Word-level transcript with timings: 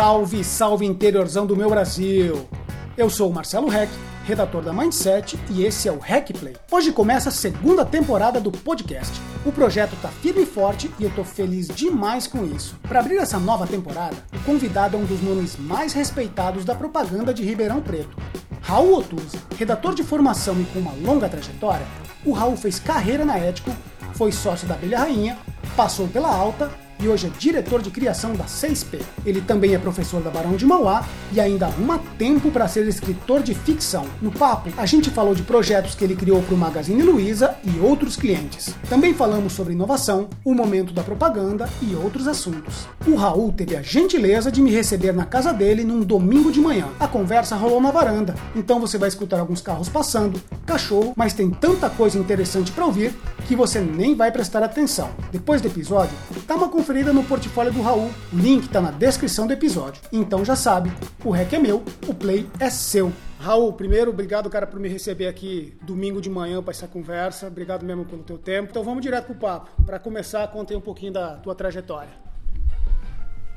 Salve, 0.00 0.42
salve 0.42 0.86
interiorzão 0.86 1.44
do 1.44 1.54
meu 1.54 1.68
Brasil! 1.68 2.48
Eu 2.96 3.10
sou 3.10 3.28
o 3.28 3.34
Marcelo 3.34 3.68
Reck, 3.68 3.92
redator 4.24 4.62
da 4.62 4.72
Mindset, 4.72 5.38
e 5.50 5.62
esse 5.62 5.88
é 5.88 5.92
o 5.92 5.98
Hack 5.98 6.32
Play. 6.38 6.56
Hoje 6.72 6.90
começa 6.90 7.28
a 7.28 7.32
segunda 7.32 7.84
temporada 7.84 8.40
do 8.40 8.50
podcast. 8.50 9.12
O 9.44 9.52
projeto 9.52 9.94
tá 10.00 10.08
firme 10.08 10.44
e 10.44 10.46
forte 10.46 10.90
e 10.98 11.04
eu 11.04 11.10
tô 11.10 11.22
feliz 11.22 11.68
demais 11.68 12.26
com 12.26 12.46
isso. 12.46 12.76
Para 12.88 13.00
abrir 13.00 13.18
essa 13.18 13.38
nova 13.38 13.66
temporada, 13.66 14.16
o 14.32 14.42
convidado 14.42 14.96
é 14.96 14.98
um 14.98 15.04
dos 15.04 15.20
nomes 15.20 15.58
mais 15.58 15.92
respeitados 15.92 16.64
da 16.64 16.74
propaganda 16.74 17.34
de 17.34 17.44
Ribeirão 17.44 17.82
Preto. 17.82 18.16
Raul 18.62 19.00
Otuzzi, 19.00 19.38
redator 19.58 19.94
de 19.94 20.02
formação 20.02 20.58
e 20.58 20.64
com 20.64 20.78
uma 20.78 20.92
longa 20.92 21.28
trajetória, 21.28 21.86
o 22.24 22.32
Raul 22.32 22.56
fez 22.56 22.80
carreira 22.80 23.22
na 23.22 23.36
Ético, 23.36 23.70
foi 24.14 24.32
sócio 24.32 24.66
da 24.66 24.76
Abelha 24.76 25.00
Rainha, 25.00 25.36
passou 25.76 26.08
pela 26.08 26.34
Alta 26.34 26.70
e 27.02 27.08
hoje 27.08 27.26
é 27.26 27.30
diretor 27.38 27.82
de 27.82 27.90
criação 27.90 28.34
da 28.34 28.44
6P. 28.44 29.00
Ele 29.24 29.40
também 29.40 29.74
é 29.74 29.78
professor 29.78 30.20
da 30.22 30.30
Barão 30.30 30.56
de 30.56 30.66
Mauá 30.66 31.04
e 31.32 31.40
ainda 31.40 31.66
arruma 31.66 32.00
tempo 32.18 32.50
para 32.50 32.68
ser 32.68 32.86
escritor 32.86 33.42
de 33.42 33.54
ficção. 33.54 34.06
No 34.20 34.30
papo, 34.30 34.70
a 34.76 34.86
gente 34.86 35.10
falou 35.10 35.34
de 35.34 35.42
projetos 35.42 35.94
que 35.94 36.04
ele 36.04 36.14
criou 36.14 36.42
para 36.42 36.54
o 36.54 36.58
Magazine 36.58 37.02
Luiza 37.02 37.56
e 37.64 37.78
outros 37.80 38.16
clientes. 38.16 38.74
Também 38.88 39.14
falamos 39.14 39.52
sobre 39.52 39.72
inovação, 39.72 40.28
o 40.44 40.54
momento 40.54 40.92
da 40.92 41.02
propaganda 41.02 41.68
e 41.80 41.94
outros 41.94 42.28
assuntos. 42.28 42.86
O 43.06 43.14
Raul 43.14 43.52
teve 43.52 43.76
a 43.76 43.82
gentileza 43.82 44.50
de 44.50 44.60
me 44.60 44.70
receber 44.70 45.12
na 45.12 45.24
casa 45.24 45.52
dele 45.52 45.84
num 45.84 46.00
domingo 46.00 46.52
de 46.52 46.60
manhã. 46.60 46.88
A 46.98 47.08
conversa 47.08 47.56
rolou 47.56 47.80
na 47.80 47.90
varanda, 47.90 48.34
então 48.54 48.80
você 48.80 48.98
vai 48.98 49.08
escutar 49.08 49.40
alguns 49.40 49.60
carros 49.60 49.88
passando, 49.88 50.40
cachorro, 50.66 51.14
mas 51.16 51.32
tem 51.32 51.50
tanta 51.50 51.88
coisa 51.88 52.18
interessante 52.18 52.72
para 52.72 52.84
ouvir 52.84 53.14
que 53.46 53.56
você 53.56 53.80
nem 53.80 54.14
vai 54.14 54.30
prestar 54.30 54.62
atenção. 54.62 55.10
Depois 55.32 55.60
do 55.60 55.68
episódio, 55.68 56.16
dá 56.46 56.54
uma 56.54 56.68
conferida 56.90 57.12
no 57.12 57.22
portfólio 57.22 57.72
do 57.72 57.82
Raul. 57.82 58.10
O 58.32 58.36
link 58.36 58.64
está 58.64 58.80
na 58.80 58.90
descrição 58.90 59.46
do 59.46 59.52
episódio. 59.52 60.02
Então 60.10 60.44
já 60.44 60.56
sabe, 60.56 60.90
o 61.24 61.30
rec 61.30 61.52
é 61.52 61.58
meu, 61.60 61.84
o 62.08 62.12
play 62.12 62.50
é 62.58 62.68
seu. 62.68 63.12
Raul, 63.38 63.72
primeiro, 63.72 64.10
obrigado, 64.10 64.50
cara, 64.50 64.66
por 64.66 64.80
me 64.80 64.88
receber 64.88 65.28
aqui 65.28 65.72
domingo 65.82 66.20
de 66.20 66.28
manhã 66.28 66.60
para 66.60 66.72
essa 66.72 66.88
conversa. 66.88 67.46
Obrigado 67.46 67.84
mesmo 67.84 68.04
pelo 68.04 68.24
teu 68.24 68.36
tempo. 68.36 68.70
Então 68.72 68.82
vamos 68.82 69.02
direto 69.02 69.26
pro 69.26 69.36
papo. 69.36 69.70
Para 69.86 70.00
começar, 70.00 70.48
conte 70.48 70.74
um 70.74 70.80
pouquinho 70.80 71.12
da 71.12 71.36
tua 71.36 71.54
trajetória. 71.54 72.10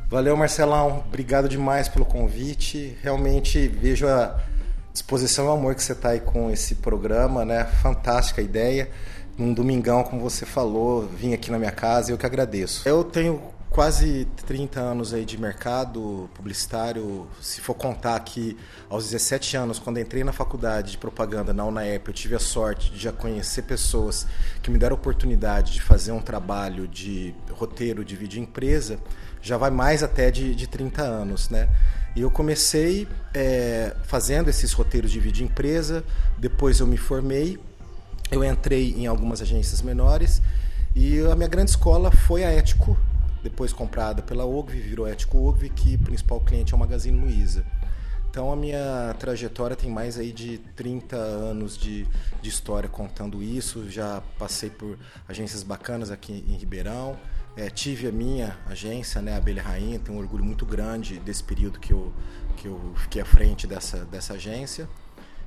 Valeu, 0.07 0.38
Marcelão. 0.38 1.03
Obrigado 1.07 1.50
demais 1.50 1.89
pelo 1.89 2.05
convite. 2.05 2.95
Realmente 3.02 3.67
vejo 3.67 4.07
a 4.07 4.39
disposição 4.94 5.45
e 5.45 5.47
o 5.47 5.52
amor 5.53 5.73
que 5.73 5.81
você 5.81 5.94
está 5.94 6.09
aí 6.09 6.19
com 6.19 6.52
esse 6.52 6.75
programa, 6.75 7.44
né? 7.44 7.66
Fantástica 7.81 8.44
ideia 8.44 8.91
num 9.37 9.53
domingão, 9.53 10.03
como 10.03 10.21
você 10.21 10.45
falou, 10.45 11.07
vim 11.07 11.33
aqui 11.33 11.49
na 11.49 11.57
minha 11.57 11.71
casa 11.71 12.11
e 12.11 12.13
eu 12.13 12.17
que 12.17 12.25
agradeço. 12.25 12.87
Eu 12.87 13.03
tenho 13.03 13.41
quase 13.73 14.27
30 14.45 14.79
anos 14.79 15.15
aí 15.15 15.25
de 15.25 15.35
mercado 15.35 16.29
publicitário. 16.35 17.27
Se 17.41 17.59
for 17.59 17.73
contar 17.73 18.19
que 18.19 18.55
aos 18.87 19.05
17 19.05 19.57
anos, 19.57 19.79
quando 19.79 19.99
entrei 19.99 20.23
na 20.23 20.31
faculdade 20.31 20.91
de 20.91 20.97
propaganda 20.99 21.51
na 21.53 21.65
UNAEP, 21.65 22.07
eu 22.07 22.13
tive 22.13 22.35
a 22.35 22.39
sorte 22.39 22.91
de 22.91 22.99
já 22.99 23.11
conhecer 23.11 23.63
pessoas 23.63 24.27
que 24.61 24.69
me 24.69 24.77
deram 24.77 24.95
a 24.95 24.99
oportunidade 24.99 25.73
de 25.73 25.81
fazer 25.81 26.11
um 26.11 26.21
trabalho 26.21 26.87
de 26.87 27.33
roteiro 27.51 28.05
de 28.05 28.15
vídeo 28.15 28.39
empresa, 28.39 28.99
já 29.41 29.57
vai 29.57 29.71
mais 29.71 30.03
até 30.03 30.29
de, 30.29 30.53
de 30.53 30.67
30 30.67 31.01
anos, 31.01 31.49
né? 31.49 31.67
E 32.15 32.21
eu 32.21 32.29
comecei 32.29 33.07
é, 33.33 33.95
fazendo 34.03 34.47
esses 34.47 34.71
roteiros 34.71 35.11
de 35.11 35.19
vídeo 35.19 35.43
empresa, 35.43 36.03
depois 36.37 36.79
eu 36.79 36.85
me 36.85 36.95
formei 36.95 37.59
eu 38.33 38.43
entrei 38.43 38.95
em 38.97 39.05
algumas 39.05 39.41
agências 39.41 39.81
menores 39.81 40.41
e 40.95 41.19
a 41.19 41.35
minha 41.35 41.47
grande 41.47 41.69
escola 41.69 42.11
foi 42.11 42.43
a 42.43 42.51
Ético, 42.51 42.97
depois 43.43 43.71
comprada 43.71 44.21
pela 44.21 44.45
Ogvi, 44.45 44.79
virou 44.79 45.07
Ético 45.07 45.37
Ogvi, 45.37 45.69
que 45.69 45.95
o 45.95 45.99
principal 45.99 46.41
cliente 46.41 46.73
é 46.73 46.75
o 46.75 46.79
Magazine 46.79 47.19
Luiza. 47.19 47.63
Então 48.29 48.51
a 48.51 48.55
minha 48.55 49.15
trajetória 49.19 49.75
tem 49.75 49.91
mais 49.91 50.17
aí 50.17 50.31
de 50.31 50.57
30 50.75 51.16
anos 51.16 51.77
de, 51.77 52.07
de 52.41 52.49
história 52.49 52.89
contando 52.89 53.43
isso. 53.43 53.88
Já 53.91 54.23
passei 54.39 54.72
por 54.72 54.97
agências 55.27 55.61
bacanas 55.61 56.09
aqui 56.09 56.43
em 56.47 56.55
Ribeirão. 56.55 57.16
É, 57.55 57.69
tive 57.69 58.07
a 58.07 58.11
minha 58.11 58.57
agência, 58.66 59.22
né, 59.22 59.35
a 59.35 59.38
Abelha 59.38 59.61
Rainha, 59.61 59.99
tenho 59.99 60.17
um 60.17 60.22
orgulho 60.22 60.43
muito 60.43 60.66
grande 60.66 61.19
desse 61.19 61.43
período 61.43 61.79
que 61.79 61.93
eu, 61.93 62.11
que 62.57 62.67
eu 62.67 62.93
fiquei 62.95 63.22
à 63.22 63.25
frente 63.25 63.67
dessa, 63.67 64.03
dessa 64.05 64.33
agência. 64.33 64.89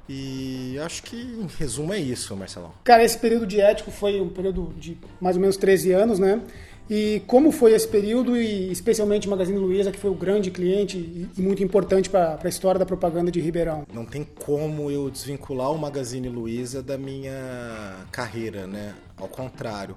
E 0.08 0.78
acho 0.84 1.02
que, 1.02 1.16
em 1.16 1.48
resumo, 1.58 1.92
é 1.92 1.98
isso, 1.98 2.36
Marcelão. 2.36 2.72
Cara, 2.84 3.04
esse 3.04 3.18
período 3.18 3.46
de 3.46 3.60
ético 3.60 3.90
foi 3.90 4.20
um 4.20 4.28
período 4.28 4.72
de 4.78 4.96
mais 5.20 5.36
ou 5.36 5.40
menos 5.40 5.56
13 5.56 5.92
anos, 5.92 6.18
né? 6.18 6.40
E 6.88 7.20
como 7.26 7.50
foi 7.50 7.72
esse 7.72 7.88
período, 7.88 8.36
e 8.36 8.70
especialmente 8.70 9.26
o 9.26 9.30
Magazine 9.30 9.58
Luiza, 9.58 9.90
que 9.90 9.98
foi 9.98 10.10
o 10.10 10.14
grande 10.14 10.52
cliente 10.52 10.96
e 10.96 11.42
muito 11.42 11.62
importante 11.62 12.08
para 12.08 12.38
a 12.42 12.48
história 12.48 12.78
da 12.78 12.86
propaganda 12.86 13.30
de 13.30 13.40
Ribeirão? 13.40 13.84
Não 13.92 14.04
tem 14.04 14.24
como 14.44 14.88
eu 14.88 15.10
desvincular 15.10 15.72
o 15.72 15.78
Magazine 15.78 16.28
Luiza 16.28 16.84
da 16.84 16.96
minha 16.96 18.06
carreira, 18.12 18.68
né? 18.68 18.94
Ao 19.16 19.26
contrário. 19.26 19.96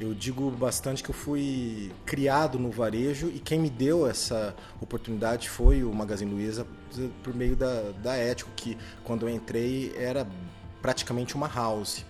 Eu 0.00 0.12
digo 0.12 0.50
bastante 0.50 1.04
que 1.04 1.10
eu 1.10 1.14
fui 1.14 1.92
criado 2.04 2.58
no 2.58 2.70
varejo 2.70 3.28
e 3.28 3.38
quem 3.38 3.60
me 3.60 3.70
deu 3.70 4.06
essa 4.06 4.54
oportunidade 4.80 5.48
foi 5.48 5.84
o 5.84 5.92
Magazine 5.94 6.32
Luiza 6.32 6.66
por 7.22 7.32
meio 7.32 7.54
da, 7.54 7.92
da 8.02 8.16
Ético, 8.16 8.50
que 8.56 8.76
quando 9.04 9.28
eu 9.28 9.32
entrei 9.32 9.94
era 9.96 10.26
praticamente 10.82 11.36
uma 11.36 11.48
house. 11.48 12.04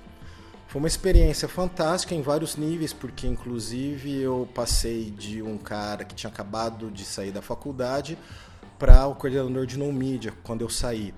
Foi 0.67 0.81
uma 0.81 0.89
experiência 0.89 1.47
fantástica 1.47 2.15
em 2.15 2.23
vários 2.23 2.57
níveis, 2.57 2.93
porque 2.93 3.27
inclusive 3.27 4.17
eu 4.17 4.49
passei 4.55 5.11
de 5.11 5.43
um 5.43 5.59
cara 5.59 6.05
que 6.05 6.15
tinha 6.15 6.31
acabado 6.31 6.91
de 6.91 7.05
sair 7.05 7.31
da 7.31 7.43
faculdade 7.43 8.19
para 8.79 9.07
o 9.07 9.15
coordenador 9.15 9.67
de 9.67 9.79
no 9.79 9.93
media 9.93 10.33
quando 10.43 10.63
eu 10.63 10.71
saí 10.71 11.15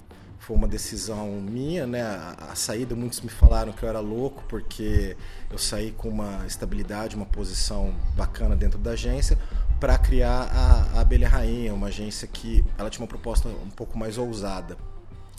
foi 0.47 0.55
uma 0.55 0.69
decisão 0.69 1.29
minha, 1.41 1.89
né? 1.89 2.03
A, 2.03 2.55
saída, 2.55 2.95
muitos 2.95 3.21
me 3.21 3.29
falaram 3.29 3.73
que 3.73 3.83
eu 3.83 3.89
era 3.89 3.99
louco 3.99 4.45
porque 4.49 5.17
eu 5.51 5.59
saí 5.59 5.91
com 5.91 6.09
uma 6.09 6.47
estabilidade, 6.47 7.17
uma 7.17 7.27
posição 7.27 7.93
bacana 8.15 8.55
dentro 8.55 8.79
da 8.79 8.93
agência 8.93 9.37
para 9.81 9.99
criar 9.99 10.49
a, 10.53 10.99
a 10.99 11.01
Abelha 11.01 11.29
Rainha, 11.29 11.75
uma 11.75 11.89
agência 11.89 12.29
que 12.29 12.65
ela 12.79 12.89
tinha 12.89 13.03
uma 13.03 13.09
proposta 13.09 13.49
um 13.49 13.71
pouco 13.71 13.99
mais 13.99 14.19
ousada. 14.19 14.77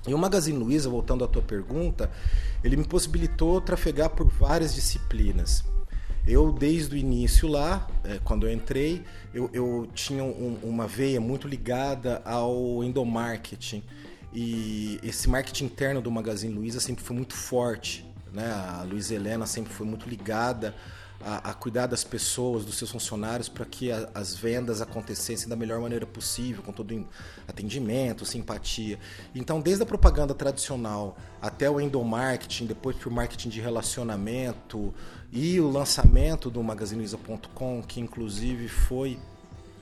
E 0.06 0.14
o 0.14 0.18
Magazine 0.18 0.58
Luiza, 0.58 0.90
voltando 0.90 1.24
à 1.24 1.28
tua 1.28 1.42
pergunta, 1.42 2.12
ele 2.62 2.76
me 2.76 2.84
possibilitou 2.84 3.62
trafegar 3.62 4.10
por 4.10 4.28
várias 4.28 4.76
disciplinas. 4.76 5.64
Eu, 6.28 6.52
desde 6.52 6.96
o 6.96 6.98
início 6.98 7.48
lá, 7.48 7.88
é, 8.04 8.20
quando 8.26 8.46
eu 8.46 8.52
entrei, 8.52 9.06
eu, 9.34 9.50
eu 9.54 9.88
tinha 9.94 10.22
um, 10.22 10.60
uma 10.62 10.86
veia 10.86 11.22
muito 11.22 11.48
ligada 11.48 12.22
ao 12.26 12.84
endomarketing. 12.84 13.82
E 14.40 15.00
esse 15.02 15.28
marketing 15.28 15.66
interno 15.66 16.00
do 16.00 16.12
Magazine 16.12 16.54
Luiza 16.54 16.80
sempre 16.80 17.04
foi 17.04 17.16
muito 17.16 17.34
forte. 17.34 18.06
Né? 18.32 18.46
A 18.46 18.84
Luiza 18.84 19.16
Helena 19.16 19.48
sempre 19.48 19.74
foi 19.74 19.84
muito 19.84 20.08
ligada 20.08 20.76
a, 21.20 21.50
a 21.50 21.54
cuidar 21.56 21.88
das 21.88 22.04
pessoas, 22.04 22.64
dos 22.64 22.78
seus 22.78 22.92
funcionários, 22.92 23.50
para 23.50 23.66
que 23.66 23.92
a, 23.92 24.08
as 24.14 24.36
vendas 24.36 24.80
acontecessem 24.80 25.50
da 25.50 25.56
melhor 25.56 25.82
maneira 25.82 26.06
possível, 26.06 26.62
com 26.62 26.72
todo 26.72 27.10
atendimento, 27.48 28.28
simpatia. 28.28 29.00
Então, 29.34 29.60
desde 29.60 29.82
a 29.82 29.88
propaganda 29.88 30.36
tradicional 30.36 31.18
até 31.42 31.68
o 31.68 31.82
endomarketing, 31.82 32.68
depois 32.68 32.96
para 32.96 33.10
o 33.10 33.12
marketing 33.12 33.50
de 33.50 33.60
relacionamento 33.60 34.94
e 35.32 35.60
o 35.60 35.68
lançamento 35.68 36.52
do 36.52 36.62
magazineluiza.com, 36.62 37.82
que 37.82 38.00
inclusive 38.00 38.68
foi 38.68 39.20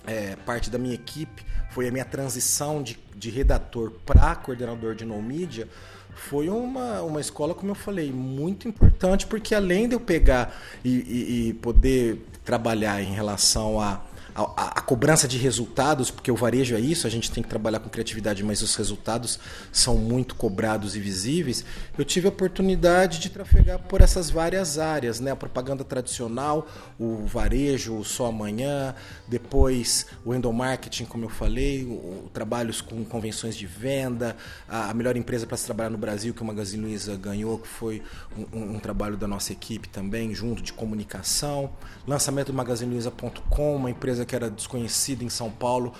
é, 0.07 0.35
parte 0.37 0.69
da 0.69 0.77
minha 0.77 0.95
equipe, 0.95 1.45
foi 1.75 1.89
a 1.89 1.91
minha 1.91 2.05
transição 2.05 2.81
de, 2.81 2.97
de 3.13 3.29
redator 3.29 3.91
para 4.05 4.33
coordenador 4.33 4.95
de 4.95 5.03
no 5.03 5.21
media, 5.21 5.67
foi 6.15 6.47
uma, 6.47 7.01
uma 7.01 7.19
escola, 7.19 7.53
como 7.53 7.71
eu 7.71 7.75
falei, 7.75 8.13
muito 8.13 8.65
importante, 8.65 9.27
porque 9.27 9.53
além 9.53 9.89
de 9.89 9.93
eu 9.93 9.99
pegar 9.99 10.55
e, 10.85 10.89
e, 10.89 11.49
e 11.49 11.53
poder 11.55 12.25
trabalhar 12.45 13.01
em 13.01 13.13
relação 13.13 13.81
a 13.81 13.99
a, 14.35 14.79
a, 14.79 14.81
cobrança 14.81 15.29
de 15.29 15.37
resultados, 15.37 16.11
porque 16.11 16.29
o 16.29 16.35
varejo 16.35 16.75
é 16.75 16.79
isso, 16.79 17.07
a 17.07 17.09
gente 17.09 17.31
tem 17.31 17.41
que 17.41 17.47
trabalhar 17.47 17.79
com 17.79 17.87
criatividade, 17.87 18.43
mas 18.43 18.61
os 18.61 18.75
resultados 18.75 19.39
são 19.71 19.95
muito 19.95 20.35
cobrados 20.35 20.93
e 20.95 20.99
visíveis. 20.99 21.63
Eu 21.97 22.03
tive 22.03 22.27
a 22.27 22.29
oportunidade 22.29 23.19
de 23.19 23.29
trafegar 23.29 23.79
por 23.79 24.01
essas 24.01 24.29
várias 24.29 24.77
áreas, 24.77 25.21
né? 25.21 25.31
A 25.31 25.35
propaganda 25.37 25.85
tradicional, 25.85 26.67
o 26.99 27.25
varejo, 27.25 27.97
o 27.97 28.03
só 28.03 28.25
amanhã, 28.25 28.93
depois 29.25 30.05
o 30.25 30.35
endomarketing, 30.35 31.05
como 31.05 31.23
eu 31.23 31.29
falei, 31.29 31.85
o, 31.85 32.25
o 32.25 32.29
trabalhos 32.33 32.81
com 32.81 33.05
convenções 33.05 33.55
de 33.55 33.65
venda, 33.65 34.35
a, 34.67 34.89
a 34.89 34.93
melhor 34.93 35.15
empresa 35.15 35.47
para 35.47 35.55
se 35.55 35.65
trabalhar 35.65 35.89
no 35.89 35.97
Brasil 35.97 36.33
que 36.33 36.41
o 36.41 36.45
Magazine 36.45 36.83
Luiza 36.83 37.15
ganhou, 37.15 37.57
que 37.57 37.69
foi 37.69 38.03
um, 38.37 38.57
um, 38.57 38.75
um 38.75 38.79
trabalho 38.79 39.15
da 39.15 39.27
nossa 39.27 39.53
equipe 39.53 39.87
também, 39.87 40.35
junto 40.35 40.61
de 40.61 40.73
comunicação, 40.73 41.71
lançamento 42.05 42.47
do 42.47 42.53
magazineluiza.com, 42.53 43.75
uma 43.77 43.89
empresa 43.89 44.24
que 44.25 44.35
era 44.35 44.49
desconhecida 44.49 45.23
em 45.23 45.29
São 45.29 45.49
Paulo, 45.49 45.93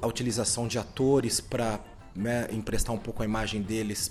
a 0.00 0.06
utilização 0.06 0.66
de 0.66 0.78
atores 0.78 1.40
para 1.40 1.78
né, 2.14 2.48
emprestar 2.50 2.94
um 2.94 2.98
pouco 2.98 3.22
a 3.22 3.24
imagem 3.24 3.62
deles 3.62 4.10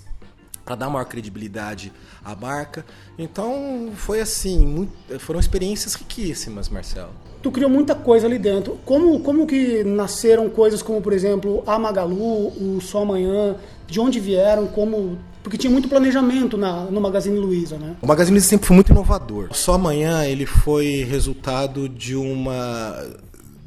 para 0.64 0.74
dar 0.74 0.90
maior 0.90 1.04
credibilidade 1.04 1.92
à 2.24 2.34
marca. 2.34 2.84
Então 3.16 3.92
foi 3.94 4.20
assim, 4.20 4.66
muito, 4.66 5.18
foram 5.20 5.38
experiências 5.38 5.94
riquíssimas, 5.94 6.68
Marcelo. 6.68 7.12
Tu 7.40 7.52
criou 7.52 7.70
muita 7.70 7.94
coisa 7.94 8.26
ali 8.26 8.38
dentro. 8.38 8.76
Como, 8.84 9.20
como 9.20 9.46
que 9.46 9.84
nasceram 9.84 10.50
coisas 10.50 10.82
como, 10.82 11.00
por 11.00 11.12
exemplo, 11.12 11.62
a 11.66 11.78
Magalu, 11.78 12.48
o 12.48 12.80
Só 12.80 13.02
Amanhã? 13.02 13.54
De 13.86 14.00
onde 14.00 14.18
vieram? 14.18 14.66
Como 14.66 15.16
porque 15.46 15.56
tinha 15.56 15.70
muito 15.70 15.88
planejamento 15.88 16.58
na, 16.58 16.86
no 16.86 17.00
Magazine 17.00 17.38
Luiza, 17.38 17.78
né? 17.78 17.94
O 18.02 18.06
Magazine 18.08 18.34
Luiza 18.34 18.48
sempre 18.48 18.66
foi 18.66 18.74
muito 18.74 18.90
inovador. 18.90 19.50
Só 19.52 19.74
amanhã 19.74 20.24
ele 20.24 20.44
foi 20.44 21.06
resultado 21.08 21.88
de 21.88 22.16
uma 22.16 23.00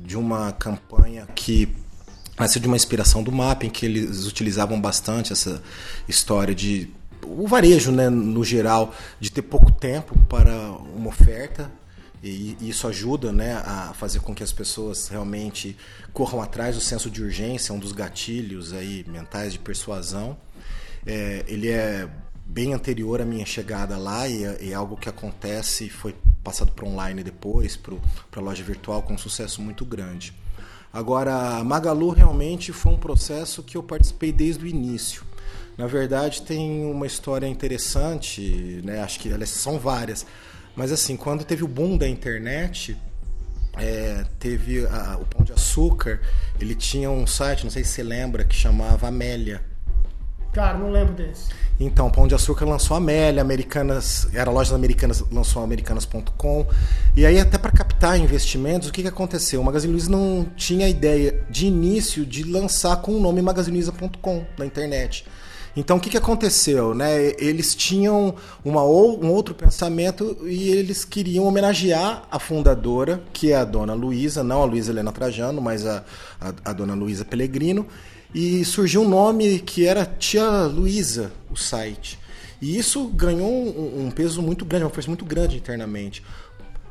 de 0.10 0.18
uma 0.18 0.52
campanha 0.52 1.28
que 1.36 1.70
nasceu 2.36 2.60
de 2.60 2.66
uma 2.66 2.76
inspiração 2.76 3.22
do 3.22 3.32
mapping 3.32 3.70
que 3.70 3.86
eles 3.86 4.26
utilizavam 4.26 4.82
bastante 4.82 5.32
essa 5.32 5.62
história 6.08 6.56
de 6.56 6.90
o 7.24 7.48
varejo, 7.48 7.92
né, 7.92 8.10
no 8.10 8.44
geral, 8.44 8.96
de 9.20 9.32
ter 9.32 9.44
pouco 9.44 9.72
tempo 9.72 10.18
para 10.28 10.72
uma 10.96 11.10
oferta 11.10 11.72
e 12.24 12.58
isso 12.60 12.88
ajuda 12.88 13.32
né, 13.32 13.62
a 13.64 13.94
fazer 13.94 14.20
com 14.22 14.34
que 14.34 14.42
as 14.42 14.52
pessoas 14.52 15.10
realmente 15.10 15.78
corram 16.12 16.42
atrás 16.42 16.76
do 16.76 16.82
senso 16.82 17.08
de 17.08 17.22
urgência, 17.22 17.72
um 17.72 17.78
dos 17.78 17.92
gatilhos 17.92 18.74
aí 18.74 19.06
mentais 19.08 19.54
de 19.54 19.60
persuasão. 19.60 20.36
É, 21.06 21.46
ele 21.48 21.70
é 21.70 22.10
bem 22.50 22.74
anterior 22.74 23.22
à 23.22 23.25
minha 23.25 23.46
chegada 23.46 23.96
lá 23.96 24.28
e 24.28 24.44
é, 24.44 24.69
é 24.69 24.74
algo 24.74 24.98
que 24.98 25.07
acontece 25.07 25.86
e 25.86 25.90
foi 25.90 26.16
passado 26.44 26.72
para 26.72 26.86
online 26.86 27.24
depois, 27.24 27.78
para 27.78 27.96
a 28.36 28.42
loja 28.42 28.63
virtual 28.63 29.04
com 29.04 29.13
um 29.13 29.18
sucesso 29.18 29.62
muito 29.62 29.86
grande. 29.86 30.34
Agora, 30.92 31.63
Magalu 31.63 32.10
realmente 32.10 32.74
foi 32.74 32.92
um 32.92 32.98
processo 32.98 33.62
que 33.62 33.78
eu 33.78 33.84
participei 33.84 34.31
desde 34.31 34.66
o 34.66 34.68
início. 34.68 35.24
Na 35.78 35.86
verdade, 35.86 36.42
tem 36.42 36.84
uma 36.92 37.06
história 37.06 37.48
interessante, 37.48 38.81
né? 38.84 39.00
acho 39.01 39.19
que 39.19 39.31
elas 39.31 39.50
são 39.50 39.78
várias, 39.78 40.25
mas 40.75 40.92
assim, 40.92 41.16
quando 41.16 41.44
teve 41.44 41.63
o 41.63 41.68
boom 41.68 41.98
da 41.98 42.07
internet, 42.07 42.98
é, 43.78 44.25
teve 44.40 44.86
a, 44.88 45.18
o 45.22 45.25
Pão 45.25 45.46
de 45.46 45.54
Açúcar, 45.54 46.19
ele 46.60 46.74
tinha 46.74 47.12
um 47.12 47.28
site, 47.28 47.63
não 47.63 47.72
sei 47.72 47.84
se 47.84 47.92
você 47.92 48.04
lembra, 48.04 48.44
que 48.44 48.56
chamava 48.56 49.07
Amélia. 49.07 49.69
Cara, 50.51 50.78
não 50.78 50.92
lembro 50.92 51.13
desse. 51.13 51.50
Então, 51.80 52.10
Pão 52.10 52.28
de 52.28 52.36
Açúcar 52.36 52.66
lançou 52.66 52.96
a 52.96 52.98
Amélia, 52.98 53.42
Americanas, 53.42 54.28
era 54.34 54.51
lojas 54.51 54.74
americanas, 54.74 55.24
lançou 55.31 55.63
americanas.com. 55.63 56.68
E 57.16 57.25
aí, 57.25 57.40
até 57.40 57.57
para 57.57 57.72
captar 57.72 58.19
investimentos, 58.19 58.90
o 58.90 58.92
que, 58.92 59.01
que 59.01 59.07
aconteceu? 59.07 59.62
O 59.62 59.63
Magazine 59.63 59.94
Luiza 59.94 60.12
não 60.12 60.46
tinha 60.57 60.90
ideia 60.90 61.46
de 61.50 61.68
início 61.68 62.25
de 62.25 62.44
lançar 62.44 62.98
com 62.98 63.13
o 63.13 63.19
nome 63.19 63.42
magazineluiza.com 63.42 64.44
na 64.57 64.66
internet. 64.66 65.25
Então, 65.74 65.96
o 65.96 66.00
que, 66.01 66.10
que 66.10 66.18
aconteceu? 66.18 66.94
Né? 66.94 67.34
Eles 67.38 67.74
tinham 67.74 68.36
uma, 68.66 68.84
um 68.84 69.31
outro 69.31 69.56
pensamento 69.56 70.36
e 70.44 70.69
eles 70.72 71.06
queriam 71.06 71.46
homenagear 71.46 72.24
a 72.30 72.40
fundadora, 72.40 73.22
que 73.31 73.54
é 73.54 73.56
a 73.56 73.63
dona 73.63 73.94
Luísa, 73.94 74.44
não 74.44 74.63
a 74.63 74.66
Luísa 74.66 74.92
Helena 74.92 75.13
Trajano, 75.13 75.62
mas 75.62 75.86
a, 75.86 76.04
a, 76.42 76.54
a 76.66 76.74
dona 76.74 76.94
Luísa 76.94 77.24
Pellegrino 77.24 77.88
e 78.34 78.64
surgiu 78.64 79.02
um 79.02 79.10
nome 79.10 79.60
que 79.60 79.86
era 79.86 80.06
Tia 80.06 80.64
Luísa, 80.64 81.31
o 81.50 81.56
site. 81.56 82.20
E 82.62 82.78
isso 82.78 83.08
ganhou 83.08 83.50
um, 83.50 84.06
um, 84.06 84.12
peso 84.12 84.42
muito 84.42 84.66
grande, 84.66 84.84
uma 84.86 84.90
força 84.90 85.10
muito 85.10 85.26
grande 85.26 85.58
internamente. 85.58 86.24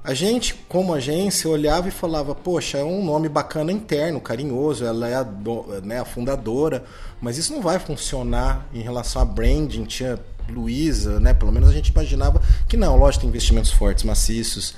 A 0.02 0.14
gente, 0.14 0.54
como 0.68 0.94
agência, 0.94 1.50
olhava 1.50 1.88
e 1.88 1.90
falava: 1.90 2.34
Poxa, 2.34 2.78
é 2.78 2.84
um 2.84 3.04
nome 3.04 3.28
bacana 3.28 3.70
interno, 3.70 4.20
carinhoso, 4.20 4.84
ela 4.84 5.08
é 5.08 5.14
a, 5.14 5.26
né, 5.82 6.00
a 6.00 6.04
fundadora, 6.04 6.84
mas 7.20 7.36
isso 7.36 7.52
não 7.52 7.60
vai 7.60 7.78
funcionar 7.78 8.66
em 8.72 8.80
relação 8.80 9.20
a 9.20 9.24
branding, 9.24 9.84
Tia 9.84 10.18
Luísa, 10.48 11.20
né? 11.20 11.34
Pelo 11.34 11.52
menos 11.52 11.68
a 11.68 11.72
gente 11.72 11.88
imaginava 11.88 12.40
que 12.66 12.76
não. 12.76 12.96
Lógico, 12.96 13.22
tem 13.22 13.30
investimentos 13.30 13.70
fortes, 13.70 14.04
maciços 14.04 14.74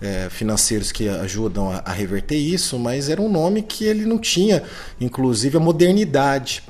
é, 0.00 0.28
financeiros 0.30 0.92
que 0.92 1.08
ajudam 1.08 1.70
a, 1.70 1.78
a, 1.78 1.92
reverter 1.92 2.36
isso, 2.36 2.78
mas 2.78 3.08
era 3.08 3.20
um 3.20 3.30
nome 3.30 3.62
que 3.62 3.84
ele 3.84 4.04
não 4.04 4.18
tinha, 4.18 4.62
inclusive, 5.00 5.56
a 5.56 5.60
modernidade 5.60 6.62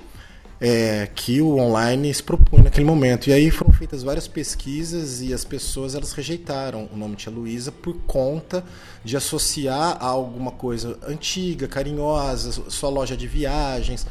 é, 0.60 1.08
que 1.14 1.40
o 1.40 1.58
online 1.58 2.12
se 2.12 2.22
propunha 2.22 2.64
naquele 2.64 2.86
momento. 2.86 3.28
E 3.28 3.32
aí 3.32 3.50
foram 3.50 3.72
feitas 3.72 4.02
várias 4.02 4.26
pesquisas 4.26 5.20
e 5.20 5.32
as 5.32 5.44
pessoas 5.44 5.94
elas 5.94 6.12
rejeitaram 6.12 6.88
o 6.92 6.96
nome 6.96 7.16
Tia 7.16 7.32
Luísa 7.32 7.70
por 7.72 7.94
conta 8.06 8.64
de 9.04 9.16
associar 9.16 9.98
a 10.00 10.06
alguma 10.06 10.52
coisa 10.52 10.98
antiga, 11.06 11.68
carinhosa, 11.68 12.70
sua 12.70 12.88
loja 12.88 13.16
de 13.16 13.26
viagens 13.26 14.06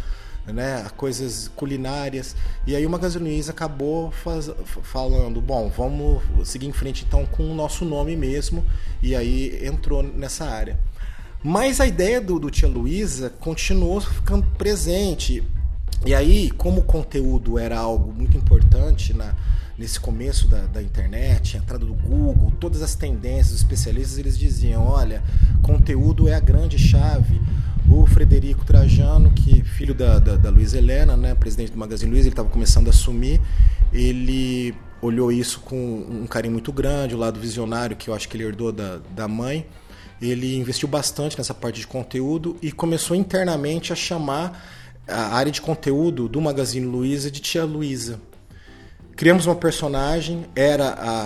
né, 0.47 0.85
coisas 0.97 1.49
culinárias. 1.55 2.35
E 2.65 2.75
aí 2.75 2.85
Magazine 2.87 3.29
Luiza 3.29 3.51
acabou 3.51 4.11
faz, 4.11 4.49
falando, 4.81 5.39
bom, 5.39 5.71
vamos 5.75 6.21
seguir 6.47 6.67
em 6.67 6.73
frente 6.73 7.05
então 7.07 7.25
com 7.25 7.49
o 7.49 7.55
nosso 7.55 7.85
nome 7.85 8.15
mesmo, 8.15 8.65
e 9.01 9.15
aí 9.15 9.65
entrou 9.65 10.03
nessa 10.03 10.45
área. 10.45 10.79
Mas 11.43 11.81
a 11.81 11.85
ideia 11.85 12.21
do, 12.21 12.39
do 12.39 12.49
Tia 12.49 12.69
Luísa 12.69 13.29
continuou 13.29 13.99
ficando 13.99 14.45
presente. 14.57 15.43
E 16.05 16.13
aí, 16.13 16.49
como 16.51 16.81
o 16.81 16.83
conteúdo 16.83 17.59
era 17.59 17.77
algo 17.77 18.13
muito 18.13 18.37
importante 18.37 19.13
na, 19.13 19.35
nesse 19.77 19.99
começo 19.99 20.47
da, 20.47 20.65
da, 20.67 20.81
internet, 20.81 21.57
a 21.57 21.59
entrada 21.59 21.85
do 21.85 21.93
Google, 21.93 22.51
todas 22.59 22.81
as 22.81 22.95
tendências, 22.95 23.51
os 23.51 23.57
especialistas, 23.57 24.17
eles 24.17 24.37
diziam, 24.37 24.85
olha, 24.85 25.21
conteúdo 25.61 26.27
é 26.29 26.33
a 26.33 26.39
grande 26.39 26.77
chave 26.77 27.41
o 27.89 28.05
Frederico 28.05 28.65
Trajano, 28.65 29.31
que 29.31 29.63
filho 29.63 29.93
da, 29.93 30.19
da, 30.19 30.35
da 30.35 30.49
Luiz 30.49 30.73
Helena, 30.73 31.15
né, 31.17 31.35
presidente 31.35 31.71
do 31.71 31.77
Magazine 31.77 32.11
Luiza, 32.11 32.27
ele 32.27 32.33
estava 32.33 32.49
começando 32.49 32.87
a 32.87 32.89
assumir, 32.89 33.39
ele 33.91 34.75
olhou 35.01 35.31
isso 35.31 35.59
com 35.59 35.75
um 35.75 36.25
carinho 36.25 36.53
muito 36.53 36.71
grande, 36.71 37.15
o 37.15 37.17
lado 37.17 37.39
visionário 37.39 37.95
que 37.95 38.09
eu 38.09 38.13
acho 38.13 38.27
que 38.29 38.37
ele 38.37 38.45
herdou 38.45 38.71
da, 38.71 38.99
da 39.15 39.27
mãe. 39.27 39.67
Ele 40.21 40.55
investiu 40.55 40.87
bastante 40.87 41.37
nessa 41.37 41.53
parte 41.53 41.81
de 41.81 41.87
conteúdo 41.87 42.55
e 42.61 42.71
começou 42.71 43.15
internamente 43.15 43.91
a 43.91 43.95
chamar 43.95 44.63
a 45.07 45.35
área 45.35 45.51
de 45.51 45.59
conteúdo 45.59 46.29
do 46.29 46.39
Magazine 46.39 46.85
Luiza 46.85 47.29
de 47.29 47.41
Tia 47.41 47.65
Luiza. 47.65 48.19
Criamos 49.15 49.45
uma 49.45 49.55
personagem, 49.55 50.45
era 50.55 50.89
a, 50.89 51.23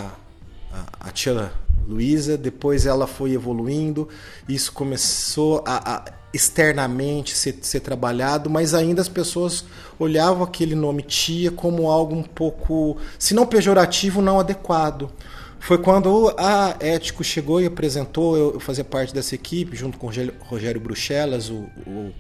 a, 0.76 1.10
a 1.10 1.12
Tia 1.12 1.52
Luiza, 1.88 2.38
depois 2.38 2.86
ela 2.86 3.06
foi 3.06 3.34
evoluindo, 3.34 4.10
isso 4.50 4.74
começou 4.74 5.64
a, 5.66 5.98
a 5.98 6.17
externamente 6.34 7.36
ser, 7.36 7.58
ser, 7.62 7.80
trabalhado, 7.80 8.50
mas 8.50 8.74
ainda 8.74 9.02
as 9.02 9.10
pessoas 9.10 9.66
olhavam 9.98 10.44
aquele 10.44 10.76
nome 10.76 11.02
tia 11.02 11.52
como 11.52 11.90
algo 11.90 12.16
um 12.16 12.24
pouco, 12.24 12.98
se 13.18 13.34
não 13.34 13.46
pejorativo, 13.46 14.22
não 14.22 14.40
adequado. 14.40 15.12
Foi 15.60 15.78
quando 15.78 16.34
a 16.38 16.76
Ético 16.80 17.24
chegou 17.24 17.60
e 17.60 17.66
apresentou, 17.66 18.38
eu 18.38 18.60
fazia 18.60 18.84
parte 18.84 19.14
dessa 19.14 19.36
equipe, 19.36 19.76
junto 19.76 19.98
com 19.98 20.10
Rogério 20.42 20.80
Bruxelas, 20.80 21.50
o, 21.50 21.68
o 21.86 22.14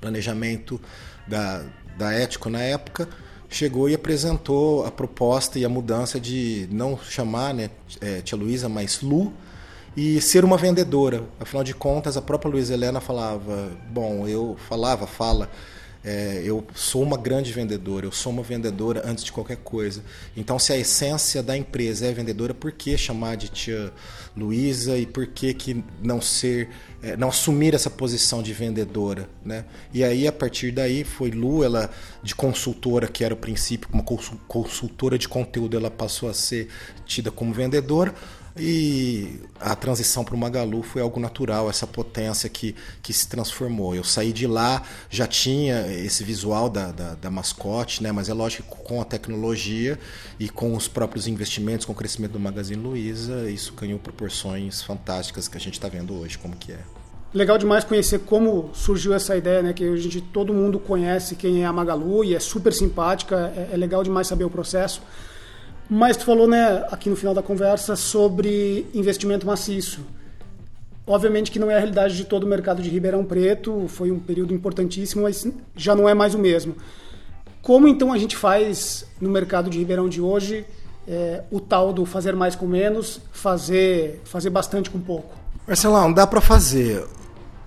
planejamento 0.00 0.80
da, 1.26 1.64
da 1.96 2.12
Ético 2.12 2.48
na 2.48 2.60
época, 2.60 3.08
chegou 3.48 3.88
e 3.88 3.94
apresentou 3.94 4.86
a 4.86 4.90
proposta 4.90 5.58
e 5.58 5.64
a 5.64 5.68
mudança 5.68 6.18
de 6.18 6.68
não 6.70 6.98
chamar 6.98 7.52
né, 7.52 7.70
é, 8.00 8.20
Tia 8.20 8.38
Luísa, 8.38 8.68
mas 8.68 9.02
Lu, 9.02 9.32
e 9.96 10.20
ser 10.20 10.44
uma 10.44 10.56
vendedora. 10.56 11.24
Afinal 11.38 11.64
de 11.64 11.74
contas, 11.74 12.16
a 12.16 12.22
própria 12.22 12.50
Luiz 12.50 12.70
Helena 12.70 13.00
falava, 13.00 13.70
bom, 13.90 14.26
eu 14.26 14.56
falava, 14.68 15.06
fala, 15.06 15.50
é, 16.04 16.42
eu 16.44 16.66
sou 16.74 17.02
uma 17.02 17.16
grande 17.16 17.52
vendedora, 17.52 18.06
eu 18.06 18.10
sou 18.10 18.32
uma 18.32 18.42
vendedora 18.42 19.02
antes 19.04 19.22
de 19.22 19.30
qualquer 19.30 19.58
coisa. 19.58 20.02
Então, 20.36 20.58
se 20.58 20.72
a 20.72 20.76
essência 20.76 21.42
da 21.42 21.56
empresa 21.56 22.06
é 22.06 22.12
vendedora, 22.12 22.52
por 22.52 22.72
que 22.72 22.96
chamar 22.98 23.36
de 23.36 23.48
tia 23.48 23.92
Luísa 24.36 24.96
e 24.98 25.06
por 25.06 25.28
que, 25.28 25.54
que 25.54 25.84
não 26.02 26.20
ser, 26.20 26.70
é, 27.02 27.16
não 27.16 27.28
assumir 27.28 27.74
essa 27.74 27.88
posição 27.88 28.42
de 28.42 28.52
vendedora, 28.52 29.28
né? 29.44 29.64
E 29.94 30.02
aí, 30.02 30.26
a 30.26 30.32
partir 30.32 30.72
daí, 30.72 31.04
foi 31.04 31.30
Lu, 31.30 31.62
ela 31.62 31.88
de 32.22 32.34
consultora, 32.34 33.06
que 33.06 33.22
era 33.22 33.34
o 33.34 33.36
princípio, 33.36 33.88
uma 33.92 34.02
consultora 34.02 35.16
de 35.16 35.28
conteúdo, 35.28 35.76
ela 35.76 35.90
passou 35.90 36.28
a 36.28 36.34
ser 36.34 36.68
tida 37.06 37.30
como 37.30 37.52
vendedora 37.52 38.12
e 38.56 39.40
a 39.60 39.74
transição 39.74 40.24
para 40.24 40.34
o 40.34 40.38
Magalu 40.38 40.82
foi 40.82 41.00
algo 41.00 41.18
natural, 41.18 41.70
essa 41.70 41.86
potência 41.86 42.48
que, 42.48 42.74
que 43.02 43.12
se 43.12 43.28
transformou. 43.28 43.94
Eu 43.94 44.04
saí 44.04 44.32
de 44.32 44.46
lá, 44.46 44.82
já 45.08 45.26
tinha 45.26 45.86
esse 45.92 46.22
visual 46.22 46.68
da, 46.68 46.92
da, 46.92 47.14
da 47.14 47.30
mascote, 47.30 48.02
né? 48.02 48.12
mas 48.12 48.28
é 48.28 48.34
lógico 48.34 48.76
que 48.76 48.82
com 48.84 49.00
a 49.00 49.04
tecnologia 49.04 49.98
e 50.38 50.48
com 50.48 50.74
os 50.76 50.86
próprios 50.86 51.26
investimentos, 51.26 51.86
com 51.86 51.92
o 51.92 51.96
crescimento 51.96 52.32
do 52.32 52.40
Magazine 52.40 52.82
Luiza, 52.82 53.50
isso 53.50 53.72
ganhou 53.72 53.98
proporções 53.98 54.82
fantásticas 54.82 55.48
que 55.48 55.56
a 55.56 55.60
gente 55.60 55.74
está 55.74 55.88
vendo 55.88 56.14
hoje, 56.14 56.36
como 56.36 56.54
que 56.54 56.72
é. 56.72 56.80
Legal 57.32 57.56
demais 57.56 57.82
conhecer 57.82 58.18
como 58.20 58.70
surgiu 58.74 59.14
essa 59.14 59.34
ideia, 59.34 59.62
né? 59.62 59.72
Que 59.72 59.84
a 59.84 59.96
gente 59.96 60.20
todo 60.20 60.52
mundo 60.52 60.78
conhece 60.78 61.34
quem 61.34 61.62
é 61.62 61.66
a 61.66 61.72
Magalu 61.72 62.24
e 62.24 62.34
é 62.34 62.40
super 62.40 62.74
simpática. 62.74 63.50
É, 63.56 63.70
é 63.72 63.76
legal 63.78 64.04
demais 64.04 64.26
saber 64.26 64.44
o 64.44 64.50
processo. 64.50 65.00
Mas 65.94 66.16
tu 66.16 66.24
falou, 66.24 66.48
né, 66.48 66.86
aqui 66.90 67.10
no 67.10 67.16
final 67.16 67.34
da 67.34 67.42
conversa, 67.42 67.96
sobre 67.96 68.86
investimento 68.94 69.46
maciço. 69.46 70.00
Obviamente 71.06 71.50
que 71.50 71.58
não 71.58 71.70
é 71.70 71.74
a 71.74 71.78
realidade 71.78 72.16
de 72.16 72.24
todo 72.24 72.44
o 72.44 72.46
mercado 72.46 72.80
de 72.80 72.88
Ribeirão 72.88 73.22
Preto, 73.22 73.84
foi 73.88 74.10
um 74.10 74.18
período 74.18 74.54
importantíssimo, 74.54 75.24
mas 75.24 75.46
já 75.76 75.94
não 75.94 76.08
é 76.08 76.14
mais 76.14 76.34
o 76.34 76.38
mesmo. 76.38 76.74
Como 77.60 77.86
então 77.86 78.10
a 78.10 78.16
gente 78.16 78.34
faz 78.38 79.04
no 79.20 79.28
mercado 79.28 79.68
de 79.68 79.76
Ribeirão 79.76 80.08
de 80.08 80.18
hoje 80.18 80.64
é, 81.06 81.42
o 81.50 81.60
tal 81.60 81.92
do 81.92 82.06
fazer 82.06 82.34
mais 82.34 82.56
com 82.56 82.66
menos, 82.66 83.20
fazer, 83.30 84.22
fazer 84.24 84.48
bastante 84.48 84.88
com 84.88 84.98
pouco? 84.98 85.36
Marcelão, 85.68 86.10
dá 86.10 86.26
para 86.26 86.40
fazer 86.40 87.04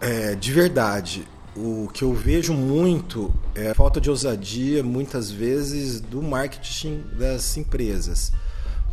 é, 0.02 0.34
de 0.34 0.52
verdade. 0.52 1.28
O 1.56 1.90
que 1.94 2.04
eu 2.04 2.14
vejo 2.14 2.54
muito 2.54 3.34
é 3.54 3.70
a 3.70 3.76
falta 3.76 4.02
de 4.02 4.10
ousadia, 4.10 4.84
muitas 4.84 5.32
vezes, 5.32 6.02
do 6.02 6.22
marketing 6.22 7.02
das 7.18 7.56
empresas. 7.56 8.34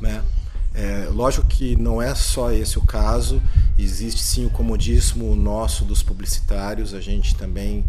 Né? 0.00 0.23
É, 0.75 1.09
lógico 1.11 1.47
que 1.47 1.75
não 1.76 2.00
é 2.00 2.14
só 2.14 2.52
esse 2.52 2.78
o 2.78 2.83
caso, 2.83 3.42
existe 3.78 4.23
sim 4.23 4.47
o 4.47 4.50
comodismo 4.50 5.35
nosso 5.35 5.85
dos 5.85 6.02
publicitários, 6.02 6.95
a 6.95 7.00
gente 7.00 7.35
também 7.35 7.85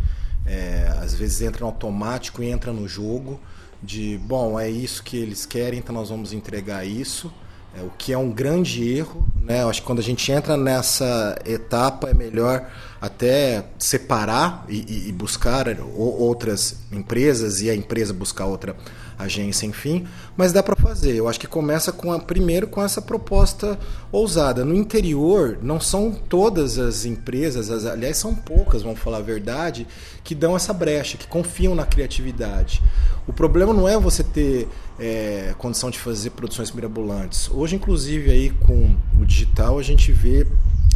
é, 0.45 0.91
às 0.99 1.13
vezes 1.13 1.41
entra 1.41 1.61
no 1.61 1.67
automático 1.67 2.43
e 2.43 2.49
entra 2.49 2.73
no 2.73 2.87
jogo 2.87 3.39
de, 3.81 4.17
bom, 4.25 4.59
é 4.59 4.69
isso 4.69 5.03
que 5.03 5.15
eles 5.17 5.45
querem, 5.45 5.79
então 5.79 5.93
nós 5.93 6.09
vamos 6.09 6.33
entregar 6.33 6.85
isso. 6.85 7.31
É, 7.75 7.81
o 7.81 7.89
que 7.97 8.13
é 8.13 8.17
um 8.17 8.29
grande 8.29 8.87
erro, 8.87 9.27
né? 9.41 9.63
Eu 9.63 9.69
acho 9.69 9.81
que 9.81 9.87
quando 9.87 9.99
a 9.99 10.03
gente 10.03 10.31
entra 10.31 10.55
nessa 10.55 11.35
etapa 11.43 12.09
é 12.09 12.13
melhor 12.13 12.69
até 13.01 13.65
separar 13.79 14.63
e, 14.69 15.09
e 15.09 15.11
buscar 15.11 15.65
outras 15.95 16.77
empresas 16.91 17.61
e 17.61 17.69
a 17.69 17.75
empresa 17.75 18.13
buscar 18.13 18.45
outra 18.45 18.75
agência, 19.17 19.65
enfim, 19.65 20.07
mas 20.37 20.53
dá 20.53 20.61
para 20.61 20.75
fazer. 20.75 21.15
Eu 21.15 21.27
acho 21.27 21.39
que 21.39 21.47
começa 21.47 21.91
com 21.91 22.11
a, 22.11 22.19
primeiro 22.19 22.67
com 22.67 22.81
essa 22.81 23.01
proposta 23.01 23.77
ousada. 24.11 24.63
No 24.63 24.75
interior, 24.75 25.57
não 25.61 25.79
são 25.79 26.11
todas 26.11 26.77
as 26.77 27.05
empresas, 27.05 27.69
as, 27.69 27.85
aliás, 27.85 28.17
são 28.17 28.35
poucas, 28.35 28.81
vamos 28.81 28.99
falar 28.99 29.17
a 29.17 29.21
verdade, 29.21 29.87
que 30.23 30.35
dão 30.35 30.55
essa 30.55 30.73
brecha, 30.73 31.17
que 31.17 31.27
confiam 31.27 31.75
na 31.75 31.85
criatividade. 31.85 32.81
O 33.27 33.33
problema 33.33 33.73
não 33.73 33.87
é 33.87 33.97
você 33.97 34.23
ter 34.23 34.67
é, 34.99 35.53
condição 35.57 35.89
de 35.89 35.99
fazer 35.99 36.31
produções 36.31 36.71
mirabolantes. 36.71 37.49
Hoje, 37.49 37.75
inclusive, 37.75 38.31
aí 38.31 38.49
com 38.49 38.95
o 39.19 39.25
digital, 39.25 39.79
a 39.79 39.83
gente 39.83 40.11
vê 40.11 40.47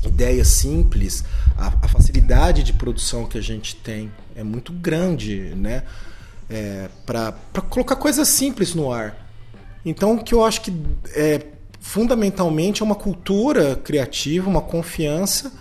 ideias 0.06 0.48
simples, 0.50 1.24
a, 1.58 1.68
a 1.82 1.88
facilidade 1.88 2.63
de 2.63 2.74
produção 2.74 3.25
que 3.25 3.38
a 3.38 3.42
gente 3.42 3.75
tem 3.75 4.12
é 4.36 4.44
muito 4.44 4.72
grande, 4.72 5.54
né? 5.56 5.84
é, 6.50 6.89
para 7.06 7.34
colocar 7.70 7.96
coisas 7.96 8.27
simples 8.27 8.74
no 8.74 8.92
ar. 8.92 9.16
Então, 9.86 10.16
o 10.16 10.24
que 10.24 10.34
eu 10.34 10.44
acho 10.44 10.62
que 10.62 10.74
é 11.13 11.42
fundamentalmente 11.80 12.82
é 12.82 12.86
uma 12.86 12.96
cultura 12.96 13.75
criativa, 13.75 14.50
uma 14.50 14.62
confiança 14.62 15.54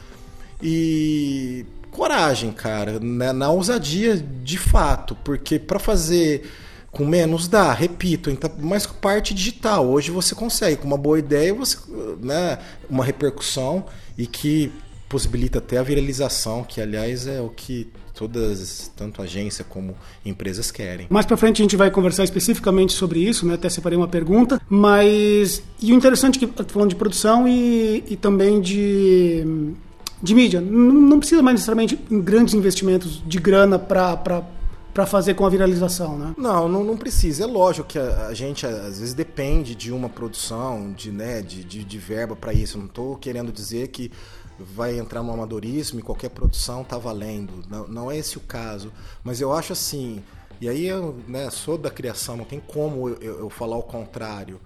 e 0.62 1.64
coragem, 1.90 2.52
cara, 2.52 2.98
né? 2.98 3.32
na 3.32 3.50
ousadia 3.50 4.16
de 4.16 4.58
fato, 4.58 5.14
porque 5.24 5.58
para 5.58 5.78
fazer 5.78 6.50
com 6.96 7.04
menos 7.04 7.46
dá, 7.46 7.74
repito, 7.74 8.30
então, 8.30 8.50
mas 8.58 8.86
parte 8.86 9.34
digital. 9.34 9.86
Hoje 9.86 10.10
você 10.10 10.34
consegue, 10.34 10.76
com 10.76 10.86
uma 10.86 10.96
boa 10.96 11.18
ideia, 11.18 11.52
você, 11.52 11.76
né, 12.22 12.58
uma 12.88 13.04
repercussão 13.04 13.84
e 14.16 14.26
que 14.26 14.72
possibilita 15.06 15.58
até 15.58 15.76
a 15.76 15.82
viralização, 15.82 16.64
que 16.64 16.80
aliás 16.80 17.26
é 17.26 17.38
o 17.38 17.50
que 17.50 17.86
todas, 18.14 18.90
tanto 18.96 19.20
agência 19.20 19.62
como 19.62 19.94
empresas 20.24 20.70
querem. 20.70 21.06
Mais 21.10 21.26
para 21.26 21.36
frente 21.36 21.60
a 21.60 21.64
gente 21.64 21.76
vai 21.76 21.90
conversar 21.90 22.24
especificamente 22.24 22.94
sobre 22.94 23.20
isso, 23.20 23.46
né? 23.46 23.54
Até 23.54 23.68
separei 23.68 23.98
uma 23.98 24.08
pergunta, 24.08 24.58
mas 24.66 25.62
e 25.80 25.92
o 25.92 25.94
interessante 25.94 26.42
é 26.42 26.46
que 26.48 26.64
falando 26.66 26.88
de 26.88 26.96
produção 26.96 27.46
e, 27.46 28.02
e 28.08 28.16
também 28.16 28.58
de 28.58 29.74
de 30.22 30.34
mídia, 30.34 30.62
não, 30.62 30.94
não 30.94 31.18
precisa 31.18 31.42
mais 31.42 31.56
necessariamente 31.56 31.98
grandes 32.10 32.54
investimentos 32.54 33.22
de 33.26 33.38
grana 33.38 33.78
para 33.78 34.42
para 34.96 35.04
fazer 35.04 35.34
com 35.34 35.44
a 35.44 35.50
viralização, 35.50 36.16
né? 36.16 36.34
Não, 36.38 36.66
não, 36.66 36.82
não, 36.82 36.96
precisa. 36.96 37.44
É 37.44 37.46
lógico 37.46 37.86
que 37.86 37.98
a, 37.98 38.28
a, 38.28 38.32
gente 38.32 38.64
às 38.64 38.98
vezes 38.98 39.12
depende 39.12 39.74
de 39.74 39.92
uma 39.92 40.08
produção, 40.08 40.90
de, 40.90 41.12
né, 41.12 41.42
de, 41.42 41.62
de, 41.62 41.84
de 41.84 41.98
verba 41.98 42.34
para 42.34 42.54
isso. 42.54 42.78
Não 42.78 42.86
estou 42.86 43.14
querendo 43.14 43.52
dizer 43.52 43.88
que 43.88 44.10
vai 44.58 44.98
entrar 44.98 45.22
no 45.22 45.30
amadorismo 45.30 46.00
e 46.00 46.02
qualquer 46.02 46.30
produção 46.30 46.82
tá 46.82 46.96
valendo. 46.96 47.62
Não, 47.68 47.86
não 47.86 48.10
é 48.10 48.16
esse 48.16 48.38
o 48.38 48.40
caso. 48.40 48.90
Mas 49.22 49.38
eu 49.38 49.52
acho 49.52 49.74
assim, 49.74 50.22
e 50.62 50.66
aí 50.66 50.86
eu 50.86 51.14
né, 51.28 51.50
sou 51.50 51.76
da 51.76 51.90
criação, 51.90 52.34
não 52.34 52.46
tem 52.46 52.58
como 52.58 53.06
eu, 53.06 53.16
eu, 53.16 53.38
eu 53.40 53.50
falar 53.50 53.76
o 53.76 53.82
contrário. 53.82 54.58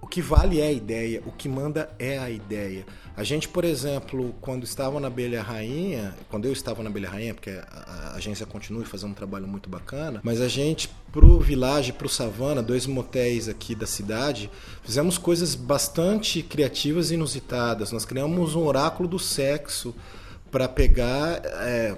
O 0.00 0.08
que 0.08 0.20
vale 0.20 0.60
é 0.60 0.66
a 0.66 0.72
ideia, 0.72 1.22
o 1.24 1.30
que 1.30 1.48
manda 1.48 1.88
é 2.00 2.18
a 2.18 2.28
ideia. 2.28 2.84
A 3.14 3.24
gente, 3.24 3.46
por 3.46 3.64
exemplo, 3.64 4.34
quando 4.40 4.64
estava 4.64 4.98
na 4.98 5.08
Abelha 5.08 5.42
Rainha, 5.42 6.14
quando 6.30 6.46
eu 6.46 6.52
estava 6.52 6.82
na 6.82 6.88
Abelha 6.88 7.10
Rainha, 7.10 7.34
porque 7.34 7.50
a, 7.50 8.14
agência 8.14 8.46
continua 8.46 8.84
fazendo 8.86 9.10
um 9.10 9.14
trabalho 9.14 9.46
muito 9.46 9.68
bacana, 9.68 10.20
mas 10.22 10.40
a 10.40 10.48
gente, 10.48 10.88
pro 11.12 11.38
Village, 11.38 11.92
pro 11.92 12.08
Savana, 12.08 12.62
dois 12.62 12.86
motéis 12.86 13.48
aqui 13.48 13.74
da 13.74 13.86
cidade, 13.86 14.50
fizemos 14.82 15.18
coisas 15.18 15.54
bastante 15.54 16.42
criativas 16.42 17.10
e 17.10 17.14
inusitadas. 17.14 17.92
Nós 17.92 18.06
criamos 18.06 18.54
um 18.54 18.64
oráculo 18.64 19.08
do 19.08 19.18
sexo 19.18 19.94
para 20.50 20.66
pegar. 20.68 21.42
É, 21.44 21.96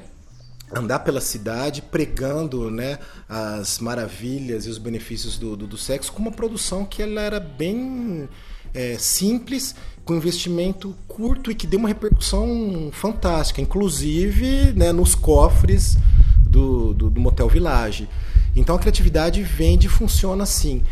andar 0.75 1.01
pela 1.01 1.21
cidade 1.21 1.83
pregando 1.83 2.69
né, 2.71 2.99
as 3.29 3.79
maravilhas 3.79 4.67
e 4.67 4.71
os 4.71 4.79
benefícios 4.79 5.39
do, 5.39 5.55
do, 5.55 5.67
do 5.69 5.77
sexo 5.77 6.13
com 6.13 6.21
uma 6.21 6.33
produção 6.33 6.85
que 6.85 7.03
ela 7.03 7.21
era 7.21 7.39
bem 7.39 8.29
é, 8.73 8.99
simples, 8.99 9.75
com 10.05 10.15
investimento 10.15 10.95
curto 11.09 11.51
e 11.51 11.55
que 11.55 11.67
deu 11.67 11.79
uma 11.79 11.89
repercussão 11.89 12.91
fantástica, 12.93 13.61
inclusive 13.61 14.73
né, 14.73 14.93
nos 14.93 15.15
cofres 15.15 15.97
do, 16.41 16.93
do, 16.93 17.11
do 17.11 17.21
Motel 17.21 17.49
Village. 17.49 18.09
Então 18.55 18.77
a 18.77 18.79
criatividade 18.79 19.43
vende 19.43 19.87
e 19.87 19.91
funciona 19.91 20.45
assim. 20.45 20.83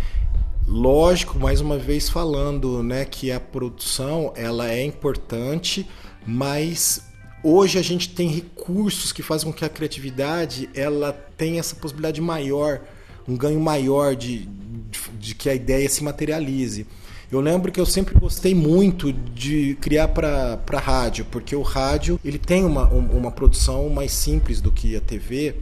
Lógico, 0.66 1.38
mais 1.38 1.60
uma 1.60 1.76
vez 1.76 2.08
falando, 2.08 2.82
né, 2.82 3.04
que 3.04 3.30
a 3.30 3.38
produção 3.38 4.32
ela 4.34 4.70
é 4.70 4.84
importante, 4.84 5.86
mas 6.26 7.02
hoje 7.42 7.78
a 7.78 7.82
gente 7.82 8.08
tem 8.10 8.28
recursos 8.28 9.12
que 9.12 9.22
fazem 9.22 9.50
com 9.50 9.56
que 9.56 9.64
a 9.64 9.68
criatividade 9.68 10.70
ela 10.74 11.12
tenha 11.36 11.60
essa 11.60 11.76
possibilidade 11.76 12.20
maior, 12.20 12.80
um 13.28 13.36
ganho 13.36 13.60
maior 13.60 14.16
de, 14.16 14.46
de, 14.90 15.00
de 15.18 15.34
que 15.34 15.50
a 15.50 15.54
ideia 15.54 15.88
se 15.88 16.02
materialize. 16.02 16.86
Eu 17.32 17.40
lembro 17.40 17.72
que 17.72 17.80
eu 17.80 17.86
sempre 17.86 18.14
gostei 18.14 18.54
muito 18.54 19.10
de 19.10 19.74
criar 19.80 20.08
para 20.08 20.78
rádio, 20.78 21.24
porque 21.30 21.56
o 21.56 21.62
rádio 21.62 22.20
ele 22.22 22.38
tem 22.38 22.62
uma, 22.62 22.86
uma 22.88 23.30
produção 23.30 23.88
mais 23.88 24.12
simples 24.12 24.60
do 24.60 24.70
que 24.70 24.94
a 24.94 25.00
TV 25.00 25.54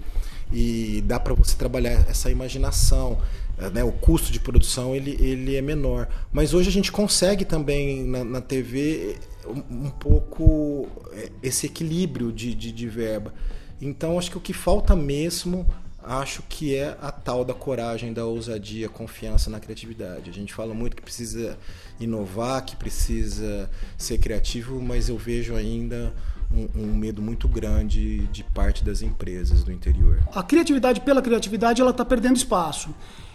e 0.53 1.01
dá 1.07 1.21
para 1.21 1.33
você 1.33 1.57
trabalhar 1.57 1.93
essa 2.11 2.29
imaginação. 2.29 3.19
Eh, 3.57 3.71
né? 3.71 3.85
O 3.85 3.93
custo 3.93 4.33
de 4.33 4.41
produção 4.41 4.97
ele, 4.97 5.17
ele 5.21 5.55
é 5.55 5.63
menor. 5.63 6.09
Mas 6.33 6.55
hoje 6.55 6.69
a 6.69 6.73
gente 6.73 6.91
consegue 6.91 7.45
também 7.45 8.03
na, 8.03 8.25
na 8.25 8.41
TV 8.41 9.15
um, 9.47 9.87
um, 9.87 9.91
pouco 9.91 10.89
eh, 11.13 11.31
esse 11.41 11.67
equilíbrio 11.67 12.33
de, 12.33 12.53
de, 12.53 12.73
de 12.73 12.89
verba. 12.89 13.33
Então 13.81 14.19
acho 14.19 14.29
que 14.29 14.39
o 14.39 14.41
que 14.41 14.53
falta 14.53 14.97
mesmo 14.97 15.65
acho 16.03 16.43
que 16.49 16.75
é 16.75 16.97
a 17.01 17.13
tal 17.13 17.45
da 17.45 17.55
coragem, 17.55 18.13
da 18.13 18.25
ousadia, 18.25 18.89
confiança 18.89 19.51
na 19.51 19.61
criatividade. 19.61 20.31
A 20.31 20.33
gente 20.33 20.53
fala 20.53 20.75
muito 20.75 20.97
que 20.97 21.03
precisa 21.03 21.59
inovar, 21.99 22.65
que 22.65 22.77
precisa 22.77 23.69
ser 23.97 24.19
criativo, 24.19 24.81
mas 24.81 25.09
eu 25.09 25.17
vejo 25.17 25.55
ainda 25.55 26.13
um, 26.53 26.83
um, 26.83 26.95
medo 26.95 27.23
muito 27.23 27.47
grande 27.47 28.27
de 28.29 28.43
parte 28.43 28.85
das 28.85 29.03
empresas 29.03 29.63
do 29.63 29.73
interior. 29.73 30.23
A 30.35 30.43
criatividade 30.43 31.01
pela 31.01 31.23
criatividade 31.23 31.81
ela 31.81 31.91
está 31.91 32.05
perdendo 32.05 32.37
espaço. 32.37 32.95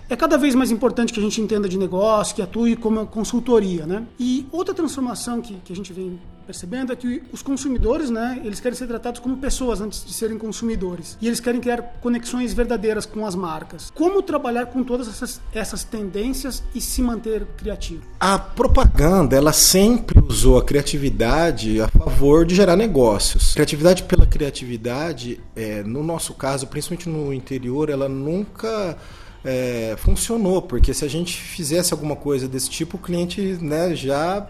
É 0.10 0.15
cada 0.15 0.38
vez 0.38 0.53
mais 0.53 0.69
importante 0.69 1.12
que 1.12 1.19
a 1.19 1.24
gente 1.24 1.41
entenda 1.41 1.67
de 1.67 1.77
negócio, 1.77 2.36
que 2.36 2.41
atue 2.41 2.75
como 2.75 3.05
consultoria, 3.07 3.88
né? 3.88 4.05
E 4.19 4.45
outra 4.51 4.74
transformação 4.74 5.41
que, 5.41 5.55
que 5.65 5.74
a 5.74 5.75
gente 5.75 5.91
vem 5.91 6.19
percebendo 6.45 6.93
é 6.93 6.95
que 6.95 7.23
os 7.31 7.41
consumidores, 7.41 8.09
né, 8.09 8.41
eles 8.43 8.59
querem 8.59 8.77
ser 8.77 8.87
tratados 8.87 9.19
como 9.19 9.37
pessoas 9.37 9.81
antes 9.81 10.05
de 10.05 10.13
serem 10.13 10.37
consumidores. 10.37 11.17
E 11.21 11.27
eles 11.27 11.39
querem 11.39 11.59
criar 11.59 11.81
conexões 12.01 12.53
verdadeiras 12.53 13.05
com 13.05 13.25
as 13.25 13.35
marcas. 13.35 13.91
Como 13.93 14.21
trabalhar 14.21 14.67
com 14.67 14.83
todas 14.83 15.07
essas, 15.07 15.41
essas 15.53 15.83
tendências 15.83 16.63
e 16.73 16.81
se 16.81 17.01
manter 17.01 17.45
criativo? 17.57 18.03
A 18.19 18.37
propaganda, 18.37 19.35
ela 19.35 19.53
sempre 19.53 20.19
usou 20.19 20.57
a 20.57 20.63
criatividade 20.63 21.81
a 21.81 21.87
favor 21.87 22.45
de 22.45 22.55
gerar 22.55 22.75
negócios. 22.75 23.53
Criatividade 23.53 24.03
pela 24.03 24.25
criatividade, 24.25 25.39
é, 25.55 25.83
no 25.83 26.03
nosso 26.03 26.33
caso, 26.33 26.67
principalmente 26.67 27.09
no 27.09 27.33
interior, 27.33 27.89
ela 27.89 28.07
nunca 28.07 28.97
é, 29.45 29.95
funcionou, 29.97 30.61
porque 30.61 30.93
se 30.93 31.05
a 31.05 31.07
gente 31.07 31.37
fizesse 31.37 31.93
alguma 31.93 32.15
coisa 32.15 32.47
desse 32.47 32.69
tipo, 32.69 32.97
o 32.97 32.99
cliente 32.99 33.39
né, 33.61 33.95
já 33.95 34.45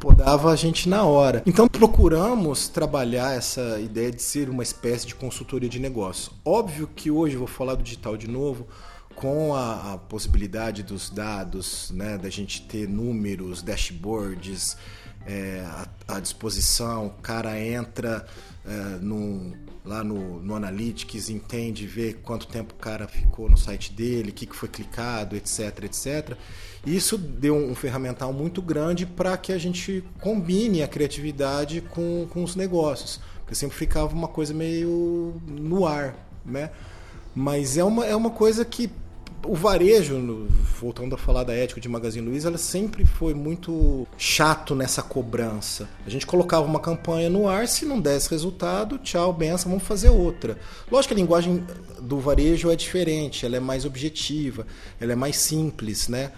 podava 0.00 0.50
a 0.50 0.56
gente 0.56 0.88
na 0.88 1.04
hora. 1.04 1.42
Então 1.46 1.68
procuramos 1.68 2.68
trabalhar 2.68 3.36
essa 3.36 3.78
ideia 3.78 4.10
de 4.10 4.20
ser 4.20 4.50
uma 4.50 4.64
espécie 4.64 5.06
de 5.06 5.14
consultoria 5.14 5.68
de 5.68 5.78
negócio. 5.78 6.32
Óbvio 6.44 6.88
que 6.94 7.10
hoje 7.10 7.36
vou 7.36 7.46
falar 7.46 7.76
do 7.76 7.82
digital 7.82 8.16
de 8.16 8.28
novo, 8.28 8.66
com 9.14 9.54
a, 9.54 9.92
a 9.92 9.98
possibilidade 9.98 10.82
dos 10.82 11.10
dados, 11.10 11.90
né, 11.94 12.16
da 12.16 12.30
gente 12.30 12.62
ter 12.62 12.88
números, 12.88 13.62
dashboards, 13.62 14.76
é, 15.26 15.62
à, 15.66 16.16
à, 16.16 16.20
disposição, 16.20 17.08
o 17.08 17.22
cara 17.22 17.60
entra 17.60 18.24
é, 18.64 18.98
no, 19.00 19.52
lá 19.84 20.04
no, 20.04 20.40
no 20.40 20.54
Analytics, 20.54 21.30
entende, 21.30 21.86
vê 21.86 22.12
quanto 22.12 22.46
tempo 22.46 22.74
o 22.74 22.76
cara 22.76 23.08
ficou 23.08 23.48
no 23.48 23.56
site 23.56 23.92
dele, 23.92 24.30
o 24.30 24.32
que, 24.32 24.46
que 24.46 24.54
foi 24.54 24.68
clicado, 24.68 25.36
etc, 25.36 25.84
etc. 25.84 26.36
Isso 26.84 27.16
deu 27.16 27.54
um 27.56 27.74
ferramental 27.74 28.32
muito 28.32 28.60
grande 28.60 29.06
para 29.06 29.36
que 29.36 29.52
a 29.52 29.58
gente 29.58 30.04
combine 30.20 30.82
a 30.82 30.88
criatividade 30.88 31.80
com, 31.80 32.26
com 32.30 32.42
os 32.42 32.54
negócios. 32.54 33.20
Porque 33.40 33.54
sempre 33.54 33.76
ficava 33.76 34.14
uma 34.14 34.28
coisa 34.28 34.54
meio 34.54 35.40
no 35.46 35.86
ar, 35.86 36.14
né? 36.44 36.70
Mas 37.34 37.76
é 37.76 37.84
uma, 37.84 38.04
é 38.06 38.14
uma 38.14 38.30
coisa 38.30 38.64
que 38.64 38.90
o 39.46 39.54
varejo, 39.54 40.48
voltando 40.80 41.14
a 41.14 41.18
falar 41.18 41.44
da 41.44 41.54
ética 41.54 41.80
de 41.80 41.88
Magazine 41.88 42.26
Luiza, 42.26 42.48
ela 42.48 42.58
sempre 42.58 43.04
foi 43.04 43.32
muito 43.32 44.06
chato 44.18 44.74
nessa 44.74 45.02
cobrança. 45.02 45.88
A 46.06 46.10
gente 46.10 46.26
colocava 46.26 46.66
uma 46.66 46.80
campanha 46.80 47.30
no 47.30 47.48
ar, 47.48 47.66
se 47.66 47.84
não 47.86 48.00
desse 48.00 48.30
resultado, 48.30 48.98
tchau, 48.98 49.32
benção, 49.32 49.70
vamos 49.70 49.86
fazer 49.86 50.10
outra. 50.10 50.58
Lógico 50.90 51.14
que 51.14 51.20
a 51.20 51.22
linguagem 51.22 51.64
do 52.00 52.18
varejo 52.18 52.70
é 52.70 52.76
diferente, 52.76 53.46
ela 53.46 53.56
é 53.56 53.60
mais 53.60 53.84
objetiva, 53.84 54.66
ela 55.00 55.12
é 55.12 55.16
mais 55.16 55.36
simples, 55.36 56.08
né? 56.08 56.32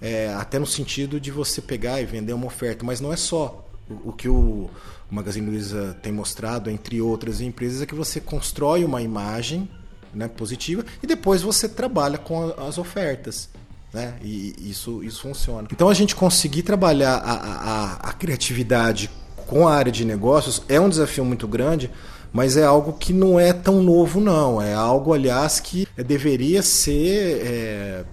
É, 0.00 0.28
até 0.34 0.58
no 0.58 0.66
sentido 0.66 1.18
de 1.18 1.30
você 1.30 1.60
pegar 1.60 2.00
e 2.00 2.04
vender 2.04 2.32
uma 2.32 2.46
oferta, 2.46 2.84
mas 2.84 3.00
não 3.00 3.12
é 3.12 3.16
só. 3.16 3.64
O, 3.88 4.10
o 4.10 4.12
que 4.12 4.28
o 4.28 4.70
Magazine 5.10 5.48
Luiza 5.48 5.96
tem 6.02 6.12
mostrado, 6.12 6.70
entre 6.70 7.00
outras 7.00 7.40
empresas, 7.40 7.82
é 7.82 7.86
que 7.86 7.94
você 7.94 8.20
constrói 8.20 8.84
uma 8.84 9.02
imagem 9.02 9.68
né, 10.14 10.28
positiva 10.28 10.84
e 11.02 11.06
depois 11.06 11.42
você 11.42 11.68
trabalha 11.68 12.18
com 12.18 12.54
as 12.58 12.78
ofertas. 12.78 13.48
Né? 13.92 14.14
E 14.22 14.54
isso, 14.70 15.04
isso 15.04 15.22
funciona. 15.22 15.68
Então 15.70 15.88
a 15.88 15.94
gente 15.94 16.16
conseguir 16.16 16.62
trabalhar 16.62 17.14
a, 17.16 17.32
a, 17.32 17.92
a 18.10 18.12
criatividade 18.12 19.08
com 19.46 19.68
a 19.68 19.74
área 19.74 19.92
de 19.92 20.04
negócios 20.04 20.62
é 20.68 20.80
um 20.80 20.88
desafio 20.88 21.24
muito 21.24 21.46
grande, 21.46 21.90
mas 22.32 22.56
é 22.56 22.64
algo 22.64 22.94
que 22.94 23.12
não 23.12 23.38
é 23.38 23.52
tão 23.52 23.80
novo, 23.82 24.20
não. 24.20 24.60
É 24.60 24.74
algo, 24.74 25.14
aliás, 25.14 25.60
que 25.60 25.86
deveria 25.96 26.62
ser 26.62 27.40
é, 27.44 28.04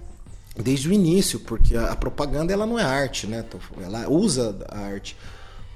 desde 0.56 0.88
o 0.88 0.92
início, 0.92 1.40
porque 1.40 1.76
a, 1.76 1.96
propaganda 1.96 2.52
ela 2.52 2.66
não 2.66 2.78
é 2.78 2.84
arte, 2.84 3.26
né? 3.26 3.44
Ela 3.82 4.08
usa 4.08 4.56
a 4.68 4.78
arte. 4.78 5.16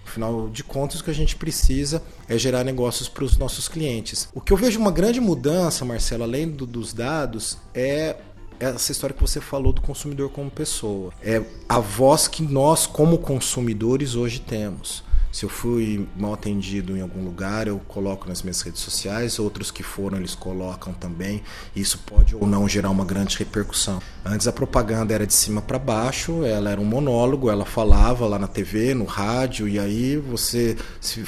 Afinal 0.07 0.49
de 0.49 0.63
contas, 0.63 1.01
o 1.01 1.05
que 1.05 1.11
a 1.11 1.15
gente 1.15 1.37
precisa 1.37 2.03
é 2.29 2.39
gerar 2.39 2.65
negócios 2.65 3.09
para 3.09 3.25
os 3.25 3.37
nossos 3.37 3.69
clientes. 3.69 4.29
O 4.33 4.41
que 4.41 4.53
eu 4.53 4.57
vejo 4.57 4.79
uma 4.79 4.93
grande 4.93 5.21
mudança, 5.21 5.85
Marcelo, 5.85 6.23
além 6.23 6.49
do, 6.49 6.65
dos 6.65 6.93
dados, 6.93 7.59
é 7.75 8.17
essa 8.59 8.93
história 8.93 9.15
que 9.15 9.21
você 9.21 9.41
falou 9.41 9.73
do 9.73 9.81
consumidor 9.81 10.31
como 10.31 10.51
pessoa. 10.51 11.13
É 11.23 11.43
a 11.69 11.79
voz 11.79 12.29
que 12.29 12.43
nós, 12.43 12.87
como 12.87 13.19
consumidores, 13.19 14.15
hoje 14.15 14.41
temos. 14.41 15.05
Se 15.37 15.45
eu 15.45 15.50
fui 15.50 16.09
mal 16.16 16.33
atendido 16.33 16.97
em 16.97 17.02
algum 17.02 17.23
lugar, 17.23 17.69
eu 17.69 17.78
coloco 17.87 18.26
nas 18.26 18.40
minhas 18.40 18.62
redes 18.62 18.81
sociais, 18.81 19.38
outros 19.38 19.71
que 19.71 19.83
foram, 19.83 20.16
eles 20.16 20.35
colocam 20.35 20.95
também. 20.95 21.43
Isso 21.76 21.99
pode 22.07 22.35
ou 22.35 22.47
não 22.47 22.66
gerar 22.66 22.88
uma 22.88 23.05
grande 23.05 23.37
repercussão. 23.37 24.00
Antes 24.25 24.49
a 24.49 24.52
propaganda 24.52 25.12
era 25.12 25.26
de 25.26 25.35
cima 25.35 25.61
para 25.61 25.78
baixo, 25.78 26.43
ela 26.43 26.71
era 26.71 26.81
um 26.81 26.87
monólogo, 26.87 27.50
ela 27.50 27.66
falava 27.66 28.26
lá 28.26 28.38
na 28.38 28.49
TV, 28.49 28.95
no 28.95 29.05
rádio, 29.05 29.69
e 29.69 29.78
aí 29.78 30.16
você, 30.16 30.75
se 31.02 31.23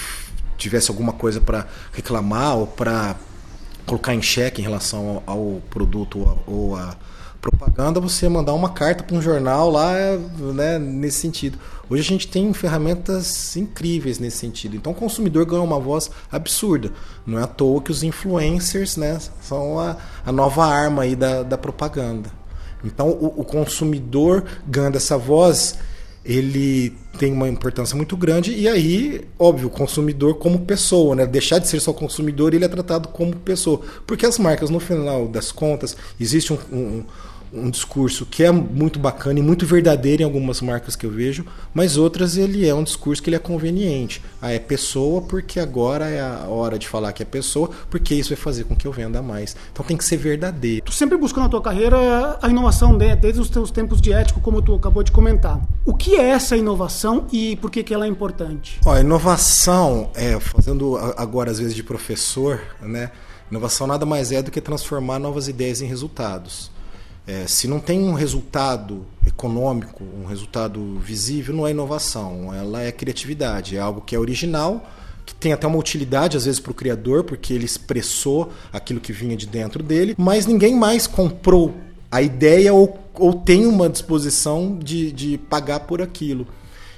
tivesse 0.57 0.91
alguma 0.91 1.13
coisa 1.13 1.39
para 1.39 1.69
reclamar 1.93 2.57
ou 2.57 2.67
para 2.67 3.15
colocar 3.85 4.15
em 4.15 4.23
xeque 4.23 4.63
em 4.63 4.65
relação 4.65 5.23
ao, 5.27 5.37
ao 5.37 5.63
produto 5.69 6.41
ou 6.47 6.77
a 6.77 6.97
propaganda, 7.41 8.01
você 8.01 8.29
mandar 8.29 8.53
uma 8.53 8.71
carta 8.71 9.05
para 9.05 9.17
um 9.17 9.23
jornal 9.23 9.71
lá, 9.71 9.93
né, 10.55 10.79
nesse 10.79 11.19
sentido. 11.21 11.59
Hoje 11.89 12.03
a 12.03 12.05
gente 12.05 12.29
tem 12.29 12.53
ferramentas 12.53 13.57
incríveis 13.57 14.19
nesse 14.19 14.39
sentido. 14.39 14.77
Então 14.77 14.93
o 14.93 14.95
consumidor 14.95 15.47
ganha 15.47 15.63
uma 15.63 15.79
voz 15.79 16.11
absurda. 16.31 16.93
Não 17.27 17.39
é 17.39 17.45
à 17.45 17.47
toa 17.47 17.81
que 17.81 17.91
os 17.91 18.03
influencers 18.03 18.97
né, 18.97 19.19
são 19.41 19.79
a, 19.79 19.97
a 20.27 20.33
nova 20.33 20.67
arma 20.67 21.03
aí 21.03 21.17
da, 21.17 21.43
da 21.43 21.57
propaganda. 21.57 22.31
Então 22.85 23.09
o, 23.09 23.41
o 23.41 23.45
consumidor 23.45 24.45
ganha 24.67 24.97
essa 24.97 25.17
voz, 25.17 25.79
ele 26.25 26.95
tem 27.19 27.33
uma 27.33 27.49
importância 27.49 27.97
muito 27.97 28.17
grande 28.17 28.53
e 28.53 28.69
aí, 28.69 29.27
óbvio, 29.39 29.69
o 29.69 29.71
consumidor 29.71 30.35
como 30.37 30.61
pessoa, 30.61 31.17
né? 31.17 31.27
Deixar 31.27 31.59
de 31.59 31.67
ser 31.67 31.81
só 31.81 31.93
consumidor, 31.93 32.55
ele 32.55 32.65
é 32.65 32.69
tratado 32.69 33.09
como 33.09 33.35
pessoa. 33.35 33.81
Porque 34.07 34.27
as 34.27 34.39
marcas, 34.39 34.71
no 34.71 34.79
final 34.79 35.27
das 35.27 35.51
contas, 35.51 35.97
existe 36.21 36.53
um, 36.53 36.59
um 36.71 37.05
um 37.53 37.71
discurso 37.71 38.27
que 38.27 38.43
é 38.43 38.51
muito 38.51 38.99
bacana 38.99 39.39
e 39.39 39.43
muito 39.43 39.67
verdadeiro 39.67 40.23
em 40.23 40.25
algumas 40.25 40.61
marcas 40.61 40.95
que 40.97 41.07
eu 41.07 41.11
vejo, 41.11 41.45
mas 41.73 41.97
outras 41.97 42.37
ele 42.37 42.67
é 42.67 42.75
um 42.75 42.83
discurso 42.83 43.23
que 43.23 43.31
ele 43.31 43.37
é 43.37 43.41
conveniente. 43.41 44.23
Ah, 44.41 44.53
é 44.53 44.59
pessoa 44.59 45.23
porque 45.23 45.59
agora 45.59 46.07
é 46.09 46.21
a 46.21 46.47
hora 46.49 46.79
de 46.79 46.89
falar 46.89 47.13
que 47.13 47.23
é 47.23 47.27
pessoa, 47.27 47.71
porque 47.91 48.15
isso 48.15 48.31
vai 48.31 48.37
fazer 48.37 48.65
com 48.65 48.77
que 48.77 48.87
eu 48.87 48.93
venda 48.93 49.23
mais. 49.23 49.57
Então 49.73 49.85
tem 49.85 49.97
que 49.97 50.05
ser 50.05 50.17
verdadeiro. 50.17 50.87
Tu 50.87 50.93
sempre 50.93 51.17
buscou 51.17 51.43
na 51.43 51.49
tua 51.49 51.61
carreira 51.61 52.39
a 52.41 52.49
inovação 52.49 52.97
né? 52.97 53.17
desde 53.17 53.41
os 53.41 53.51
teus 53.51 53.71
tempos 53.71 54.01
de 54.01 54.13
ético, 54.13 54.41
como 54.41 54.63
tu 54.63 54.75
acabou 54.75 55.03
de 55.03 55.13
comentar. 55.13 55.61
O 55.85 55.95
que 55.95 56.17
é 56.17 56.31
essa 56.31 56.57
inovação 56.57 57.27
e 57.33 57.57
por 57.57 57.71
que, 57.71 57.83
que 57.83 57.95
ela 57.95 58.05
é 58.05 58.09
importante? 58.09 58.81
Ó, 58.85 58.93
a 58.93 59.01
inovação, 59.01 60.11
é, 60.15 60.39
fazendo 60.39 60.97
agora 61.17 61.51
às 61.51 61.59
vezes 61.59 61.75
de 61.75 61.83
professor, 61.83 62.61
né? 62.81 63.11
Inovação 63.51 63.87
nada 63.87 64.05
mais 64.05 64.31
é 64.31 64.43
do 64.43 64.51
que 64.51 64.61
transformar 64.61 65.19
novas 65.19 65.49
ideias 65.49 65.81
em 65.81 65.87
resultados. 65.87 66.71
É, 67.29 67.47
se 67.47 67.69
não 67.69 67.79
tem 67.79 68.01
um 68.01 68.15
resultado 68.15 69.05
econômico, 69.27 70.03
um 70.03 70.25
resultado 70.25 70.99
visível, 70.99 71.55
não 71.55 71.67
é 71.67 71.73
inovação, 71.73 72.55
ela 72.55 72.83
é 72.83 72.91
criatividade, 72.91 73.77
é 73.77 73.81
algo 73.81 74.01
que 74.01 74.17
é 74.17 74.19
original, 74.19 74.89
que 75.27 75.35
tem 75.35 75.53
até 75.53 75.67
uma 75.67 75.77
utilidade 75.77 76.39
às 76.39 76.47
vezes 76.47 76.59
para 76.59 76.73
o 76.73 76.75
criador, 76.75 77.25
porque 77.25 77.53
ele 77.53 77.67
expressou 77.67 78.51
aquilo 78.73 78.99
que 78.99 79.13
vinha 79.13 79.37
de 79.37 79.47
dentro 79.47 79.83
dele, 79.83 80.15
mas 80.17 80.47
ninguém 80.47 80.75
mais 80.75 81.07
comprou 81.07 81.75
a 82.11 82.23
ideia 82.23 82.73
ou, 82.73 82.99
ou 83.13 83.35
tem 83.35 83.67
uma 83.67 83.91
disposição 83.91 84.79
de, 84.79 85.13
de 85.13 85.37
pagar 85.37 85.81
por 85.81 86.01
aquilo. 86.01 86.47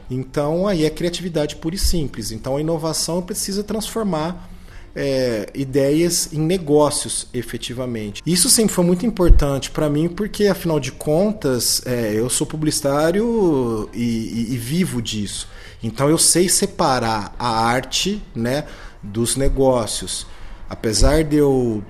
Então 0.08 0.68
aí 0.68 0.84
é 0.84 0.90
criatividade 0.90 1.56
pura 1.56 1.74
e 1.74 1.78
simples. 1.78 2.30
Então 2.30 2.56
a 2.56 2.60
inovação 2.60 3.20
precisa 3.20 3.64
transformar 3.64 4.48
é, 4.94 5.48
ideias 5.54 6.32
em 6.32 6.40
negócios, 6.40 7.28
efetivamente. 7.32 8.22
Isso 8.26 8.48
sempre 8.48 8.74
foi 8.74 8.84
muito 8.84 9.06
importante 9.06 9.70
para 9.70 9.88
mim, 9.88 10.08
porque 10.08 10.46
afinal 10.46 10.80
de 10.80 10.92
contas 10.92 11.82
é, 11.86 12.12
eu 12.14 12.28
sou 12.28 12.46
publicitário 12.46 13.88
e, 13.92 14.48
e, 14.50 14.54
e, 14.54 14.56
vivo 14.56 15.00
disso. 15.00 15.48
Então 15.82 16.08
eu 16.08 16.18
sei 16.18 16.48
separar 16.48 17.34
a 17.38 17.66
arte 17.66 18.22
né, 18.34 18.64
dos 19.02 19.36
negócios. 19.36 20.26
Apesar 20.68 21.24
de 21.24 21.36
eu 21.36 21.82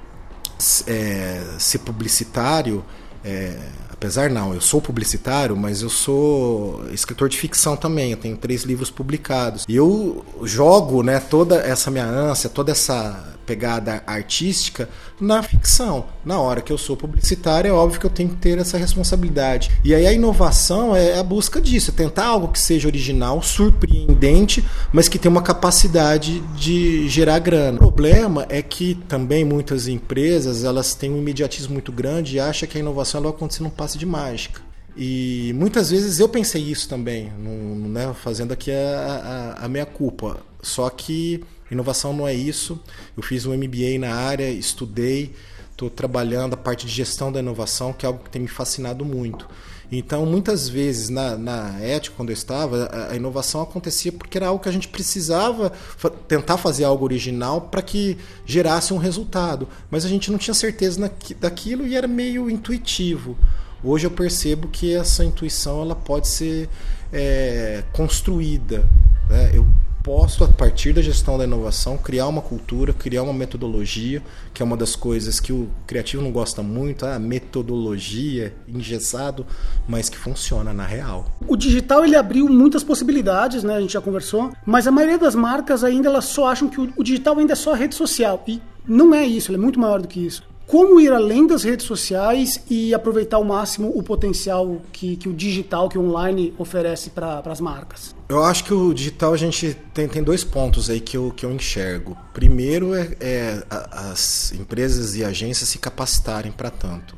é, 0.87 1.43
ser 1.59 1.79
publicitário, 1.79 2.85
é, 3.25 3.57
apesar 4.01 4.31
não, 4.31 4.55
eu 4.55 4.63
sou 4.63 4.81
publicitário, 4.81 5.55
mas 5.55 5.83
eu 5.83 5.91
sou 5.91 6.83
escritor 6.91 7.29
de 7.29 7.37
ficção 7.37 7.77
também. 7.77 8.13
Eu 8.13 8.17
tenho 8.17 8.35
três 8.35 8.63
livros 8.63 8.91
publicados. 8.91 9.67
E 9.69 9.77
eu 9.77 10.25
jogo, 10.43 11.03
né, 11.03 11.21
toda 11.21 11.57
essa 11.57 11.91
minha 11.91 12.07
ânsia, 12.07 12.49
toda 12.49 12.73
essa 12.73 13.23
pegada 13.51 14.01
artística 14.07 14.89
na 15.21 15.43
ficção. 15.43 16.07
Na 16.25 16.39
hora 16.39 16.61
que 16.61 16.73
eu 16.73 16.79
sou 16.79 16.97
publicitário, 16.97 17.69
é 17.69 17.73
óbvio 17.73 17.99
que 17.99 18.07
eu 18.07 18.11
tenho 18.11 18.29
que 18.29 18.37
ter 18.37 18.57
essa 18.59 18.79
responsabilidade. 18.79 19.73
E 19.83 19.93
aí 19.93 20.07
a 20.07 20.13
inovação 20.13 20.95
é 20.95 21.19
a 21.19 21.23
busca 21.25 21.61
disso, 21.61 21.91
é 21.91 21.95
tentar 21.95 22.27
algo 22.27 22.47
que 22.47 22.61
seja 22.61 22.87
original, 22.87 23.43
surpreendente, 23.43 24.65
mas 24.93 25.09
que 25.09 25.19
tenha 25.19 25.33
uma 25.33 25.43
capacidade 25.43 26.39
de 26.57 27.09
gerar 27.09 27.41
grana. 27.41 27.79
O 27.79 27.81
problema 27.81 28.47
é 28.49 28.63
que 28.63 28.95
também 29.09 29.45
muitas 29.45 29.89
empresas 29.89 30.63
elas 30.63 30.95
têm 30.95 31.11
um 31.11 31.19
imediatismo 31.19 31.73
muito 31.73 31.91
grande 31.91 32.37
e 32.37 32.41
acham 32.41 32.69
que 32.69 32.79
a 32.79 32.81
inovação 32.81 33.21
vai 33.21 33.31
acontecer 33.31 33.65
num 33.65 33.71
passe 33.71 33.99
de 33.99 34.07
mágica. 34.07 34.61
E 34.97 35.53
muitas 35.57 35.91
vezes 35.91 36.21
eu 36.21 36.29
pensei 36.29 36.63
isso 36.63 36.89
também, 36.89 37.33
né, 37.33 38.15
fazendo 38.23 38.53
aqui 38.53 38.71
a, 38.71 39.57
a, 39.59 39.65
a 39.65 39.69
minha 39.69 39.87
culpa. 39.87 40.39
Só 40.63 40.89
que 40.89 41.43
Inovação 41.71 42.13
não 42.13 42.27
é 42.27 42.35
isso. 42.35 42.81
Eu 43.17 43.23
fiz 43.23 43.47
um 43.47 43.57
MBA 43.57 43.99
na 43.99 44.15
área, 44.15 44.51
estudei, 44.51 45.35
estou 45.71 45.89
trabalhando 45.89 46.55
a 46.55 46.57
parte 46.57 46.87
de 46.87 46.93
gestão 46.93 47.31
da 47.31 47.41
inovação, 47.41 47.93
que 47.93 48.05
é 48.05 48.09
algo 48.09 48.25
que 48.25 48.31
tem 48.31 48.43
me 48.43 48.49
fascinado 48.49 49.05
muito. 49.05 49.47
Então, 49.93 50.25
muitas 50.25 50.69
vezes 50.69 51.09
na, 51.09 51.37
na 51.37 51.81
ética, 51.81 52.15
quando 52.17 52.31
eu 52.31 52.35
estava, 52.35 52.85
a, 52.85 53.13
a, 53.13 53.17
inovação 53.17 53.61
acontecia 53.61 54.13
porque 54.13 54.39
era 54.39 54.47
algo 54.47 54.63
que 54.63 54.69
a 54.69 54.73
gente 54.73 54.87
precisava 54.87 55.71
fa 55.71 56.09
tentar 56.09 56.59
fazer 56.59 56.85
algo 56.85 57.05
original 57.05 57.63
para 57.63 57.83
que 57.83 58.17
gerasse 58.47 58.95
um 58.95 58.99
resultado. 58.99 59.67
Mas 59.91 60.05
a 60.05 60.09
gente 60.09 60.31
não 60.31 60.39
tinha 60.39 60.55
certeza 60.55 61.11
daquilo 61.41 61.87
e 61.87 61.97
era 61.97 62.07
meio 62.07 62.49
intuitivo. 62.49 63.37
Hoje 63.83 64.07
eu 64.07 64.11
percebo 64.11 64.69
que 64.69 64.95
essa 64.95 65.25
intuição 65.25 65.83
ela 65.83 65.97
pode 65.97 66.29
ser 66.29 66.69
é, 67.13 67.83
construída. 67.93 68.89
Né? 69.29 69.51
Eu 69.55 69.67
posso, 70.03 70.45
a 70.45 70.49
partir 70.49 70.93
da 70.93 71.03
gestão 71.03 71.39
da 71.39 71.45
inovação, 71.45 71.97
criar 71.97 72.27
uma 72.27 72.43
cultura, 72.43 72.93
criar 72.93 73.23
uma 73.23 73.33
metodologia, 73.33 74.23
que 74.53 74.63
é 74.63 74.65
uma 74.65 74.77
das 74.77 74.97
coisas 74.97 75.41
que 75.41 75.53
o 75.53 75.69
criativo 75.87 76.23
não 76.23 76.33
gosta 76.33 76.63
muito, 76.63 77.07
a 77.07 77.19
metodologia, 77.19 78.55
engessado, 78.69 79.47
mas 79.89 80.09
que 80.09 80.17
funciona 80.17 80.73
na 80.73 80.85
real. 80.85 81.27
O 81.47 81.57
digital 81.57 82.05
ele 82.05 82.17
abriu 82.17 82.49
muitas 82.49 82.83
possibilidades, 82.83 83.63
né? 83.63 83.77
A 83.77 83.81
gente 83.81 83.93
já 83.93 84.01
conversou, 84.01 84.51
mas 84.65 84.87
a 84.87 84.91
maioria 84.91 85.19
das 85.19 85.35
marcas 85.35 85.85
ainda 85.85 86.09
elas 86.09 86.27
só 86.27 86.49
acham 86.49 86.69
que 86.69 86.81
o, 86.81 87.03
digital 87.03 87.39
ainda 87.39 87.53
é 87.53 87.57
só 87.57 87.73
rede 87.75 87.95
social. 87.95 88.43
E 88.47 88.61
não 88.87 89.15
é 89.15 89.25
isso, 89.25 89.51
ele 89.51 89.59
é 89.59 89.61
muito 89.61 89.79
maior 89.79 90.01
do 90.01 90.09
que 90.09 90.21
isso 90.21 90.49
como 90.67 91.01
ir 91.01 91.13
além 91.13 91.49
das 91.49 91.65
redes 91.65 91.85
sociais 91.85 92.63
e 92.71 92.95
aproveitar 92.95 93.39
ao 93.39 93.43
máximo 93.43 93.91
o 93.93 94.05
potencial 94.05 94.81
que, 94.93 95.17
que 95.17 95.29
o 95.29 95.33
digital, 95.33 95.89
que 95.89 95.99
o 95.99 96.03
online 96.03 96.55
oferece 96.57 97.11
para 97.11 97.43
as 97.45 97.61
marcas? 97.61 98.15
Eu 98.31 98.45
acho 98.45 98.63
que 98.63 98.73
o 98.73 98.95
digital 98.95 99.35
a 99.35 99.37
gente 99.37 99.77
tem, 99.93 100.07
tem 100.07 100.23
dois 100.23 100.45
pontos 100.45 100.89
aí 100.89 101.01
que 101.01 101.17
eu, 101.17 101.33
que 101.33 101.45
eu 101.45 101.51
enxergo. 101.51 102.17
Primeiro 102.33 102.95
é, 102.95 103.17
é 103.19 103.65
as 103.69 104.53
empresas 104.53 105.17
e 105.17 105.25
agências 105.25 105.69
se 105.69 105.79
capacitarem 105.79 106.53
para 106.53 106.71
tanto. 106.71 107.17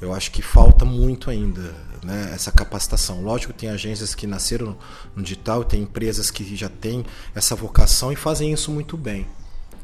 Eu 0.00 0.14
acho 0.14 0.30
que 0.30 0.40
falta 0.40 0.86
muito 0.86 1.28
ainda 1.28 1.74
né, 2.02 2.30
essa 2.34 2.50
capacitação. 2.50 3.20
Lógico 3.20 3.52
tem 3.52 3.68
agências 3.68 4.14
que 4.14 4.26
nasceram 4.26 4.74
no 5.14 5.22
digital, 5.22 5.64
tem 5.64 5.82
empresas 5.82 6.30
que 6.30 6.56
já 6.56 6.70
têm 6.70 7.04
essa 7.34 7.54
vocação 7.54 8.10
e 8.10 8.16
fazem 8.16 8.50
isso 8.50 8.70
muito 8.70 8.96
bem. 8.96 9.26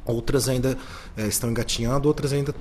Outras 0.06 0.48
ainda 0.48 0.78
é, 1.14 1.26
estão 1.26 1.50
engatinhando, 1.50 2.08
outras 2.08 2.32
ainda 2.32 2.54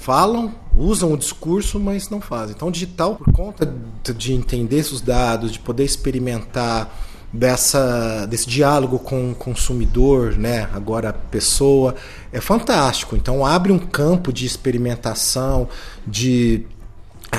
falam, 0.00 0.54
usam 0.76 1.14
o 1.14 1.16
discurso, 1.16 1.80
mas 1.80 2.10
não 2.10 2.20
fazem. 2.20 2.54
Então, 2.54 2.68
o 2.68 2.70
digital, 2.70 3.16
por 3.16 3.32
conta 3.32 3.74
de 4.14 4.34
entender 4.34 4.80
os 4.80 5.00
dados, 5.00 5.52
de 5.52 5.58
poder 5.58 5.84
experimentar 5.84 7.13
dessa, 7.34 8.26
desse 8.26 8.48
diálogo 8.48 8.96
com 8.96 9.32
o 9.32 9.34
consumidor, 9.34 10.36
né, 10.36 10.68
agora 10.72 11.12
pessoa, 11.12 11.96
é 12.32 12.40
fantástico. 12.40 13.16
Então, 13.16 13.44
abre 13.44 13.72
um 13.72 13.78
campo 13.78 14.32
de 14.32 14.46
experimentação, 14.46 15.68
de 16.06 16.64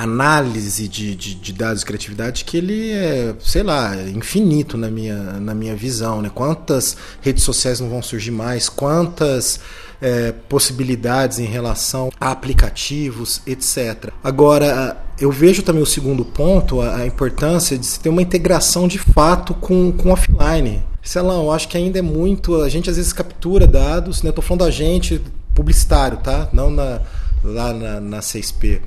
análise 0.03 0.87
de, 0.87 1.15
de, 1.15 1.35
de, 1.35 1.53
dados 1.53 1.81
de 1.81 1.85
criatividade 1.85 2.43
que 2.43 2.57
ele 2.57 2.91
é, 2.91 3.35
sei 3.39 3.63
lá, 3.63 3.95
infinito 3.95 4.77
na 4.77 4.89
minha, 4.89 5.15
na 5.39 5.53
minha 5.53 5.75
visão. 5.75 6.21
Né? 6.21 6.31
Quantas 6.33 6.97
redes 7.21 7.43
sociais 7.43 7.79
não 7.79 7.89
vão 7.89 8.01
surgir 8.01 8.31
mais? 8.31 8.67
Quantas 8.69 9.59
é, 10.01 10.31
possibilidades 10.31 11.39
em 11.39 11.45
relação 11.45 12.11
a 12.19 12.31
aplicativos, 12.31 13.41
etc. 13.45 14.11
Agora, 14.23 14.97
eu 15.19 15.31
vejo 15.31 15.63
também 15.63 15.81
o 15.81 15.85
segundo 15.85 16.25
ponto, 16.25 16.81
a, 16.81 16.97
a 16.97 17.05
importância 17.05 17.77
de 17.77 17.85
se 17.85 17.99
ter 17.99 18.09
uma 18.09 18.21
integração 18.21 18.87
de 18.87 18.99
fato 18.99 19.53
com, 19.53 19.91
com 19.91 20.11
offline. 20.11 20.83
Sei 21.01 21.21
lá, 21.21 21.35
eu 21.35 21.51
acho 21.51 21.67
que 21.67 21.77
ainda 21.77 21.99
é 21.99 22.01
muito. 22.01 22.61
A 22.61 22.69
gente 22.69 22.89
às 22.89 22.97
vezes 22.97 23.13
captura 23.13 23.67
dados, 23.67 24.23
né? 24.23 24.29
Eu 24.29 24.33
tô 24.33 24.41
falando 24.41 24.65
da 24.65 24.71
gente, 24.71 25.21
publicitário, 25.53 26.17
tá? 26.17 26.49
Não 26.51 26.71
na, 26.71 27.01
lá 27.43 27.71
na, 27.73 28.01
na 28.01 28.19
6P 28.19 28.81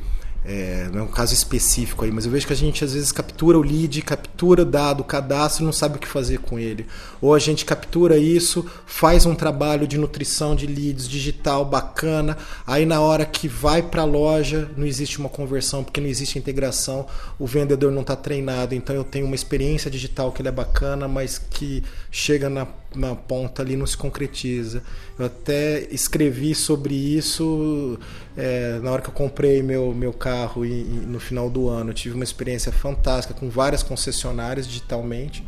é, 0.44 0.88
não 0.92 1.00
é 1.00 1.02
um 1.02 1.08
caso 1.08 1.34
específico 1.34 2.04
aí, 2.04 2.10
mas 2.10 2.24
eu 2.24 2.30
vejo 2.30 2.46
que 2.46 2.52
a 2.52 2.56
gente 2.56 2.84
às 2.84 2.94
vezes 2.94 3.12
captura 3.12 3.58
o 3.58 3.62
lead, 3.62 4.00
captura 4.02 4.62
o 4.62 4.64
dado, 4.64 5.00
o 5.00 5.04
cadastro 5.04 5.64
não 5.64 5.72
sabe 5.72 5.96
o 5.96 5.98
que 5.98 6.08
fazer 6.08 6.38
com 6.38 6.58
ele. 6.58 6.86
Ou 7.20 7.34
a 7.34 7.38
gente 7.38 7.64
captura 7.64 8.16
isso, 8.16 8.64
faz 8.86 9.26
um 9.26 9.34
trabalho 9.34 9.86
de 9.86 9.98
nutrição 9.98 10.54
de 10.54 10.66
leads 10.66 11.08
digital 11.08 11.64
bacana, 11.64 12.38
aí 12.66 12.86
na 12.86 13.00
hora 13.00 13.26
que 13.26 13.48
vai 13.48 13.82
para 13.82 14.02
a 14.02 14.06
loja 14.06 14.70
não 14.76 14.86
existe 14.86 15.18
uma 15.18 15.28
conversão 15.28 15.82
porque 15.82 16.00
não 16.00 16.08
existe 16.08 16.38
integração, 16.38 17.06
o 17.38 17.46
vendedor 17.46 17.92
não 17.92 18.02
está 18.02 18.16
treinado, 18.16 18.74
então 18.74 18.94
eu 18.94 19.04
tenho 19.04 19.26
uma 19.26 19.34
experiência 19.34 19.90
digital 19.90 20.32
que 20.32 20.40
ele 20.40 20.48
é 20.48 20.52
bacana, 20.52 21.08
mas 21.08 21.38
que 21.38 21.82
chega 22.10 22.48
na 22.48 22.66
na 22.94 23.14
ponta 23.14 23.62
ali 23.62 23.76
não 23.76 23.86
se 23.86 23.96
concretiza. 23.96 24.82
Eu 25.18 25.26
até 25.26 25.80
escrevi 25.90 26.54
sobre 26.54 26.94
isso 26.94 27.98
é, 28.36 28.78
na 28.82 28.90
hora 28.90 29.02
que 29.02 29.08
eu 29.08 29.14
comprei 29.14 29.62
meu, 29.62 29.94
meu 29.94 30.12
carro 30.12 30.64
e, 30.64 30.70
e, 30.70 31.04
no 31.06 31.20
final 31.20 31.50
do 31.50 31.68
ano. 31.68 31.90
Eu 31.90 31.94
tive 31.94 32.14
uma 32.14 32.24
experiência 32.24 32.72
fantástica 32.72 33.38
com 33.38 33.50
várias 33.50 33.82
concessionárias 33.82 34.66
digitalmente. 34.66 35.44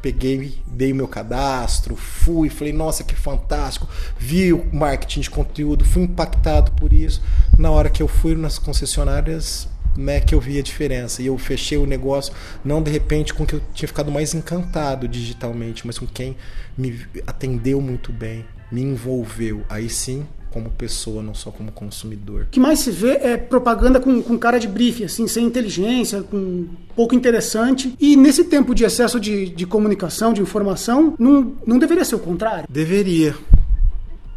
Peguei, 0.00 0.58
dei 0.66 0.92
o 0.92 0.96
meu 0.96 1.06
cadastro, 1.06 1.94
fui, 1.94 2.50
falei, 2.50 2.72
nossa, 2.72 3.04
que 3.04 3.14
fantástico. 3.14 3.88
Vi 4.18 4.52
o 4.52 4.66
marketing 4.74 5.20
de 5.20 5.30
conteúdo, 5.30 5.84
fui 5.84 6.02
impactado 6.02 6.72
por 6.72 6.92
isso. 6.92 7.22
Na 7.56 7.70
hora 7.70 7.88
que 7.88 8.02
eu 8.02 8.08
fui 8.08 8.34
nas 8.34 8.58
concessionárias, 8.58 9.68
né, 9.96 10.20
que 10.20 10.34
eu 10.34 10.40
vi 10.40 10.58
a 10.58 10.62
diferença. 10.62 11.22
E 11.22 11.26
eu 11.26 11.36
fechei 11.38 11.78
o 11.78 11.86
negócio, 11.86 12.32
não 12.64 12.82
de 12.82 12.90
repente 12.90 13.34
com 13.34 13.46
que 13.46 13.54
eu 13.54 13.62
tinha 13.74 13.88
ficado 13.88 14.10
mais 14.10 14.34
encantado 14.34 15.06
digitalmente, 15.08 15.86
mas 15.86 15.98
com 15.98 16.06
quem 16.06 16.36
me 16.76 16.98
atendeu 17.26 17.80
muito 17.80 18.12
bem, 18.12 18.44
me 18.70 18.82
envolveu. 18.82 19.62
Aí 19.68 19.88
sim, 19.88 20.26
como 20.52 20.70
pessoa, 20.70 21.22
não 21.22 21.34
só 21.34 21.50
como 21.50 21.72
consumidor. 21.72 22.42
O 22.42 22.46
que 22.46 22.60
mais 22.60 22.80
se 22.80 22.90
vê 22.90 23.12
é 23.22 23.36
propaganda 23.36 23.98
com, 23.98 24.22
com 24.22 24.38
cara 24.38 24.58
de 24.58 24.68
briefing, 24.68 25.04
assim, 25.04 25.26
sem 25.26 25.46
inteligência, 25.46 26.22
com 26.22 26.66
pouco 26.94 27.14
interessante. 27.14 27.94
E 27.98 28.16
nesse 28.16 28.44
tempo 28.44 28.74
de 28.74 28.84
excesso 28.84 29.18
de, 29.18 29.48
de 29.48 29.66
comunicação, 29.66 30.32
de 30.32 30.42
informação, 30.42 31.14
não, 31.18 31.54
não 31.66 31.78
deveria 31.78 32.04
ser 32.04 32.16
o 32.16 32.18
contrário? 32.18 32.66
Deveria. 32.68 33.34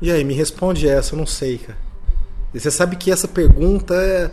E 0.02 0.10
aí, 0.10 0.24
me 0.24 0.34
responde 0.34 0.88
essa, 0.88 1.14
eu 1.14 1.20
não 1.20 1.26
sei, 1.26 1.58
cara. 1.58 1.78
E 2.54 2.60
você 2.60 2.72
sabe 2.72 2.96
que 2.96 3.12
essa 3.12 3.28
pergunta 3.28 3.94
é 3.94 4.32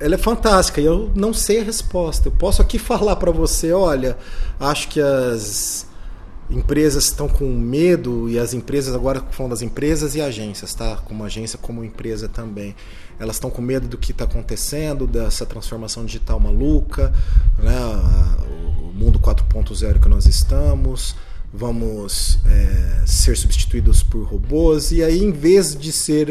ela 0.00 0.14
é 0.14 0.18
fantástica 0.18 0.80
e 0.80 0.84
eu 0.84 1.10
não 1.14 1.32
sei 1.32 1.60
a 1.60 1.64
resposta. 1.64 2.28
Eu 2.28 2.32
posso 2.32 2.62
aqui 2.62 2.78
falar 2.78 3.16
para 3.16 3.30
você, 3.30 3.72
olha, 3.72 4.16
acho 4.58 4.88
que 4.88 5.00
as 5.00 5.86
empresas 6.50 7.04
estão 7.04 7.28
com 7.28 7.44
medo 7.44 8.28
e 8.28 8.38
as 8.38 8.54
empresas 8.54 8.94
agora 8.94 9.22
falando 9.30 9.50
das 9.50 9.62
empresas 9.62 10.14
e 10.14 10.20
agências, 10.20 10.74
tá? 10.74 10.96
Como 10.96 11.24
agência, 11.24 11.58
como 11.58 11.84
empresa 11.84 12.28
também. 12.28 12.74
Elas 13.18 13.36
estão 13.36 13.50
com 13.50 13.60
medo 13.60 13.88
do 13.88 13.98
que 13.98 14.12
está 14.12 14.24
acontecendo, 14.24 15.06
dessa 15.06 15.44
transformação 15.44 16.04
digital 16.04 16.38
maluca, 16.38 17.12
né? 17.58 17.76
O 18.80 18.92
mundo 18.92 19.18
4.0 19.18 20.00
que 20.00 20.08
nós 20.08 20.26
estamos. 20.26 21.14
Vamos 21.52 22.38
é, 22.46 23.06
ser 23.06 23.36
substituídos 23.36 24.02
por 24.02 24.22
robôs 24.24 24.92
e 24.92 25.02
aí, 25.02 25.24
em 25.24 25.32
vez 25.32 25.74
de 25.74 25.90
ser 25.90 26.28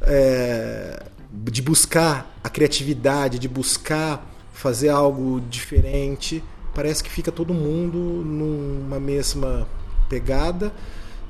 é, 0.00 1.02
de 1.32 1.62
buscar 1.62 2.38
a 2.42 2.48
criatividade, 2.48 3.38
de 3.38 3.48
buscar 3.48 4.26
fazer 4.52 4.88
algo 4.88 5.40
diferente, 5.48 6.42
parece 6.74 7.02
que 7.02 7.10
fica 7.10 7.32
todo 7.32 7.54
mundo 7.54 7.98
numa 7.98 9.00
mesma 9.00 9.66
pegada. 10.08 10.72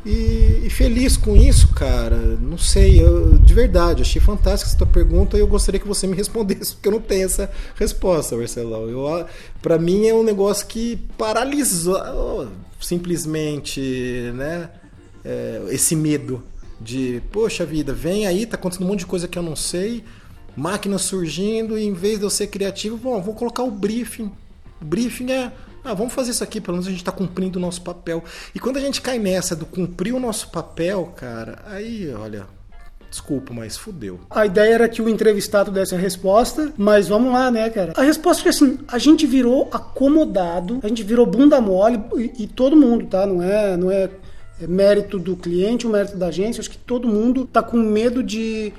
E, 0.05 0.63
e, 0.65 0.71
feliz 0.71 1.17
com 1.19 1.37
isso, 1.37 1.69
cara. 1.75 2.17
Não 2.17 2.57
sei, 2.57 3.03
eu, 3.03 3.37
de 3.37 3.53
verdade, 3.53 4.01
achei 4.01 4.21
fantástica 4.21 4.71
essa 4.71 4.79
tua 4.79 4.87
pergunta 4.87 5.37
e 5.37 5.41
eu 5.41 5.47
gostaria 5.47 5.79
que 5.79 5.87
você 5.87 6.07
me 6.07 6.17
respondesse, 6.17 6.75
porque 6.75 6.89
eu 6.89 6.93
não 6.93 7.01
tenho 7.01 7.27
essa 7.27 7.51
resposta, 7.77 8.35
Marcelão. 8.35 8.89
Eu, 8.89 9.27
pra 9.61 9.79
mim 9.79 10.07
é 10.07 10.15
um 10.15 10.23
negócio 10.23 10.67
que 10.67 10.97
paralisou 11.19 12.49
simplesmente, 12.81 14.33
né? 14.35 14.71
É, 15.23 15.65
esse 15.69 15.95
medo 15.95 16.43
de, 16.81 17.23
poxa 17.31 17.67
vida, 17.67 17.93
vem 17.93 18.27
aí, 18.27 18.47
tá 18.47 18.57
acontecendo 18.57 18.87
um 18.87 18.89
monte 18.89 19.01
de 19.01 19.07
coisa 19.07 19.29
que 19.29 19.39
eu 19.39 19.43
não 19.43 19.55
sei, 19.55 20.03
máquina 20.57 20.99
surgindo, 20.99 21.79
e 21.79 21.85
em 21.85 21.93
vez 21.93 22.19
de 22.19 22.25
eu 22.25 22.31
ser 22.31 22.47
criativo, 22.47 22.97
bom, 22.97 23.21
vou 23.21 23.35
colocar 23.35 23.63
o 23.63 23.71
briefing. 23.71 24.31
O 24.81 24.85
briefing 24.85 25.31
é, 25.31 25.53
ah, 25.85 25.95
vamos 25.95 26.13
fazer 26.13 26.31
isso 26.31 26.45
aqui, 26.45 26.61
pelo 26.61 26.77
menos 26.77 26.87
a 26.87 26.91
gente 26.91 27.01
está 27.01 27.13
cumprindo 27.13 27.59
o 27.59 27.63
nosso 27.63 27.83
papel. 27.83 28.25
E 28.55 28.59
quando 28.59 28.79
a 28.79 28.81
gente 28.81 29.01
cai 29.03 29.19
nessa 29.19 29.55
do 29.55 29.67
cumprir 29.67 30.15
o 30.15 30.21
nosso 30.21 30.49
papel, 30.51 31.13
cara, 31.17 31.63
aí, 31.67 32.13
olha, 32.15 32.47
Desculpa, 33.11 33.53
mas 33.53 33.77
fudeu. 33.77 34.21
A 34.31 34.47
ideia 34.47 34.75
era 34.75 34.89
que 34.89 35.03
o 35.03 35.09
entrevistado 35.09 35.73
desse 35.73 35.97
a 35.97 35.99
resposta, 35.99 36.73
mas 36.79 37.09
vamos 37.09 37.33
lá, 37.33 37.51
né, 37.51 37.69
cara? 37.69 37.93
A 37.97 38.03
resposta 38.03 38.49
é 38.49 38.51
assim: 38.51 38.79
a 38.87 38.99
gente 38.99 39.27
virou 39.27 39.69
acomodado, 39.73 40.79
a 40.81 40.87
gente 40.87 41.03
virou 41.03 41.27
bunda 41.27 41.61
mole 41.61 42.01
e, 42.17 42.45
e 42.45 42.47
todo 42.47 42.77
mundo, 42.77 43.07
tá? 43.07 43.27
Não 43.27 43.43
é, 43.43 43.77
não 43.77 43.91
é 43.91 44.09
é 44.61 44.67
mérito 44.67 45.19
do 45.19 45.37
cliente, 45.37 45.87
o 45.87 45.91
mérito 45.91 46.17
da 46.17 46.27
agência. 46.27 46.61
Acho 46.61 46.71
que 46.71 46.79
todo 46.79 47.09
mundo 47.09 47.45
está 47.45 47.63
com 47.63 47.79
medo 47.79 48.23
de 48.23 48.73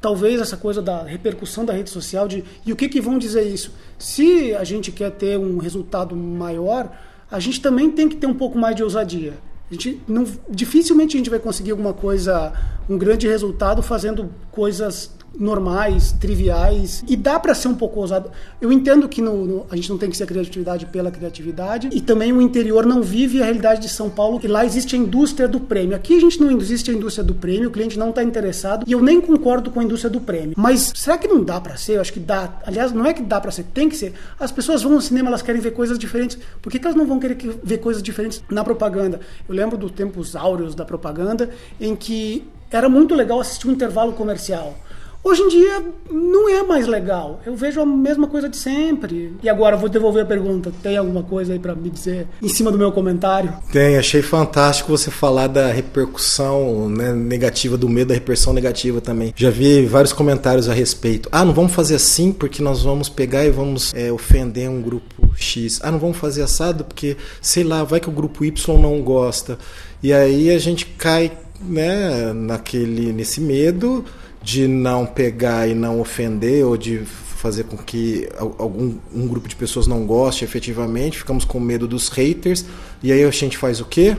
talvez 0.00 0.40
essa 0.40 0.56
coisa 0.56 0.80
da 0.80 1.02
repercussão 1.02 1.64
da 1.64 1.72
rede 1.72 1.90
social 1.90 2.26
de 2.26 2.42
e 2.64 2.72
o 2.72 2.76
que 2.76 2.88
que 2.88 3.00
vão 3.00 3.18
dizer 3.18 3.42
isso. 3.42 3.72
Se 3.98 4.54
a 4.54 4.64
gente 4.64 4.90
quer 4.90 5.10
ter 5.10 5.38
um 5.38 5.58
resultado 5.58 6.16
maior, 6.16 6.90
a 7.30 7.38
gente 7.38 7.60
também 7.60 7.90
tem 7.90 8.08
que 8.08 8.16
ter 8.16 8.26
um 8.26 8.34
pouco 8.34 8.58
mais 8.58 8.74
de 8.74 8.82
ousadia. 8.82 9.34
A 9.70 9.74
gente 9.74 10.00
não, 10.08 10.26
dificilmente 10.48 11.16
a 11.16 11.18
gente 11.18 11.30
vai 11.30 11.38
conseguir 11.38 11.70
alguma 11.70 11.92
coisa, 11.92 12.52
um 12.88 12.98
grande 12.98 13.28
resultado 13.28 13.82
fazendo 13.82 14.30
coisas 14.50 15.12
normais, 15.38 16.12
triviais, 16.12 17.04
e 17.08 17.16
dá 17.16 17.38
para 17.38 17.54
ser 17.54 17.68
um 17.68 17.74
pouco 17.74 18.00
ousado. 18.00 18.30
Eu 18.60 18.72
entendo 18.72 19.08
que 19.08 19.22
no, 19.22 19.46
no, 19.46 19.66
a 19.70 19.76
gente 19.76 19.90
não 19.90 19.98
tem 19.98 20.10
que 20.10 20.16
ser 20.16 20.26
criatividade 20.26 20.86
pela 20.86 21.10
criatividade, 21.10 21.88
e 21.92 22.00
também 22.00 22.32
o 22.32 22.42
interior 22.42 22.84
não 22.84 23.02
vive 23.02 23.40
a 23.40 23.44
realidade 23.44 23.80
de 23.80 23.88
São 23.88 24.10
Paulo, 24.10 24.40
e 24.42 24.46
lá 24.46 24.64
existe 24.64 24.94
a 24.94 24.98
indústria 24.98 25.48
do 25.48 25.60
prêmio. 25.60 25.96
Aqui 25.96 26.16
a 26.16 26.20
gente 26.20 26.40
não 26.40 26.50
existe 26.58 26.90
a 26.90 26.94
indústria 26.94 27.24
do 27.24 27.34
prêmio, 27.34 27.68
o 27.68 27.72
cliente 27.72 27.98
não 27.98 28.10
está 28.10 28.22
interessado, 28.22 28.84
e 28.86 28.92
eu 28.92 29.02
nem 29.02 29.20
concordo 29.20 29.70
com 29.70 29.80
a 29.80 29.84
indústria 29.84 30.10
do 30.10 30.20
prêmio. 30.20 30.54
Mas 30.56 30.92
será 30.94 31.16
que 31.16 31.28
não 31.28 31.42
dá 31.42 31.60
para 31.60 31.76
ser? 31.76 31.96
Eu 31.96 32.00
acho 32.00 32.12
que 32.12 32.20
dá. 32.20 32.60
Aliás, 32.66 32.92
não 32.92 33.06
é 33.06 33.12
que 33.12 33.22
dá 33.22 33.40
para 33.40 33.50
ser, 33.50 33.64
tem 33.64 33.88
que 33.88 33.96
ser. 33.96 34.14
As 34.38 34.52
pessoas 34.52 34.82
vão 34.82 34.92
no 34.92 35.00
cinema, 35.00 35.28
elas 35.28 35.42
querem 35.42 35.60
ver 35.60 35.72
coisas 35.72 35.98
diferentes. 35.98 36.38
Por 36.60 36.70
que, 36.70 36.78
que 36.78 36.86
elas 36.86 36.96
não 36.96 37.06
vão 37.06 37.18
querer 37.18 37.36
ver 37.62 37.78
coisas 37.78 38.02
diferentes 38.02 38.42
na 38.50 38.64
propaganda? 38.64 39.20
Eu 39.48 39.54
lembro 39.54 39.76
dos 39.76 39.92
tempos 39.92 40.36
áureos 40.36 40.74
da 40.74 40.84
propaganda, 40.84 41.50
em 41.80 41.94
que 41.94 42.44
era 42.70 42.88
muito 42.88 43.14
legal 43.14 43.40
assistir 43.40 43.68
um 43.68 43.72
intervalo 43.72 44.12
comercial. 44.12 44.76
Hoje 45.22 45.42
em 45.42 45.48
dia 45.48 45.82
não 46.10 46.48
é 46.48 46.62
mais 46.62 46.86
legal. 46.86 47.40
Eu 47.44 47.54
vejo 47.54 47.80
a 47.80 47.86
mesma 47.86 48.26
coisa 48.26 48.48
de 48.48 48.56
sempre. 48.56 49.36
E 49.42 49.48
agora 49.48 49.76
vou 49.76 49.88
devolver 49.88 50.22
a 50.22 50.26
pergunta. 50.26 50.72
Tem 50.82 50.96
alguma 50.96 51.22
coisa 51.22 51.52
aí 51.52 51.58
para 51.58 51.74
me 51.74 51.90
dizer 51.90 52.26
em 52.42 52.48
cima 52.48 52.72
do 52.72 52.78
meu 52.78 52.90
comentário? 52.90 53.52
Tem, 53.70 53.98
achei 53.98 54.22
fantástico 54.22 54.96
você 54.96 55.10
falar 55.10 55.46
da 55.46 55.70
repercussão 55.70 56.88
né, 56.88 57.12
negativa, 57.12 57.76
do 57.76 57.88
medo 57.88 58.08
da 58.08 58.14
repercussão 58.14 58.54
negativa 58.54 59.00
também. 59.00 59.34
Já 59.36 59.50
vi 59.50 59.84
vários 59.84 60.12
comentários 60.12 60.68
a 60.68 60.72
respeito. 60.72 61.28
Ah, 61.30 61.44
não 61.44 61.52
vamos 61.52 61.72
fazer 61.72 61.96
assim 61.96 62.32
porque 62.32 62.62
nós 62.62 62.82
vamos 62.82 63.08
pegar 63.10 63.44
e 63.44 63.50
vamos 63.50 63.92
é, 63.94 64.10
ofender 64.10 64.70
um 64.70 64.80
grupo 64.80 65.30
X. 65.36 65.80
Ah, 65.82 65.90
não 65.90 65.98
vamos 65.98 66.16
fazer 66.16 66.42
assado 66.42 66.82
porque, 66.82 67.16
sei 67.42 67.62
lá, 67.62 67.84
vai 67.84 68.00
que 68.00 68.08
o 68.08 68.12
grupo 68.12 68.42
Y 68.42 68.78
não 68.78 69.02
gosta. 69.02 69.58
E 70.02 70.14
aí 70.14 70.50
a 70.50 70.58
gente 70.58 70.86
cai 70.86 71.30
né, 71.60 72.32
naquele, 72.32 73.12
nesse 73.12 73.38
medo 73.38 74.02
de 74.42 74.66
não 74.66 75.04
pegar 75.04 75.68
e 75.68 75.74
não 75.74 76.00
ofender 76.00 76.64
ou 76.64 76.76
de 76.76 76.98
fazer 77.04 77.64
com 77.64 77.76
que 77.76 78.28
algum 78.58 78.96
um 79.14 79.26
grupo 79.26 79.48
de 79.48 79.56
pessoas 79.56 79.86
não 79.86 80.04
goste 80.04 80.44
efetivamente, 80.44 81.18
ficamos 81.18 81.44
com 81.44 81.58
medo 81.58 81.88
dos 81.88 82.08
haters 82.08 82.64
e 83.02 83.10
aí 83.12 83.24
a 83.24 83.30
gente 83.30 83.56
faz 83.56 83.80
o 83.80 83.84
quê? 83.84 84.16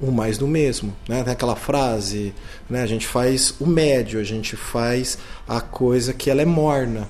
O 0.00 0.10
mais 0.10 0.38
do 0.38 0.46
mesmo, 0.46 0.94
né? 1.08 1.22
Tem 1.22 1.32
aquela 1.32 1.56
frase, 1.56 2.32
né? 2.68 2.82
A 2.82 2.86
gente 2.86 3.06
faz 3.06 3.54
o 3.60 3.66
médio, 3.66 4.18
a 4.18 4.24
gente 4.24 4.56
faz 4.56 5.18
a 5.46 5.60
coisa 5.60 6.14
que 6.14 6.30
ela 6.30 6.40
é 6.40 6.46
morna. 6.46 7.08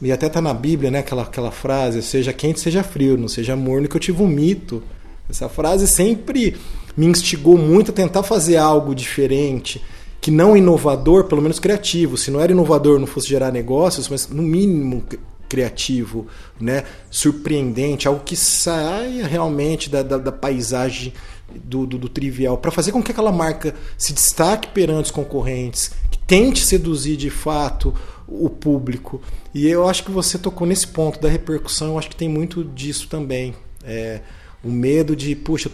E 0.00 0.12
até 0.12 0.28
tá 0.28 0.40
na 0.40 0.54
Bíblia, 0.54 0.90
né? 0.90 1.00
Aquela, 1.00 1.22
aquela 1.22 1.50
frase, 1.50 2.02
seja 2.02 2.32
quente, 2.32 2.60
seja 2.60 2.82
frio, 2.82 3.16
não 3.16 3.28
seja 3.28 3.56
morno, 3.56 3.88
que 3.88 3.96
eu 3.96 4.00
te 4.00 4.12
vomito. 4.12 4.82
Essa 5.28 5.48
frase 5.48 5.88
sempre 5.88 6.56
me 6.96 7.06
instigou 7.06 7.58
muito 7.58 7.90
a 7.90 7.94
tentar 7.94 8.22
fazer 8.22 8.56
algo 8.56 8.94
diferente 8.94 9.82
que 10.20 10.30
não 10.30 10.56
inovador, 10.56 11.24
pelo 11.24 11.40
menos 11.40 11.58
criativo. 11.58 12.16
Se 12.16 12.30
não 12.30 12.40
era 12.40 12.52
inovador, 12.52 12.98
não 12.98 13.06
fosse 13.06 13.28
gerar 13.28 13.50
negócios, 13.50 14.08
mas 14.08 14.28
no 14.28 14.42
mínimo 14.42 15.02
criativo, 15.48 16.28
né? 16.60 16.84
surpreendente, 17.10 18.06
algo 18.06 18.22
que 18.24 18.36
saia 18.36 19.26
realmente 19.26 19.90
da, 19.90 20.02
da, 20.02 20.16
da 20.16 20.30
paisagem 20.30 21.12
do, 21.52 21.84
do, 21.84 21.98
do 21.98 22.08
trivial, 22.08 22.56
para 22.56 22.70
fazer 22.70 22.92
com 22.92 23.02
que 23.02 23.10
aquela 23.10 23.32
marca 23.32 23.74
se 23.98 24.12
destaque 24.12 24.68
perante 24.68 25.06
os 25.06 25.10
concorrentes, 25.10 25.90
que 26.08 26.18
tente 26.18 26.64
seduzir 26.64 27.16
de 27.16 27.30
fato 27.30 27.92
o 28.28 28.48
público. 28.48 29.20
E 29.52 29.66
eu 29.66 29.88
acho 29.88 30.04
que 30.04 30.12
você 30.12 30.38
tocou 30.38 30.66
nesse 30.66 30.86
ponto 30.86 31.20
da 31.20 31.28
repercussão, 31.28 31.88
eu 31.88 31.98
acho 31.98 32.08
que 32.08 32.14
tem 32.16 32.28
muito 32.28 32.62
disso 32.62 33.08
também. 33.08 33.52
É, 33.82 34.20
o 34.62 34.70
medo 34.70 35.16
de, 35.16 35.34
puxa, 35.34 35.70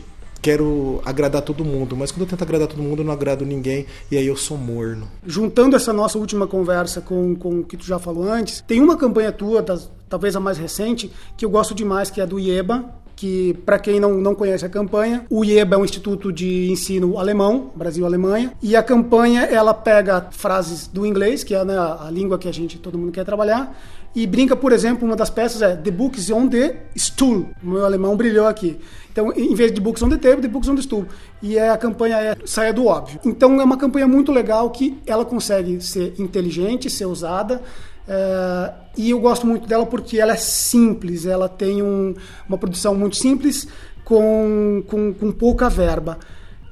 quero 0.46 1.02
agradar 1.04 1.42
todo 1.42 1.64
mundo, 1.64 1.96
mas 1.96 2.12
quando 2.12 2.20
eu 2.20 2.28
tento 2.28 2.42
agradar 2.42 2.68
todo 2.68 2.80
mundo, 2.80 3.00
eu 3.02 3.04
não 3.04 3.12
agrado 3.12 3.44
ninguém 3.44 3.84
e 4.08 4.16
aí 4.16 4.28
eu 4.28 4.36
sou 4.36 4.56
morno. 4.56 5.08
Juntando 5.26 5.74
essa 5.74 5.92
nossa 5.92 6.18
última 6.18 6.46
conversa 6.46 7.00
com, 7.00 7.34
com 7.34 7.58
o 7.58 7.64
que 7.64 7.76
tu 7.76 7.84
já 7.84 7.98
falou 7.98 8.30
antes, 8.30 8.62
tem 8.64 8.80
uma 8.80 8.96
campanha 8.96 9.32
tua, 9.32 9.60
das, 9.60 9.90
talvez 10.08 10.36
a 10.36 10.40
mais 10.40 10.56
recente, 10.56 11.10
que 11.36 11.44
eu 11.44 11.50
gosto 11.50 11.74
demais, 11.74 12.10
que 12.10 12.20
é 12.20 12.22
a 12.22 12.26
do 12.26 12.38
IEBA, 12.38 12.84
que 13.16 13.54
para 13.66 13.76
quem 13.76 13.98
não, 13.98 14.20
não 14.20 14.36
conhece 14.36 14.64
a 14.64 14.68
campanha, 14.68 15.26
o 15.28 15.44
IEBA 15.44 15.74
é 15.74 15.78
um 15.80 15.84
instituto 15.84 16.32
de 16.32 16.70
ensino 16.70 17.18
alemão, 17.18 17.72
Brasil-Alemanha, 17.74 18.52
e 18.62 18.76
a 18.76 18.84
campanha 18.84 19.40
ela 19.46 19.74
pega 19.74 20.28
frases 20.30 20.86
do 20.86 21.04
inglês, 21.04 21.42
que 21.42 21.56
é 21.56 21.64
né, 21.64 21.76
a 21.76 22.08
língua 22.08 22.38
que 22.38 22.46
a 22.46 22.52
gente 22.52 22.78
todo 22.78 22.96
mundo 22.96 23.10
quer 23.10 23.24
trabalhar, 23.24 23.76
e 24.14 24.26
brinca, 24.28 24.54
por 24.54 24.72
exemplo, 24.72 25.06
uma 25.06 25.16
das 25.16 25.28
peças 25.28 25.60
é 25.60 25.74
The 25.74 25.90
Books 25.90 26.30
on 26.30 26.48
the 26.48 26.84
Stool. 26.96 27.50
O 27.62 27.66
meu 27.66 27.84
alemão 27.84 28.16
brilhou 28.16 28.46
aqui. 28.46 28.78
Então, 29.16 29.32
em 29.34 29.54
vez 29.54 29.72
de 29.72 29.80
books 29.80 30.02
on 30.02 30.10
the 30.10 30.18
table, 30.18 30.42
the 30.42 30.48
books 30.48 30.68
on 30.68 30.74
the 30.74 30.82
stool. 30.82 31.06
E 31.40 31.56
é, 31.56 31.70
a 31.70 31.78
campanha 31.78 32.16
é 32.18 32.36
saia 32.44 32.70
do 32.70 32.84
óbvio. 32.84 33.18
Então, 33.24 33.58
é 33.58 33.64
uma 33.64 33.78
campanha 33.78 34.06
muito 34.06 34.30
legal 34.30 34.68
que 34.68 34.98
ela 35.06 35.24
consegue 35.24 35.80
ser 35.80 36.12
inteligente, 36.18 36.90
ser 36.90 37.06
usada. 37.06 37.62
É, 38.06 38.74
e 38.94 39.08
eu 39.08 39.18
gosto 39.18 39.46
muito 39.46 39.66
dela 39.66 39.86
porque 39.86 40.20
ela 40.20 40.34
é 40.34 40.36
simples, 40.36 41.24
ela 41.24 41.48
tem 41.48 41.82
um, 41.82 42.14
uma 42.46 42.58
produção 42.58 42.94
muito 42.94 43.16
simples 43.16 43.66
com, 44.04 44.84
com, 44.86 45.14
com, 45.14 45.32
pouca 45.32 45.70
verba. 45.70 46.18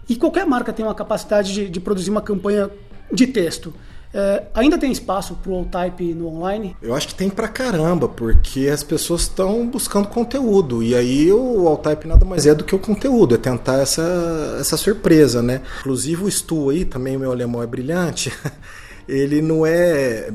E 0.06 0.14
qualquer 0.14 0.44
marca 0.44 0.70
tem 0.70 0.84
uma 0.84 0.94
capacidade 0.94 1.50
de, 1.50 1.70
de 1.70 1.80
produzir 1.80 2.10
uma 2.10 2.20
campanha 2.20 2.70
de 3.10 3.26
texto. 3.26 3.72
É, 4.14 4.44
ainda 4.54 4.78
tem 4.78 4.92
espaço 4.92 5.34
para 5.34 5.50
o 5.50 5.56
all-type 5.56 6.14
no 6.14 6.28
online? 6.28 6.76
Eu 6.80 6.94
acho 6.94 7.08
que 7.08 7.14
tem 7.16 7.28
pra 7.28 7.48
caramba, 7.48 8.08
porque 8.08 8.68
as 8.68 8.84
pessoas 8.84 9.22
estão 9.22 9.66
buscando 9.66 10.06
conteúdo. 10.06 10.84
E 10.84 10.94
aí 10.94 11.32
o 11.32 11.66
all-type 11.66 12.06
nada 12.06 12.24
mais 12.24 12.46
é 12.46 12.54
do 12.54 12.62
que 12.62 12.76
o 12.76 12.78
conteúdo, 12.78 13.34
é 13.34 13.38
tentar 13.38 13.80
essa, 13.80 14.56
essa 14.60 14.76
surpresa, 14.76 15.42
né? 15.42 15.62
Inclusive 15.80 16.22
o 16.22 16.30
Stu 16.30 16.70
aí, 16.70 16.84
também 16.84 17.16
o 17.16 17.20
meu 17.20 17.32
alemão 17.32 17.60
é 17.60 17.66
brilhante, 17.66 18.32
ele 19.08 19.42
não 19.42 19.66
é, 19.66 20.30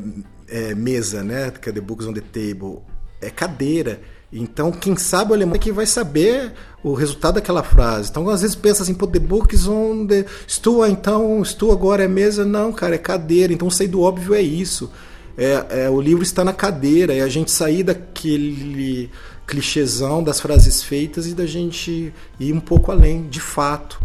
é 0.50 0.76
mesa, 0.76 1.24
né? 1.24 1.50
Que 1.52 1.70
é 1.70 1.72
The 1.72 1.80
Books 1.80 2.06
on 2.06 2.12
the 2.12 2.22
Table, 2.22 2.80
é 3.22 3.30
cadeira. 3.30 4.02
Então, 4.32 4.72
quem 4.72 4.96
sabe 4.96 5.32
o 5.32 5.34
alemão 5.34 5.56
é 5.56 5.60
que 5.60 5.72
vai 5.72 5.88
saber 5.88 6.54
o 6.84 6.94
resultado 6.94 7.36
daquela 7.36 7.64
frase. 7.64 8.10
Então, 8.10 8.30
às 8.30 8.42
vezes 8.42 8.56
pensa 8.56 8.84
assim, 8.84 8.94
pô, 8.94 9.08
the 9.08 9.20
books 9.20 9.68
on 9.68 10.06
the... 10.06 10.26
Estou, 10.48 10.86
então, 10.86 11.42
estou 11.42 11.72
agora 11.72 12.04
é 12.04 12.08
mesa. 12.08 12.46
Não, 12.46 12.72
cara, 12.72 12.96
é 12.96 13.00
cadeira. 13.00 13.52
Então, 13.52 13.70
sair 13.70 13.88
do 13.88 14.02
óbvio 14.02 14.36
é 14.36 14.42
isso. 14.42 14.92
É, 15.36 15.86
é, 15.86 15.90
o 15.90 16.00
livro 16.00 16.22
está 16.22 16.44
na 16.44 16.54
cadeira. 16.54 17.14
É 17.14 17.22
a 17.22 17.28
gente 17.28 17.50
sair 17.50 17.82
daquele 17.82 19.10
clichêzão 19.48 20.22
das 20.22 20.40
frases 20.40 20.84
feitas 20.84 21.26
e 21.26 21.34
da 21.34 21.48
gente 21.48 22.14
ir 22.40 22.54
um 22.54 22.60
pouco 22.60 22.92
além, 22.92 23.28
de 23.28 23.40
fato. 23.40 24.00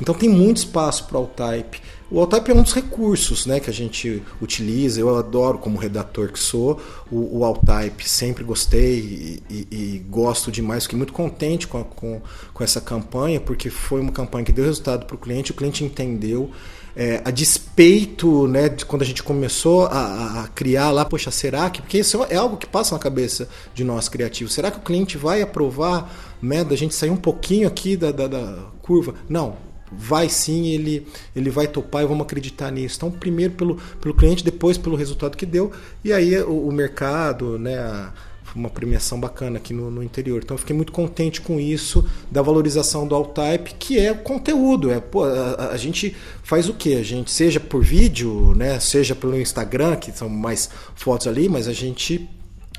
Então, 0.00 0.14
tem 0.14 0.28
muito 0.28 0.56
espaço 0.58 1.04
para 1.04 1.18
o 1.18 1.26
type. 1.26 1.82
O 2.08 2.20
Altype 2.20 2.52
é 2.52 2.54
um 2.54 2.62
dos 2.62 2.72
recursos 2.72 3.46
né, 3.46 3.58
que 3.58 3.68
a 3.68 3.72
gente 3.72 4.22
utiliza. 4.40 5.00
Eu 5.00 5.16
adoro, 5.16 5.58
como 5.58 5.76
redator 5.76 6.30
que 6.30 6.38
sou, 6.38 6.80
o, 7.10 7.38
o 7.38 7.44
Altype. 7.44 8.08
Sempre 8.08 8.44
gostei 8.44 8.98
e, 8.98 9.42
e, 9.50 9.68
e, 9.70 9.98
gosto 10.08 10.52
demais. 10.52 10.84
Fiquei 10.84 10.96
muito 10.96 11.12
contente 11.12 11.66
com, 11.66 11.80
a, 11.80 11.84
com, 11.84 12.22
com 12.54 12.64
essa 12.64 12.80
campanha, 12.80 13.40
porque 13.40 13.70
foi 13.70 14.00
uma 14.00 14.12
campanha 14.12 14.44
que 14.44 14.52
deu 14.52 14.64
resultado 14.64 15.04
para 15.04 15.16
o 15.16 15.18
cliente, 15.18 15.50
o 15.50 15.54
cliente 15.54 15.82
entendeu. 15.82 16.50
É, 16.98 17.20
a 17.24 17.30
despeito 17.30 18.46
né, 18.46 18.70
de 18.70 18.86
quando 18.86 19.02
a 19.02 19.04
gente 19.04 19.22
começou 19.22 19.84
a, 19.86 20.44
a, 20.44 20.48
criar 20.54 20.92
lá, 20.92 21.04
poxa, 21.04 21.32
será 21.32 21.68
que. 21.68 21.82
Porque 21.82 21.98
isso 21.98 22.24
é 22.30 22.36
algo 22.36 22.56
que 22.56 22.66
passa 22.66 22.94
na 22.94 23.00
cabeça 23.00 23.48
de 23.74 23.82
nós 23.82 24.08
criativos. 24.08 24.54
Será 24.54 24.70
que 24.70 24.78
o 24.78 24.82
cliente 24.82 25.18
vai 25.18 25.42
aprovar 25.42 26.10
né, 26.40 26.62
da 26.62 26.76
gente 26.76 26.94
sair 26.94 27.10
um 27.10 27.16
pouquinho 27.16 27.66
aqui 27.66 27.96
da, 27.96 28.12
da, 28.12 28.28
da 28.28 28.58
curva? 28.80 29.14
Não, 29.28 29.56
vai 29.98 30.28
sim, 30.28 30.66
ele, 30.68 31.06
ele 31.34 31.50
vai 31.50 31.66
topar 31.66 32.02
e 32.02 32.06
vamos 32.06 32.24
acreditar 32.24 32.70
nisso. 32.70 32.96
Então, 32.96 33.10
primeiro 33.10 33.54
pelo, 33.54 33.76
pelo 34.00 34.14
cliente, 34.14 34.44
depois 34.44 34.76
pelo 34.76 34.96
resultado 34.96 35.36
que 35.36 35.46
deu, 35.46 35.72
e 36.04 36.12
aí 36.12 36.36
o, 36.42 36.68
o 36.68 36.72
mercado, 36.72 37.58
né, 37.58 37.78
a, 37.78 38.12
uma 38.54 38.70
premiação 38.70 39.20
bacana 39.20 39.58
aqui 39.58 39.74
no, 39.74 39.90
no, 39.90 40.02
interior. 40.02 40.40
Então, 40.42 40.54
eu 40.54 40.58
fiquei 40.58 40.74
muito 40.74 40.92
contente 40.92 41.40
com 41.40 41.60
isso, 41.60 42.04
da 42.30 42.40
valorização 42.40 43.06
do 43.06 43.14
All-Type, 43.14 43.74
que 43.78 43.98
é 43.98 44.14
conteúdo. 44.14 44.90
É, 44.90 45.00
pô, 45.00 45.24
a, 45.24 45.70
a, 45.72 45.76
gente 45.76 46.16
faz 46.42 46.68
o 46.68 46.74
que? 46.74 46.94
A 46.96 47.02
gente, 47.02 47.30
seja 47.30 47.60
por 47.60 47.82
vídeo, 47.84 48.54
né, 48.56 48.80
seja 48.80 49.14
pelo 49.14 49.38
Instagram, 49.38 49.96
que 49.96 50.10
são 50.10 50.28
mais 50.28 50.70
fotos 50.94 51.26
ali, 51.26 51.48
mas 51.48 51.68
a 51.68 51.72
gente 51.72 52.28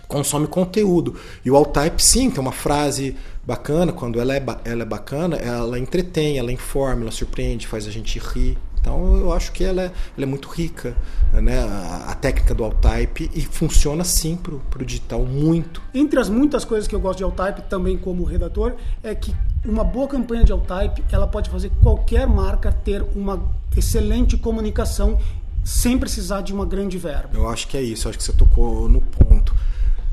consome 0.07 0.47
conteúdo. 0.47 1.15
E 1.43 1.51
o 1.51 1.55
All-Type, 1.55 2.03
sim, 2.03 2.29
tem 2.29 2.39
uma 2.39 2.51
frase 2.51 3.15
bacana, 3.47 3.93
quando 3.93 4.19
ela 4.19 4.35
é, 4.35 4.43
ela 4.65 4.81
é 4.81 4.85
bacana, 4.85 5.37
ela 5.37 5.79
entretém, 5.79 6.37
ela 6.37 6.51
informa, 6.51 7.03
ela 7.03 7.11
surpreende, 7.11 7.65
faz 7.65 7.87
a 7.87 7.91
gente 7.91 8.19
rir. 8.19 8.57
Então 8.81 9.15
eu 9.15 9.31
acho 9.31 9.53
que 9.53 9.63
ela 9.63 9.83
é, 9.83 9.85
ela 9.85 10.23
é 10.23 10.25
muito 10.25 10.49
rica, 10.49 10.95
né? 11.33 11.59
A, 11.59 12.11
a 12.11 12.15
técnica 12.15 12.53
do 12.53 12.65
All-Type 12.65 13.31
e 13.33 13.41
funciona 13.41 14.03
sim 14.03 14.35
para 14.35 14.81
o 14.81 14.85
digital 14.85 15.25
muito. 15.25 15.81
Entre 15.93 16.19
as 16.19 16.29
muitas 16.29 16.65
coisas 16.65 16.89
que 16.89 16.93
eu 16.95 16.99
gosto 16.99 17.19
de 17.19 17.23
All-Type, 17.23 17.61
também 17.69 17.97
como 17.97 18.25
redator, 18.25 18.75
é 19.01 19.15
que 19.15 19.33
uma 19.65 19.83
boa 19.83 20.09
campanha 20.09 20.43
de 20.43 20.51
All-Type 20.51 21.05
ela 21.09 21.27
pode 21.27 21.49
fazer 21.49 21.71
qualquer 21.81 22.27
marca 22.27 22.69
ter 22.69 23.01
uma 23.15 23.41
excelente 23.77 24.35
comunicação 24.35 25.17
sem 25.63 25.97
precisar 25.97 26.41
de 26.41 26.53
uma 26.53 26.65
grande 26.65 26.97
verba. 26.97 27.29
Eu 27.33 27.47
acho 27.47 27.67
que 27.67 27.77
é 27.77 27.81
isso, 27.81 28.07
eu 28.07 28.09
acho 28.09 28.17
que 28.17 28.23
você 28.25 28.33
tocou 28.33 28.89
no 28.89 29.01
ponto. 29.01 29.55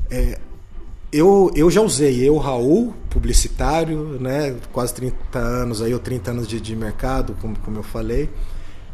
É, 0.09 0.39
eu, 1.15 1.49
eu 1.55 1.71
já 1.71 1.81
usei, 1.81 2.27
eu, 2.27 2.37
Raul, 2.37 2.93
publicitário, 3.09 4.19
né, 4.19 4.55
quase 4.73 4.93
30 4.95 5.39
anos, 5.39 5.81
aí, 5.81 5.93
ou 5.93 5.99
30 5.99 6.31
anos 6.31 6.47
de, 6.47 6.59
de 6.59 6.75
mercado, 6.75 7.37
como, 7.39 7.57
como 7.59 7.77
eu 7.77 7.83
falei. 7.83 8.29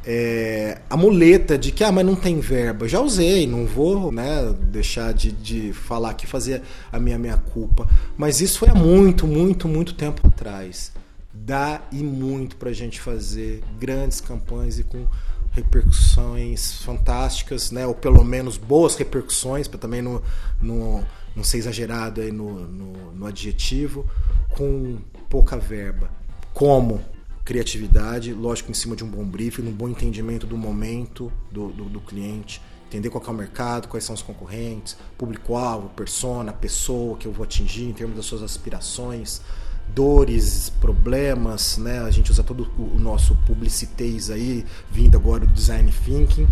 é, 0.05 0.81
a 0.87 0.95
muleta 0.95 1.57
de 1.57 1.71
que, 1.71 1.83
ah, 1.83 1.91
mas 1.91 2.05
não 2.05 2.15
tem 2.15 2.39
verba. 2.39 2.87
Já 2.87 2.99
usei, 2.99 3.47
não 3.47 3.65
vou 3.65 4.11
né, 4.11 4.53
deixar 4.61 5.13
de, 5.13 5.31
de 5.31 5.73
falar 5.73 6.11
aqui, 6.11 6.27
fazer 6.27 6.61
a 6.91 6.99
minha, 6.99 7.17
minha 7.17 7.37
culpa. 7.37 7.87
Mas 8.15 8.39
isso 8.39 8.59
foi 8.59 8.69
há 8.69 8.75
muito, 8.75 9.25
muito, 9.25 9.67
muito 9.67 9.95
tempo 9.95 10.25
atrás. 10.27 10.91
Dá 11.33 11.81
e 11.91 12.03
muito 12.03 12.55
para 12.55 12.69
a 12.69 12.73
gente 12.73 13.01
fazer 13.01 13.63
grandes 13.79 14.21
campanhas 14.21 14.77
e 14.77 14.83
com 14.83 15.07
repercussões 15.51 16.81
fantásticas, 16.83 17.71
né? 17.71 17.85
ou 17.85 17.93
pelo 17.93 18.23
menos 18.23 18.57
boas 18.57 18.95
repercussões, 18.95 19.67
para 19.67 19.79
também 19.79 20.01
não, 20.01 20.21
não, 20.61 21.03
não 21.35 21.43
ser 21.43 21.57
exagerado 21.57 22.21
aí 22.21 22.31
no, 22.31 22.67
no, 22.67 23.11
no 23.13 23.25
adjetivo, 23.25 24.05
com 24.49 24.97
pouca 25.29 25.57
verba. 25.57 26.09
Como? 26.53 27.01
criatividade, 27.43 28.33
lógico, 28.33 28.71
em 28.71 28.73
cima 28.73 28.95
de 28.95 29.03
um 29.03 29.09
bom 29.09 29.25
briefing, 29.25 29.63
um 29.63 29.73
bom 29.73 29.89
entendimento 29.89 30.45
do 30.45 30.57
momento 30.57 31.31
do, 31.51 31.69
do, 31.69 31.85
do 31.85 31.99
cliente, 31.99 32.61
entender 32.87 33.09
qual 33.09 33.23
é 33.25 33.29
o 33.29 33.33
mercado, 33.33 33.87
quais 33.87 34.03
são 34.03 34.13
os 34.13 34.21
concorrentes, 34.21 34.95
público-alvo, 35.17 35.89
persona, 35.89 36.53
pessoa 36.53 37.17
que 37.17 37.27
eu 37.27 37.31
vou 37.31 37.43
atingir 37.43 37.85
em 37.85 37.93
termos 37.93 38.15
das 38.15 38.25
suas 38.25 38.43
aspirações, 38.43 39.41
dores, 39.89 40.69
problemas, 40.79 41.77
né? 41.77 41.99
A 41.99 42.11
gente 42.11 42.31
usa 42.31 42.43
todo 42.43 42.69
o 42.77 42.99
nosso 42.99 43.35
publicitez 43.47 44.29
aí, 44.29 44.65
vindo 44.89 45.17
agora 45.17 45.45
do 45.45 45.53
design 45.53 45.91
thinking, 46.05 46.47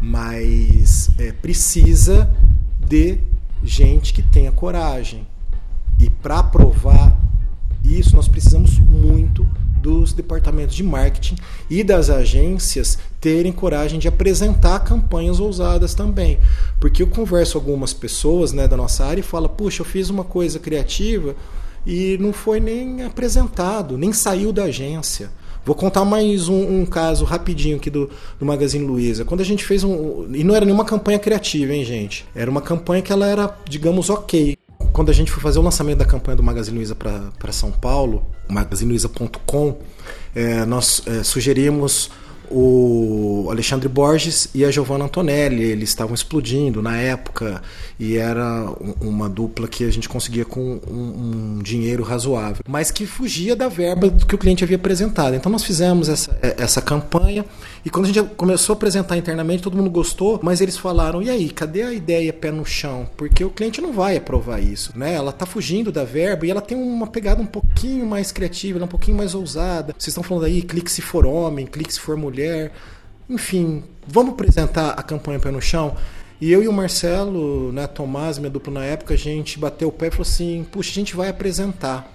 mas 0.00 1.10
é, 1.18 1.32
precisa 1.32 2.32
de 2.78 3.18
gente 3.64 4.12
que 4.12 4.22
tenha 4.22 4.52
coragem. 4.52 5.26
E 5.98 6.10
para 6.10 6.42
provar 6.42 7.18
isso, 7.82 8.14
nós 8.14 8.28
precisamos 8.28 8.78
muito 8.78 9.46
dos 9.80 10.14
departamentos 10.14 10.74
de 10.74 10.82
marketing 10.82 11.36
e 11.68 11.84
das 11.84 12.08
agências 12.08 12.98
terem 13.20 13.52
coragem 13.52 13.98
de 13.98 14.08
apresentar 14.08 14.80
campanhas 14.80 15.38
ousadas 15.38 15.94
também. 15.94 16.38
Porque 16.80 17.02
eu 17.02 17.06
converso 17.06 17.58
algumas 17.58 17.92
pessoas 17.92 18.52
né, 18.52 18.66
da 18.66 18.76
nossa 18.76 19.04
área 19.04 19.20
e 19.20 19.24
falo, 19.24 19.48
puxa, 19.48 19.82
eu 19.82 19.86
fiz 19.86 20.08
uma 20.08 20.24
coisa 20.24 20.58
criativa 20.58 21.36
e 21.86 22.16
não 22.18 22.32
foi 22.32 22.60
nem 22.60 23.02
apresentado, 23.02 23.98
nem 23.98 24.12
saiu 24.12 24.52
da 24.52 24.64
agência. 24.64 25.30
Vou 25.64 25.74
contar 25.74 26.04
mais 26.04 26.48
um, 26.48 26.80
um, 26.80 26.86
caso 26.86 27.24
rapidinho 27.24 27.76
aqui 27.76 27.88
do, 27.88 28.10
do 28.38 28.44
Magazine 28.44 28.84
Luiza. 28.84 29.24
Quando 29.24 29.40
a 29.40 29.44
gente 29.44 29.64
fez 29.64 29.82
um. 29.82 30.26
E 30.34 30.44
não 30.44 30.54
era 30.54 30.64
nenhuma 30.64 30.84
campanha 30.84 31.18
criativa, 31.18 31.72
hein, 31.72 31.84
gente? 31.84 32.26
Era 32.34 32.50
uma 32.50 32.60
campanha 32.60 33.02
que 33.02 33.12
ela 33.12 33.26
era, 33.26 33.56
digamos, 33.68 34.10
ok 34.10 34.56
quando 34.94 35.10
a 35.10 35.12
gente 35.12 35.32
foi 35.32 35.42
fazer 35.42 35.58
o 35.58 35.62
lançamento 35.62 35.98
da 35.98 36.04
campanha 36.04 36.36
do 36.36 36.42
Magazine 36.42 36.76
Luiza 36.76 36.94
para 36.94 37.52
São 37.52 37.72
Paulo, 37.72 38.24
magazineluiza.com, 38.48 39.76
é, 40.32 40.64
nós 40.64 41.02
é, 41.04 41.24
sugerimos 41.24 42.10
o 42.50 43.48
Alexandre 43.50 43.88
Borges 43.88 44.48
e 44.54 44.64
a 44.64 44.70
Giovanna 44.70 45.04
Antonelli. 45.04 45.62
Eles 45.62 45.88
estavam 45.88 46.14
explodindo 46.14 46.82
na 46.82 46.96
época 46.96 47.62
e 47.98 48.16
era 48.16 48.66
uma 49.00 49.28
dupla 49.28 49.68
que 49.68 49.84
a 49.84 49.90
gente 49.90 50.08
conseguia 50.08 50.44
com 50.44 50.80
um, 50.88 51.58
um, 51.58 51.62
dinheiro 51.62 52.02
razoável, 52.02 52.62
mas 52.68 52.90
que 52.90 53.06
fugia 53.06 53.54
da 53.54 53.68
verba 53.68 54.10
que 54.10 54.34
o 54.34 54.38
cliente 54.38 54.64
havia 54.64 54.76
apresentado. 54.76 55.34
Então 55.34 55.50
nós 55.50 55.64
fizemos 55.64 56.08
essa, 56.08 56.36
é, 56.42 56.56
essa 56.58 56.80
campanha 56.80 57.44
e 57.84 57.90
quando 57.90 58.06
a 58.06 58.08
gente 58.08 58.22
começou 58.34 58.72
a 58.72 58.76
apresentar 58.76 59.16
internamente, 59.16 59.62
todo 59.62 59.76
mundo 59.76 59.90
gostou, 59.90 60.40
mas 60.42 60.62
eles 60.62 60.76
falaram: 60.76 61.22
e 61.22 61.28
aí, 61.28 61.50
cadê 61.50 61.82
a 61.82 61.92
ideia 61.92 62.32
pé 62.32 62.50
no 62.50 62.64
chão? 62.64 63.06
Porque 63.14 63.44
o 63.44 63.50
cliente 63.50 63.80
não 63.80 63.92
vai 63.92 64.16
aprovar 64.16 64.58
isso, 64.58 64.92
né? 64.96 65.14
Ela 65.14 65.30
está 65.30 65.44
fugindo 65.44 65.92
da 65.92 66.02
verba 66.02 66.46
e 66.46 66.50
ela 66.50 66.62
tem 66.62 66.78
uma 66.78 67.06
pegada 67.06 67.42
um 67.42 67.46
pouquinho 67.46 68.06
mais 68.06 68.32
criativa, 68.32 68.78
é 68.78 68.84
um 68.84 68.88
pouquinho 68.88 69.16
mais 69.16 69.34
ousada. 69.34 69.94
Vocês 69.98 70.08
estão 70.08 70.22
falando 70.22 70.44
aí, 70.44 70.62
clique 70.62 70.90
se 70.90 71.02
for 71.02 71.26
homem, 71.26 71.66
clique 71.66 71.92
se 71.92 72.00
for 72.00 72.16
mulher. 72.16 72.33
Enfim, 73.28 73.84
vamos 74.06 74.34
apresentar 74.34 74.90
a 74.90 75.02
campanha 75.02 75.40
pé 75.40 75.50
no 75.50 75.60
chão. 75.60 75.96
E 76.40 76.52
eu 76.52 76.62
e 76.62 76.68
o 76.68 76.72
Marcelo, 76.72 77.72
né, 77.72 77.86
Tomás, 77.86 78.38
minha 78.38 78.50
dupla 78.50 78.74
na 78.74 78.84
época, 78.84 79.14
a 79.14 79.16
gente 79.16 79.58
bateu 79.58 79.88
o 79.88 79.92
pé 79.92 80.08
e 80.08 80.10
falou 80.10 80.22
assim: 80.22 80.66
puxa, 80.70 80.90
a 80.90 80.94
gente 80.94 81.16
vai 81.16 81.28
apresentar. 81.28 82.10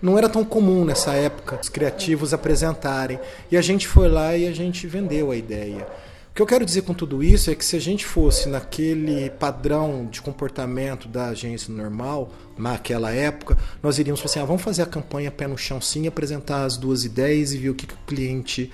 Não 0.00 0.16
era 0.16 0.30
tão 0.30 0.44
comum 0.44 0.84
nessa 0.84 1.12
época 1.12 1.58
os 1.60 1.68
criativos 1.68 2.32
apresentarem. 2.32 3.18
E 3.50 3.56
a 3.56 3.60
gente 3.60 3.86
foi 3.86 4.08
lá 4.08 4.34
e 4.34 4.46
a 4.46 4.52
gente 4.52 4.86
vendeu 4.86 5.30
a 5.30 5.36
ideia. 5.36 5.86
O 6.30 6.34
que 6.34 6.40
eu 6.40 6.46
quero 6.46 6.64
dizer 6.64 6.82
com 6.82 6.94
tudo 6.94 7.22
isso 7.22 7.50
é 7.50 7.54
que 7.54 7.64
se 7.64 7.76
a 7.76 7.80
gente 7.80 8.06
fosse 8.06 8.48
naquele 8.48 9.28
padrão 9.30 10.08
de 10.10 10.22
comportamento 10.22 11.06
da 11.06 11.26
agência 11.26 11.74
normal, 11.74 12.30
naquela 12.56 13.10
época, 13.10 13.58
nós 13.82 13.98
iríamos 13.98 14.20
falar 14.20 14.30
assim: 14.30 14.40
ah, 14.40 14.44
vamos 14.44 14.62
fazer 14.62 14.82
a 14.82 14.86
campanha 14.86 15.30
pé 15.30 15.46
no 15.46 15.58
chão 15.58 15.80
sim, 15.80 16.06
apresentar 16.06 16.64
as 16.64 16.76
duas 16.78 17.04
ideias 17.04 17.52
e 17.52 17.58
ver 17.58 17.70
o 17.70 17.74
que, 17.74 17.86
que 17.86 17.94
o 17.94 18.06
cliente 18.06 18.70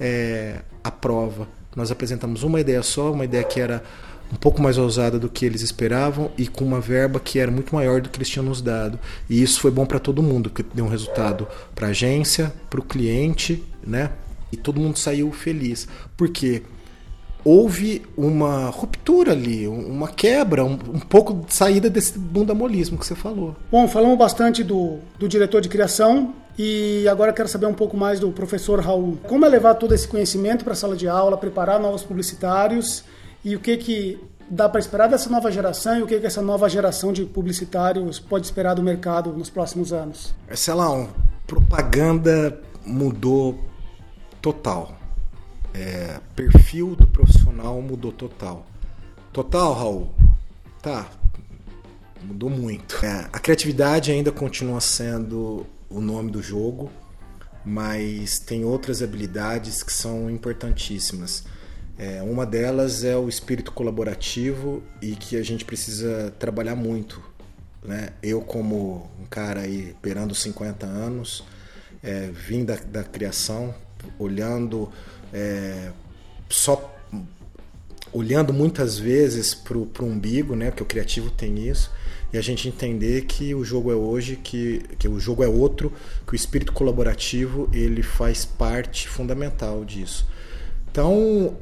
é, 0.00 0.62
aprova. 0.82 1.46
Nós 1.76 1.90
apresentamos 1.90 2.42
uma 2.42 2.60
ideia 2.60 2.82
só, 2.82 3.12
uma 3.12 3.24
ideia 3.24 3.44
que 3.44 3.60
era 3.60 3.82
um 4.32 4.36
pouco 4.36 4.62
mais 4.62 4.78
ousada 4.78 5.18
do 5.18 5.28
que 5.28 5.44
eles 5.44 5.60
esperavam 5.60 6.30
e 6.38 6.46
com 6.46 6.64
uma 6.64 6.80
verba 6.80 7.18
que 7.18 7.38
era 7.38 7.50
muito 7.50 7.74
maior 7.74 8.00
do 8.00 8.08
que 8.08 8.16
eles 8.16 8.28
tinham 8.28 8.44
nos 8.44 8.62
dado. 8.62 8.98
E 9.28 9.42
isso 9.42 9.60
foi 9.60 9.70
bom 9.70 9.84
para 9.84 9.98
todo 9.98 10.22
mundo, 10.22 10.48
porque 10.50 10.64
deu 10.74 10.84
um 10.84 10.88
resultado 10.88 11.46
para 11.74 11.88
a 11.88 11.90
agência, 11.90 12.52
para 12.68 12.80
o 12.80 12.82
cliente, 12.82 13.62
né? 13.84 14.10
E 14.52 14.56
todo 14.56 14.80
mundo 14.80 14.98
saiu 14.98 15.30
feliz. 15.32 15.86
Porque 16.16 16.62
houve 17.44 18.02
uma 18.16 18.68
ruptura 18.68 19.32
ali, 19.32 19.66
uma 19.66 20.08
quebra, 20.08 20.64
um, 20.64 20.72
um, 20.74 21.00
pouco 21.00 21.44
de 21.46 21.54
saída 21.54 21.88
desse 21.88 22.18
bundamolismo 22.18 22.98
que 22.98 23.06
você 23.06 23.14
falou. 23.14 23.56
Bom, 23.70 23.88
falamos 23.88 24.18
bastante 24.18 24.62
do, 24.62 24.98
do 25.18 25.28
diretor 25.28 25.60
de 25.60 25.68
criação 25.68 26.34
e 26.62 27.08
agora 27.08 27.32
quero 27.32 27.48
saber 27.48 27.64
um 27.64 27.72
pouco 27.72 27.96
mais 27.96 28.20
do 28.20 28.30
professor 28.32 28.80
Raul. 28.80 29.16
Como 29.26 29.46
é 29.46 29.48
levar 29.48 29.76
todo 29.76 29.94
esse 29.94 30.06
conhecimento 30.06 30.62
para 30.62 30.74
a 30.74 30.76
sala 30.76 30.94
de 30.94 31.08
aula, 31.08 31.38
preparar 31.38 31.80
novos 31.80 32.04
publicitários 32.04 33.02
e 33.42 33.56
o 33.56 33.60
que 33.60 33.78
que 33.78 34.22
dá 34.50 34.68
para 34.68 34.78
esperar 34.78 35.08
dessa 35.08 35.30
nova 35.30 35.50
geração 35.50 35.98
e 35.98 36.02
o 36.02 36.06
que 36.06 36.20
que 36.20 36.26
essa 36.26 36.42
nova 36.42 36.68
geração 36.68 37.14
de 37.14 37.24
publicitários 37.24 38.20
pode 38.20 38.44
esperar 38.44 38.74
do 38.74 38.82
mercado 38.82 39.32
nos 39.32 39.48
próximos 39.48 39.90
anos? 39.90 40.34
Sei 40.52 40.74
lá, 40.74 40.92
um, 40.92 41.08
propaganda 41.46 42.60
mudou 42.84 43.58
total. 44.42 44.94
É, 45.72 46.20
perfil 46.36 46.94
do 46.94 47.06
profissional 47.06 47.80
mudou 47.80 48.12
total. 48.12 48.66
Total, 49.32 49.72
Raul? 49.72 50.10
Tá, 50.82 51.06
mudou 52.22 52.50
muito. 52.50 53.02
É, 53.02 53.30
a 53.32 53.38
criatividade 53.38 54.12
ainda 54.12 54.30
continua 54.30 54.82
sendo 54.82 55.64
o 55.90 56.00
nome 56.00 56.30
do 56.30 56.40
jogo, 56.40 56.90
mas 57.64 58.38
tem 58.38 58.64
outras 58.64 59.02
habilidades 59.02 59.82
que 59.82 59.92
são 59.92 60.30
importantíssimas. 60.30 61.44
É, 61.98 62.22
uma 62.22 62.46
delas 62.46 63.04
é 63.04 63.16
o 63.16 63.28
espírito 63.28 63.72
colaborativo 63.72 64.82
e 65.02 65.14
que 65.16 65.36
a 65.36 65.42
gente 65.42 65.64
precisa 65.64 66.32
trabalhar 66.38 66.76
muito. 66.76 67.20
Né? 67.82 68.10
Eu, 68.22 68.40
como 68.40 69.10
um 69.20 69.26
cara 69.26 69.62
aí 69.62 69.94
perando 70.00 70.34
50 70.34 70.86
anos, 70.86 71.44
é, 72.02 72.30
vim 72.32 72.64
da, 72.64 72.76
da 72.76 73.04
criação, 73.04 73.74
olhando 74.18 74.90
é, 75.32 75.90
só 76.48 76.96
olhando 78.12 78.52
muitas 78.52 78.98
vezes 78.98 79.54
para 79.54 79.76
o 79.76 79.88
umbigo, 80.02 80.56
né? 80.56 80.70
Porque 80.70 80.82
o 80.82 80.86
criativo 80.86 81.30
tem 81.30 81.68
isso 81.68 81.90
e 82.32 82.38
a 82.38 82.40
gente 82.40 82.68
entender 82.68 83.22
que 83.22 83.54
o 83.54 83.64
jogo 83.64 83.90
é 83.90 83.94
hoje, 83.94 84.36
que, 84.36 84.82
que 84.98 85.08
o 85.08 85.18
jogo 85.18 85.42
é 85.42 85.48
outro, 85.48 85.92
que 86.26 86.32
o 86.32 86.36
espírito 86.36 86.72
colaborativo 86.72 87.68
ele 87.72 88.02
faz 88.02 88.44
parte 88.44 89.08
fundamental 89.08 89.84
disso. 89.84 90.26
Então 90.90 91.56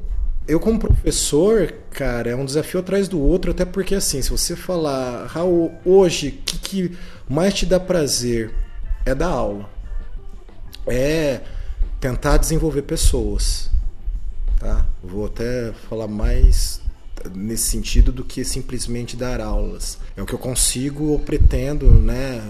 eu 0.47 0.59
como 0.59 0.79
professor, 0.79 1.71
cara, 1.91 2.31
é 2.31 2.35
um 2.35 2.43
desafio 2.43 2.79
atrás 2.79 3.07
do 3.07 3.19
outro, 3.19 3.51
até 3.51 3.65
porque 3.65 3.93
assim, 3.93 4.21
se 4.21 4.31
você 4.31 4.55
falar, 4.55 5.27
Raul, 5.27 5.71
hoje, 5.85 6.29
o 6.29 6.31
que, 6.43 6.57
que 6.57 6.97
mais 7.29 7.53
te 7.53 7.67
dá 7.67 7.79
prazer 7.79 8.51
é 9.05 9.13
dar 9.13 9.27
aula. 9.27 9.69
É 10.87 11.41
tentar 11.99 12.37
desenvolver 12.37 12.81
pessoas. 12.81 13.69
Tá? 14.59 14.85
Vou 15.03 15.27
até 15.27 15.71
falar 15.87 16.07
mais 16.07 16.81
nesse 17.33 17.69
sentido 17.69 18.11
do 18.11 18.23
que 18.23 18.43
simplesmente 18.43 19.15
dar 19.15 19.41
aulas. 19.41 19.97
É 20.15 20.21
o 20.21 20.25
que 20.25 20.33
eu 20.33 20.39
consigo 20.39 21.05
ou 21.05 21.19
pretendo, 21.19 21.91
né, 21.91 22.41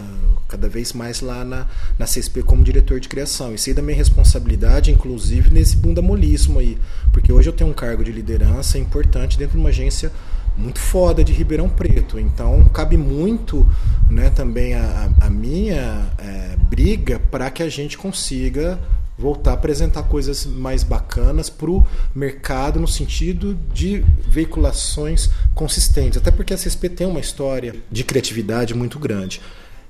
cada 0.47 0.67
vez 0.67 0.93
mais 0.93 1.21
lá 1.21 1.45
na, 1.45 1.67
na 1.97 2.05
CSP 2.05 2.43
como 2.43 2.63
diretor 2.63 2.99
de 2.99 3.07
criação. 3.07 3.53
E 3.53 3.57
sei 3.57 3.73
da 3.73 3.81
minha 3.81 3.95
responsabilidade, 3.95 4.91
inclusive, 4.91 5.49
nesse 5.51 5.75
bundamolismo 5.75 6.59
aí. 6.59 6.77
Porque 7.11 7.31
hoje 7.31 7.49
eu 7.49 7.53
tenho 7.53 7.69
um 7.69 7.73
cargo 7.73 8.03
de 8.03 8.11
liderança 8.11 8.77
importante 8.77 9.37
dentro 9.37 9.53
de 9.53 9.59
uma 9.59 9.69
agência 9.69 10.11
muito 10.57 10.79
foda 10.79 11.23
de 11.23 11.31
Ribeirão 11.31 11.69
Preto. 11.69 12.19
Então 12.19 12.65
cabe 12.65 12.97
muito 12.97 13.67
né, 14.09 14.29
também 14.29 14.73
a, 14.73 15.11
a 15.21 15.29
minha 15.29 16.11
é, 16.17 16.55
briga 16.69 17.19
para 17.31 17.49
que 17.49 17.63
a 17.63 17.69
gente 17.69 17.97
consiga 17.97 18.79
voltar 19.19 19.51
a 19.51 19.53
apresentar 19.55 20.03
coisas 20.03 20.45
mais 20.45 20.81
bacanas 20.81 21.49
para 21.49 21.69
o 21.69 21.85
mercado 22.15 22.79
no 22.79 22.87
sentido 22.87 23.53
de 23.73 24.03
veiculações 24.25 25.29
consistentes. 25.53 26.17
Até 26.17 26.31
porque 26.31 26.53
a 26.53 26.57
CSP 26.57 26.87
tem 26.87 27.05
uma 27.05 27.19
história 27.19 27.75
de 27.91 28.03
criatividade 28.05 28.73
muito 28.73 28.97
grande. 28.97 29.41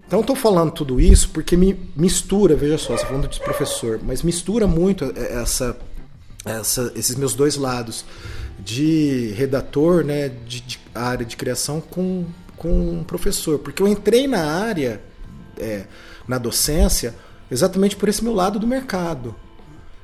Então 0.07 0.21
estou 0.21 0.35
falando 0.35 0.71
tudo 0.71 0.99
isso 0.99 1.29
porque 1.29 1.55
me 1.55 1.79
mistura, 1.95 2.55
veja 2.55 2.79
só, 2.79 2.97
você 2.97 3.05
falando 3.05 3.27
de 3.27 3.39
professor, 3.39 3.99
mas 4.03 4.23
mistura 4.23 4.65
muito 4.65 5.13
essa 5.15 5.77
essa, 6.45 6.91
esses 6.95 7.15
meus 7.15 7.35
dois 7.35 7.55
lados 7.55 8.05
de 8.57 9.33
redator, 9.37 10.03
né, 10.03 10.29
de, 10.47 10.61
de 10.61 10.79
área 10.95 11.25
de 11.25 11.37
criação 11.37 11.79
com, 11.79 12.25
com 12.57 13.03
professor, 13.03 13.59
porque 13.59 13.81
eu 13.81 13.87
entrei 13.87 14.27
na 14.27 14.43
área, 14.43 15.01
é, 15.57 15.85
na 16.27 16.37
docência, 16.37 17.13
exatamente 17.51 17.95
por 17.95 18.09
esse 18.09 18.23
meu 18.23 18.33
lado 18.33 18.59
do 18.59 18.67
mercado. 18.67 19.35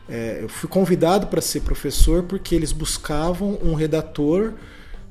É, 0.07 0.39
eu 0.41 0.49
fui 0.49 0.69
convidado 0.69 1.27
para 1.27 1.41
ser 1.41 1.61
professor 1.61 2.23
porque 2.23 2.53
eles 2.53 2.71
buscavam 2.71 3.57
um 3.63 3.73
redator, 3.73 4.53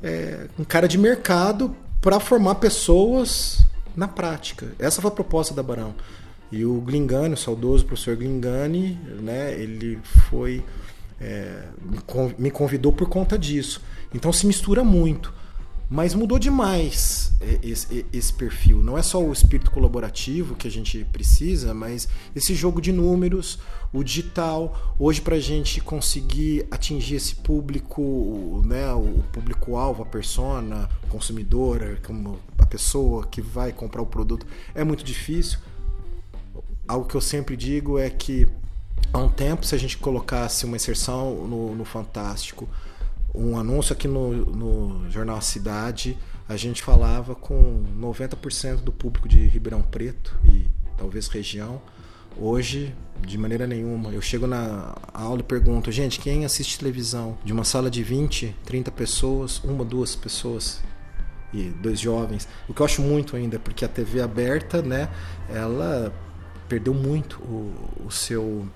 é, 0.03 0.47
um 0.59 0.65
cara 0.65 0.87
de 0.87 0.97
mercado, 0.97 1.75
para 2.01 2.21
formar 2.21 2.57
pessoas 2.57 3.65
na 3.97 4.07
prática. 4.07 4.73
Essa 4.79 5.01
foi 5.01 5.09
a 5.09 5.15
proposta 5.15 5.55
da 5.55 5.63
Barão. 5.63 5.95
E 6.53 6.65
o 6.65 6.81
Glingani, 6.81 7.35
o 7.35 7.37
saudoso 7.37 7.85
professor 7.85 8.15
Glingani, 8.17 8.99
né, 9.21 9.53
ele 9.59 9.99
foi 10.29 10.63
é, 11.21 11.65
me 12.39 12.51
convidou 12.51 12.93
por 12.93 13.09
conta 13.09 13.39
disso. 13.39 13.81
Então 14.13 14.33
se 14.33 14.47
mistura 14.47 14.85
muito. 14.85 15.33
Mas 15.95 16.13
mudou 16.13 16.41
demais 16.41 17.33
esse, 17.63 18.05
esse, 18.13 18.33
perfil. 18.33 18.83
Não 18.83 18.99
é 18.99 19.03
só 19.03 19.23
o 19.23 19.33
espírito 19.33 19.71
colaborativo 19.71 20.57
que 20.57 20.67
a 20.67 20.71
gente 20.71 21.05
precisa, 21.13 21.73
mas 21.73 22.09
esse 22.35 22.53
jogo 22.53 22.81
de 22.81 22.91
números, 22.91 23.61
o 23.93 24.03
digital. 24.03 24.97
Hoje, 24.99 25.21
para 25.21 25.37
a 25.37 25.41
gente 25.41 25.81
conseguir 25.81 26.67
atingir 26.69 27.15
esse 27.15 27.37
público, 27.37 28.61
né, 28.67 28.93
o 28.93 29.23
público-alvo, 29.31 30.03
a 30.03 30.07
persona, 30.07 30.91
consumidora, 31.09 31.97
a 32.59 32.67
pessoa 32.67 33.25
que 33.25 33.41
vai 33.41 33.73
comprar 33.73 34.03
o 34.03 34.07
produto, 34.07 34.45
é 34.75 34.83
muito 34.83 35.05
difícil. 35.05 35.61
Algo 36.89 37.07
que 37.07 37.15
eu 37.15 37.21
sempre 37.21 37.57
digo 37.57 38.01
é 38.01 38.11
que 38.11 38.49
há 39.13 39.19
um 39.19 39.29
tempo, 39.29 39.65
se 39.65 39.77
a 39.77 39.79
gente 39.79 39.97
colocasse 39.97 40.65
uma 40.65 40.75
inserção 40.75 41.47
no, 41.47 41.73
no 41.73 41.85
Fantástico, 41.85 42.69
um 43.35 43.59
anúncio 43.59 43.93
aqui 43.93 44.07
no, 44.07 44.33
no 44.33 45.11
jornal 45.11 45.41
Cidade, 45.41 46.17
a 46.49 46.57
gente 46.57 46.83
falava 46.83 47.35
com 47.35 47.85
90% 47.99 48.77
do 48.77 48.93
público 48.93 49.29
de 49.29 49.47
Ribeirão 49.47 49.83
Preto 49.83 50.39
e 50.45 50.67
talvez 50.97 51.27
região. 51.29 51.83
Hoje, 52.37 52.95
de 53.21 53.39
maneira 53.39 53.67
nenhuma. 53.67 54.11
Eu 54.11 54.21
chego 54.21 54.47
na 54.47 54.95
aula 55.13 55.41
e 55.41 55.43
pergunto, 55.43 55.91
gente, 55.91 56.21
quem 56.21 56.45
assiste 56.45 56.79
televisão? 56.79 57.39
De 57.45 57.53
uma 57.53 57.65
sala 57.65 57.91
de 57.91 58.03
20, 58.03 58.55
30 58.65 58.91
pessoas, 58.91 59.63
uma, 59.65 59.85
duas 59.85 60.15
pessoas 60.15 60.83
e 61.53 61.71
dois 61.71 61.99
jovens. 62.01 62.49
O 62.69 62.75
que 62.75 62.83
eu 62.83 62.87
acho 62.87 63.03
muito 63.03 63.37
ainda, 63.37 63.59
porque 63.59 63.85
a 63.85 63.89
TV 63.89 64.21
aberta, 64.21 64.83
né, 64.83 65.09
ela 65.49 66.13
perdeu 66.69 66.93
muito 66.93 67.41
o, 67.43 67.73
o 68.07 68.11
seu 68.11 68.69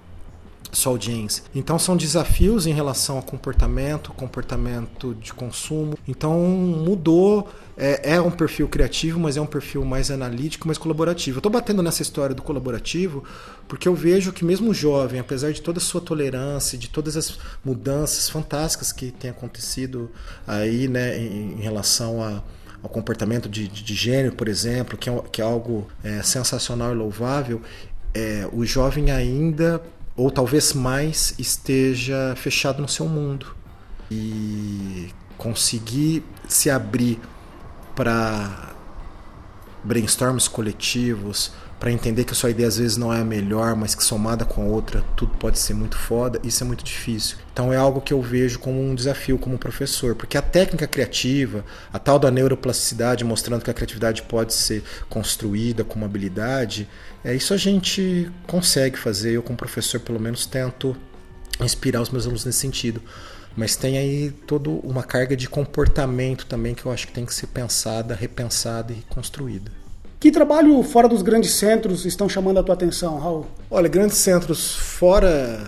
sua 0.72 0.92
audiência. 0.92 1.44
Então 1.54 1.78
são 1.78 1.96
desafios 1.96 2.66
em 2.66 2.72
relação 2.72 3.16
ao 3.16 3.22
comportamento, 3.22 4.12
comportamento 4.12 5.14
de 5.14 5.32
consumo. 5.32 5.98
Então 6.06 6.38
mudou. 6.40 7.48
É, 7.80 8.14
é 8.14 8.20
um 8.20 8.30
perfil 8.30 8.66
criativo, 8.66 9.20
mas 9.20 9.36
é 9.36 9.40
um 9.40 9.46
perfil 9.46 9.84
mais 9.84 10.10
analítico, 10.10 10.66
mais 10.66 10.76
colaborativo. 10.76 11.36
Eu 11.36 11.38
estou 11.38 11.52
batendo 11.52 11.80
nessa 11.80 12.02
história 12.02 12.34
do 12.34 12.42
colaborativo 12.42 13.22
porque 13.68 13.86
eu 13.86 13.94
vejo 13.94 14.32
que 14.32 14.44
mesmo 14.44 14.70
o 14.70 14.74
jovem, 14.74 15.20
apesar 15.20 15.52
de 15.52 15.62
toda 15.62 15.78
a 15.78 15.80
sua 15.80 16.00
tolerância, 16.00 16.76
de 16.76 16.88
todas 16.88 17.16
as 17.16 17.38
mudanças 17.64 18.28
fantásticas 18.28 18.90
que 18.90 19.12
têm 19.12 19.30
acontecido 19.30 20.10
aí, 20.44 20.88
né, 20.88 21.18
em, 21.18 21.52
em 21.52 21.60
relação 21.60 22.20
a 22.20 22.42
ao 22.82 22.88
comportamento 22.88 23.48
de, 23.48 23.66
de, 23.66 23.82
de, 23.82 23.94
gênero, 23.94 24.34
por 24.36 24.48
exemplo, 24.48 24.96
que 24.96 25.10
é, 25.10 25.22
que 25.32 25.42
é 25.42 25.44
algo 25.44 25.88
é, 26.02 26.22
sensacional 26.22 26.92
e 26.92 26.94
louvável, 26.94 27.60
é, 28.14 28.48
o 28.52 28.64
jovem 28.64 29.10
ainda 29.10 29.82
ou 30.18 30.32
talvez 30.32 30.74
mais, 30.74 31.32
esteja 31.38 32.34
fechado 32.36 32.82
no 32.82 32.88
seu 32.88 33.06
mundo. 33.06 33.54
E 34.10 35.10
conseguir 35.36 36.24
se 36.48 36.68
abrir 36.68 37.20
para 37.94 38.74
brainstorms 39.84 40.48
coletivos, 40.48 41.52
para 41.78 41.92
entender 41.92 42.24
que 42.24 42.32
a 42.32 42.34
sua 42.34 42.50
ideia 42.50 42.68
às 42.68 42.78
vezes 42.78 42.96
não 42.96 43.12
é 43.12 43.20
a 43.20 43.24
melhor, 43.24 43.76
mas 43.76 43.94
que 43.94 44.02
somada 44.02 44.44
com 44.44 44.62
a 44.62 44.64
outra 44.64 45.04
tudo 45.16 45.36
pode 45.38 45.58
ser 45.58 45.74
muito 45.74 45.96
foda, 45.96 46.40
isso 46.42 46.62
é 46.64 46.66
muito 46.66 46.82
difícil. 46.82 47.36
Então 47.52 47.72
é 47.72 47.76
algo 47.76 48.00
que 48.00 48.12
eu 48.12 48.20
vejo 48.20 48.58
como 48.58 48.80
um 48.80 48.94
desafio 48.94 49.38
como 49.38 49.56
professor, 49.56 50.14
porque 50.14 50.36
a 50.36 50.42
técnica 50.42 50.86
criativa, 50.86 51.64
a 51.92 51.98
tal 51.98 52.18
da 52.18 52.30
neuroplasticidade, 52.30 53.24
mostrando 53.24 53.62
que 53.62 53.70
a 53.70 53.74
criatividade 53.74 54.22
pode 54.22 54.54
ser 54.54 54.82
construída 55.08 55.84
como 55.84 56.04
habilidade, 56.04 56.88
é 57.24 57.34
isso 57.34 57.54
a 57.54 57.56
gente 57.56 58.30
consegue 58.46 58.98
fazer. 58.98 59.32
Eu 59.32 59.42
como 59.42 59.56
professor 59.56 60.00
pelo 60.00 60.20
menos 60.20 60.46
tento 60.46 60.96
inspirar 61.60 62.00
os 62.00 62.10
meus 62.10 62.24
alunos 62.24 62.44
nesse 62.44 62.58
sentido. 62.58 63.02
Mas 63.56 63.74
tem 63.74 63.98
aí 63.98 64.30
toda 64.46 64.70
uma 64.70 65.02
carga 65.02 65.36
de 65.36 65.48
comportamento 65.48 66.46
também 66.46 66.74
que 66.74 66.86
eu 66.86 66.92
acho 66.92 67.08
que 67.08 67.12
tem 67.12 67.26
que 67.26 67.34
ser 67.34 67.48
pensada, 67.48 68.14
repensada 68.14 68.92
e 68.92 69.02
construída. 69.08 69.87
Que 70.20 70.32
trabalho 70.32 70.82
fora 70.82 71.08
dos 71.08 71.22
grandes 71.22 71.52
centros 71.52 72.04
estão 72.04 72.28
chamando 72.28 72.58
a 72.58 72.62
tua 72.62 72.74
atenção, 72.74 73.18
Raul? 73.18 73.46
Olha, 73.70 73.88
grandes 73.88 74.16
centros 74.16 74.74
fora 74.74 75.64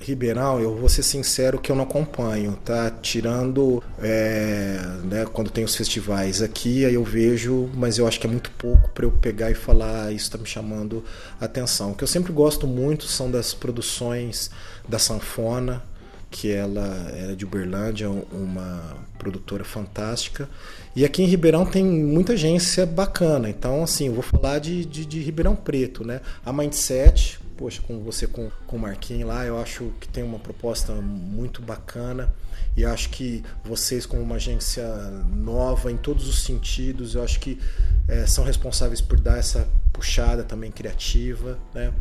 Ribeirão, 0.00 0.60
eu 0.60 0.76
vou 0.76 0.88
ser 0.88 1.04
sincero 1.04 1.60
que 1.60 1.70
eu 1.70 1.76
não 1.76 1.84
acompanho, 1.84 2.58
tá? 2.64 2.90
Tirando 2.90 3.82
é, 4.02 4.78
né, 5.04 5.24
quando 5.32 5.48
tem 5.48 5.62
os 5.62 5.76
festivais 5.76 6.42
aqui, 6.42 6.84
aí 6.84 6.94
eu 6.94 7.04
vejo, 7.04 7.70
mas 7.72 7.96
eu 7.96 8.06
acho 8.06 8.18
que 8.18 8.26
é 8.26 8.30
muito 8.30 8.50
pouco 8.50 8.90
para 8.90 9.06
eu 9.06 9.12
pegar 9.12 9.52
e 9.52 9.54
falar, 9.54 10.12
isso 10.12 10.24
está 10.24 10.38
me 10.38 10.46
chamando 10.46 11.04
a 11.40 11.44
atenção. 11.44 11.92
O 11.92 11.94
que 11.94 12.02
eu 12.02 12.08
sempre 12.08 12.32
gosto 12.32 12.66
muito 12.66 13.06
são 13.06 13.30
das 13.30 13.54
produções 13.54 14.50
da 14.88 14.98
Sanfona, 14.98 15.82
que 16.30 16.50
ela 16.50 17.12
era 17.14 17.36
de 17.36 17.44
Uberlândia, 17.44 18.10
uma 18.10 18.96
produtora 19.18 19.62
fantástica. 19.62 20.50
E 20.96 21.04
aqui 21.04 21.22
em 21.22 21.26
Ribeirão 21.26 21.66
tem 21.66 21.84
muita 21.84 22.34
agência 22.34 22.86
bacana. 22.86 23.50
Então, 23.50 23.82
assim, 23.82 24.06
eu 24.06 24.14
vou 24.14 24.22
falar 24.22 24.60
de, 24.60 24.84
de, 24.84 25.04
de 25.04 25.20
Ribeirão 25.20 25.56
Preto, 25.56 26.04
né? 26.04 26.20
A 26.46 26.52
Mindset, 26.52 27.40
poxa, 27.56 27.82
com 27.82 27.98
você, 27.98 28.28
com, 28.28 28.48
com 28.64 28.76
o 28.76 28.78
Marquinhos 28.78 29.28
lá, 29.28 29.44
eu 29.44 29.58
acho 29.58 29.92
que 30.00 30.06
tem 30.06 30.22
uma 30.22 30.38
proposta 30.38 30.92
muito 30.92 31.60
bacana. 31.60 32.32
E 32.76 32.84
acho 32.84 33.10
que 33.10 33.42
vocês, 33.64 34.06
como 34.06 34.22
uma 34.22 34.36
agência 34.36 34.86
nova 35.34 35.90
em 35.90 35.96
todos 35.96 36.28
os 36.28 36.44
sentidos, 36.44 37.16
eu 37.16 37.24
acho 37.24 37.40
que 37.40 37.58
é, 38.06 38.24
são 38.26 38.44
responsáveis 38.44 39.00
por 39.00 39.18
dar 39.18 39.38
essa 39.38 39.68
puxada 39.92 40.44
também 40.44 40.70
criativa, 40.70 41.58
né? 41.74 41.92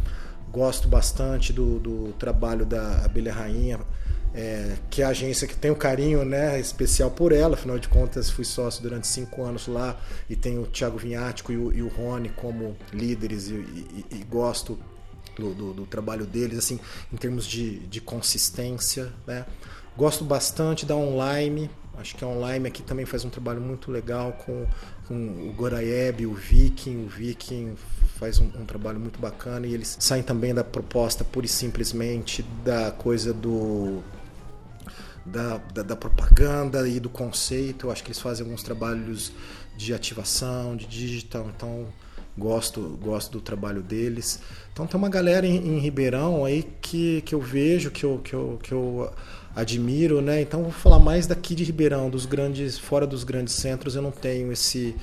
Gosto 0.52 0.88
bastante 0.88 1.52
do, 1.52 1.80
do 1.80 2.14
trabalho 2.20 2.64
da 2.64 3.04
Abelha 3.04 3.34
Rainha 3.34 3.80
é, 4.34 4.75
que 4.89 5.01
é 5.01 5.05
a 5.05 5.09
agência 5.09 5.47
que 5.47 5.55
tem 5.55 5.69
um 5.69 5.75
carinho 5.75 6.25
né, 6.25 6.59
especial 6.59 7.11
por 7.11 7.31
ela, 7.31 7.53
afinal 7.53 7.77
de 7.77 7.88
contas 7.88 8.29
fui 8.29 8.43
sócio 8.43 8.81
durante 8.81 9.07
cinco 9.07 9.43
anos 9.43 9.67
lá 9.67 9.99
e 10.29 10.36
tenho 10.36 10.63
o 10.63 10.65
Thiago 10.65 10.97
Vinhático 10.97 11.51
e 11.51 11.57
o, 11.57 11.71
e 11.71 11.81
o 11.81 11.88
Rony 11.88 12.29
como 12.29 12.75
líderes 12.91 13.49
e, 13.49 13.53
e, 13.53 14.05
e 14.11 14.23
gosto 14.23 14.79
do, 15.36 15.53
do, 15.53 15.73
do, 15.73 15.86
trabalho 15.86 16.25
deles, 16.25 16.57
assim, 16.57 16.79
em 17.11 17.17
termos 17.17 17.45
de, 17.45 17.79
de 17.88 18.01
consistência. 18.01 19.11
Né? 19.25 19.45
Gosto 19.97 20.23
bastante 20.23 20.86
da 20.86 20.95
online, 20.95 21.69
acho 21.97 22.15
que 22.15 22.23
a 22.23 22.27
online 22.27 22.67
aqui 22.67 22.81
também 22.81 23.05
faz 23.05 23.23
um 23.25 23.29
trabalho 23.29 23.61
muito 23.61 23.91
legal 23.91 24.34
com, 24.45 24.65
com 25.07 25.15
o 25.49 25.53
Goraieb, 25.55 26.25
o 26.25 26.34
Viking, 26.34 27.05
o 27.05 27.07
Viking 27.07 27.75
faz 28.19 28.39
um, 28.39 28.45
um, 28.45 28.65
trabalho 28.65 28.99
muito 28.99 29.19
bacana 29.19 29.67
e 29.67 29.73
eles 29.73 29.97
saem 29.99 30.23
também 30.23 30.53
da 30.53 30.63
proposta 30.63 31.23
pura 31.23 31.45
e 31.45 31.49
simplesmente 31.49 32.43
da 32.63 32.91
coisa 32.91 33.34
do 33.34 34.01
da, 35.26 35.57
da, 35.74 35.84
da, 35.84 35.95
propaganda 35.95 36.88
e 36.88 36.99
do 36.99 37.09
conceito. 37.09 37.88
Eu 37.88 37.91
acho 37.91 38.03
que 38.03 38.09
eles 38.09 38.19
fazem 38.19 38.43
alguns 38.43 38.63
trabalhos 38.63 39.32
de 39.76 39.93
ativação, 39.93 40.76
de 40.76 40.86
digital, 40.86 41.49
então 41.55 41.88
gosto, 42.38 42.82
gosto 43.01 43.32
do 43.32 43.41
trabalho 43.41 43.82
deles. 43.82 44.39
Então 44.71 44.86
tem 44.86 44.97
uma 44.97 45.09
galera 45.09 45.45
em, 45.45 45.55
em 45.55 45.80
Ribeirão 45.80 46.45
aí 46.45 46.67
que, 46.82 47.21
que 47.21 47.34
eu 47.34 47.41
vejo, 47.41 47.91
que 47.91 48.03
eu, 48.03 48.19
que, 48.19 48.34
eu, 48.34 48.59
que 48.61 48.71
eu 48.71 49.11
admiro, 49.55 50.21
né? 50.21 50.41
Então 50.41 50.63
vou 50.63 50.71
falar 50.71 50.99
mais 50.99 51.28
daqui 51.28 51.55
de 51.55 51.63
Ribeirão, 51.63 52.09
dos 52.09 52.26
grandes, 52.26 52.78
fora 52.78 53.05
dos 53.05 53.24
grandes 53.24 53.53
centros, 53.53 53.95
eu 53.95 54.01
não 54.01 54.11
tenho 54.11 54.51
esse 54.51 54.95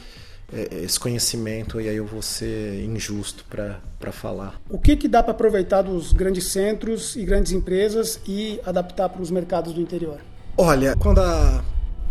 esse 0.52 0.98
conhecimento 0.98 1.80
e 1.80 1.88
aí 1.88 1.96
eu 1.96 2.06
vou 2.06 2.22
ser 2.22 2.84
injusto 2.84 3.44
para 3.48 4.12
falar. 4.12 4.60
O 4.68 4.78
que, 4.78 4.96
que 4.96 5.08
dá 5.08 5.22
para 5.22 5.32
aproveitar 5.32 5.82
dos 5.82 6.12
grandes 6.12 6.44
centros 6.44 7.16
e 7.16 7.24
grandes 7.24 7.52
empresas 7.52 8.20
e 8.26 8.60
adaptar 8.64 9.08
para 9.08 9.22
os 9.22 9.30
mercados 9.30 9.72
do 9.72 9.80
interior? 9.80 10.18
Olha, 10.56 10.94
quando 10.96 11.20
a 11.20 11.64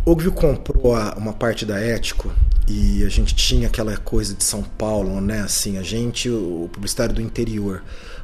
Ogvio 0.04 0.32
comprou 0.32 0.94
a, 0.94 1.14
uma 1.16 1.32
parte 1.32 1.66
da 1.66 1.78
Ético 1.78 2.32
e 2.66 3.04
a 3.04 3.08
gente 3.08 3.34
tinha 3.34 3.68
aquela 3.68 3.96
coisa 3.96 4.34
de 4.34 4.42
São 4.44 4.62
Paulo, 4.62 5.20
né? 5.20 5.40
Assim, 5.40 5.76
a 5.76 5.82
gente, 5.82 6.28
o 6.30 6.68
publicitário 6.72 7.14
do 7.14 7.20
interior. 7.20 7.82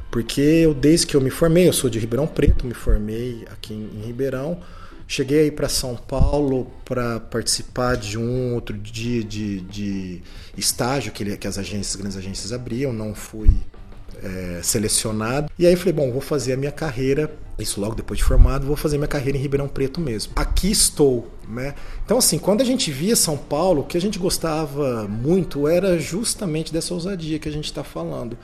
Porque 0.09 0.41
eu, 0.41 0.73
desde 0.73 1.05
que 1.05 1.15
eu 1.15 1.21
me 1.21 1.29
formei, 1.29 1.67
eu 1.67 1.73
sou 1.73 1.89
de 1.89 1.99
Ribeirão 1.99 2.25
Preto, 2.25 2.65
me 2.65 2.73
formei 2.73 3.45
aqui 3.51 3.73
em, 3.73 3.99
em 3.99 4.05
Ribeirão 4.05 4.57
Cheguei 5.07 5.43
aí 5.43 5.51
para 5.51 5.69
São 5.69 5.95
Paulo 5.95 6.67
para 6.83 7.19
participar 7.19 7.95
de 7.95 8.17
um 8.17 8.53
outro 8.53 8.77
dia 8.77 9.23
de, 9.23 9.61
de 9.61 10.21
estágio 10.57 11.13
que, 11.13 11.37
que 11.37 11.47
as 11.47 11.57
agências, 11.57 11.91
as 11.91 11.95
grandes 11.95 12.17
agências 12.17 12.51
abriam. 12.51 12.91
Não 12.91 13.15
fui 13.15 13.49
é, 14.21 14.59
selecionado. 14.61 15.49
E 15.57 15.65
aí 15.65 15.75
falei, 15.75 15.93
bom, 15.93 16.11
vou 16.11 16.21
fazer 16.21 16.53
a 16.53 16.57
minha 16.57 16.71
carreira, 16.71 17.33
isso 17.57 17.79
logo 17.79 17.95
depois 17.95 18.17
de 18.17 18.23
formado, 18.23 18.65
vou 18.65 18.75
fazer 18.75 18.97
minha 18.97 19.07
carreira 19.07 19.37
em 19.37 19.41
Ribeirão 19.41 19.67
Preto 19.67 20.01
mesmo. 20.01 20.33
Aqui 20.35 20.71
estou, 20.71 21.31
né? 21.47 21.75
Então 22.05 22.17
assim, 22.17 22.37
quando 22.37 22.61
a 22.61 22.65
gente 22.65 22.91
via 22.91 23.15
São 23.15 23.37
Paulo, 23.37 23.81
o 23.81 23.85
que 23.85 23.97
a 23.97 24.01
gente 24.01 24.19
gostava 24.19 25.07
muito 25.07 25.67
era 25.67 25.97
justamente 25.99 26.73
dessa 26.73 26.93
ousadia 26.93 27.39
que 27.39 27.49
a 27.49 27.51
gente 27.51 27.65
está 27.65 27.83
falando, 27.83 28.37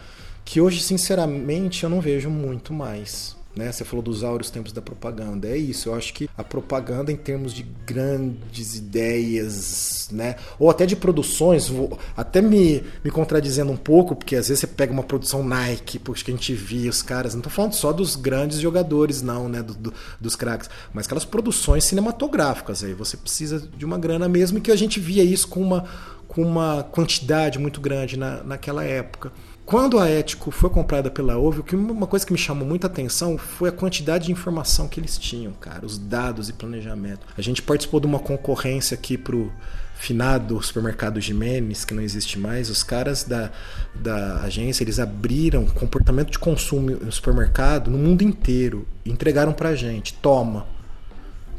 que 0.45 0.61
hoje 0.61 0.81
sinceramente 0.81 1.83
eu 1.83 1.89
não 1.89 2.01
vejo 2.01 2.29
muito 2.29 2.73
mais. 2.73 3.35
Né? 3.55 3.71
Você 3.71 3.85
falou 3.85 4.01
dos 4.01 4.23
áureos 4.23 4.49
tempos 4.49 4.71
da 4.71 4.81
propaganda. 4.81 5.47
É 5.47 5.57
isso. 5.57 5.89
Eu 5.89 5.95
acho 5.95 6.13
que 6.13 6.27
a 6.35 6.43
propaganda, 6.43 7.11
em 7.11 7.15
termos 7.15 7.53
de 7.53 7.63
grandes 7.85 8.75
ideias, 8.75 10.09
né? 10.11 10.35
ou 10.57 10.69
até 10.69 10.85
de 10.85 10.95
produções, 10.95 11.67
vou 11.67 11.97
até 12.17 12.41
me, 12.41 12.83
me 13.03 13.11
contradizendo 13.11 13.71
um 13.71 13.77
pouco, 13.77 14.15
porque 14.15 14.35
às 14.35 14.47
vezes 14.47 14.61
você 14.61 14.67
pega 14.67 14.91
uma 14.91 15.03
produção 15.03 15.43
Nike, 15.43 15.99
porque 15.99 16.31
a 16.31 16.33
gente 16.33 16.53
via 16.53 16.89
os 16.89 17.01
caras. 17.01 17.33
Não 17.33 17.39
estou 17.39 17.51
falando 17.51 17.73
só 17.73 17.93
dos 17.93 18.15
grandes 18.15 18.59
jogadores, 18.59 19.21
não, 19.21 19.47
né? 19.47 19.61
Do, 19.61 19.73
do, 19.73 19.93
dos 20.19 20.35
craques, 20.35 20.69
mas 20.93 21.05
aquelas 21.05 21.25
produções 21.25 21.83
cinematográficas. 21.83 22.83
Aí 22.83 22.93
você 22.93 23.15
precisa 23.17 23.59
de 23.59 23.85
uma 23.85 23.97
grana 23.97 24.27
mesmo, 24.27 24.57
e 24.57 24.61
que 24.61 24.71
a 24.71 24.75
gente 24.75 24.99
via 24.99 25.23
isso 25.23 25.47
com 25.47 25.61
uma, 25.61 25.85
com 26.27 26.41
uma 26.41 26.83
quantidade 26.83 27.59
muito 27.59 27.79
grande 27.79 28.17
na, 28.17 28.43
naquela 28.43 28.83
época. 28.83 29.31
Quando 29.65 29.97
a 29.97 30.09
Ético 30.09 30.51
foi 30.51 30.69
comprada 30.69 31.09
pela 31.09 31.37
Ovo, 31.37 31.63
uma 31.73 32.05
coisa 32.05 32.25
que 32.25 32.33
me 32.33 32.37
chamou 32.37 32.67
muita 32.67 32.87
atenção 32.87 33.37
foi 33.37 33.69
a 33.69 33.71
quantidade 33.71 34.25
de 34.25 34.31
informação 34.31 34.89
que 34.89 34.99
eles 34.99 35.17
tinham, 35.17 35.53
cara, 35.53 35.85
os 35.85 35.97
dados 35.97 36.49
e 36.49 36.53
planejamento. 36.53 37.25
A 37.37 37.41
gente 37.41 37.61
participou 37.61 37.99
de 38.01 38.05
uma 38.05 38.19
concorrência 38.19 38.95
aqui 38.95 39.17
pro 39.17 39.51
finado 39.95 40.61
supermercado 40.61 41.21
Jimenez, 41.21 41.85
que 41.85 41.93
não 41.93 42.03
existe 42.03 42.37
mais, 42.37 42.69
os 42.69 42.83
caras 42.83 43.23
da, 43.23 43.51
da 43.95 44.41
agência, 44.41 44.83
eles 44.83 44.99
abriram 44.99 45.65
comportamento 45.65 46.31
de 46.31 46.39
consumo 46.39 46.91
no 46.91 47.11
supermercado 47.11 47.89
no 47.89 47.97
mundo 47.97 48.21
inteiro 48.21 48.85
entregaram 49.05 49.53
pra 49.53 49.75
gente, 49.75 50.13
toma. 50.15 50.65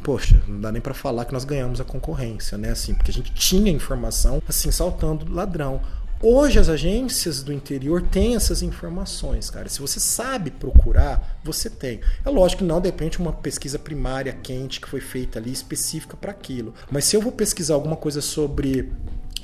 Poxa, 0.03 0.39
não 0.47 0.61
dá 0.61 0.71
nem 0.71 0.79
para 0.79 0.93
falar 0.93 1.25
que 1.25 1.33
nós 1.33 1.43
ganhamos 1.43 1.81
a 1.81 1.83
concorrência, 1.83 2.55
né? 2.55 2.69
Assim, 2.69 2.93
porque 2.93 3.09
a 3.09 3.13
gente 3.13 3.33
tinha 3.33 3.71
informação 3.71 4.39
assim 4.47 4.69
saltando 4.69 5.33
ladrão. 5.33 5.81
Hoje 6.27 6.57
as 6.57 6.69
agências 6.69 7.43
do 7.43 7.53
interior 7.53 8.01
têm 8.01 8.35
essas 8.35 8.63
informações, 8.63 9.51
cara. 9.51 9.69
Se 9.69 9.79
você 9.79 9.99
sabe 9.99 10.49
procurar, 10.49 11.39
você 11.43 11.69
tem. 11.69 12.01
É 12.25 12.29
lógico 12.31 12.63
que 12.63 12.67
não 12.67 12.81
depende 12.81 13.11
de 13.11 13.19
uma 13.19 13.31
pesquisa 13.31 13.77
primária 13.77 14.33
quente 14.33 14.81
que 14.81 14.89
foi 14.89 14.99
feita 14.99 15.37
ali 15.37 15.51
específica 15.51 16.17
para 16.17 16.31
aquilo. 16.31 16.73
Mas 16.89 17.05
se 17.05 17.15
eu 17.15 17.21
vou 17.21 17.31
pesquisar 17.31 17.75
alguma 17.75 17.95
coisa 17.95 18.21
sobre 18.21 18.91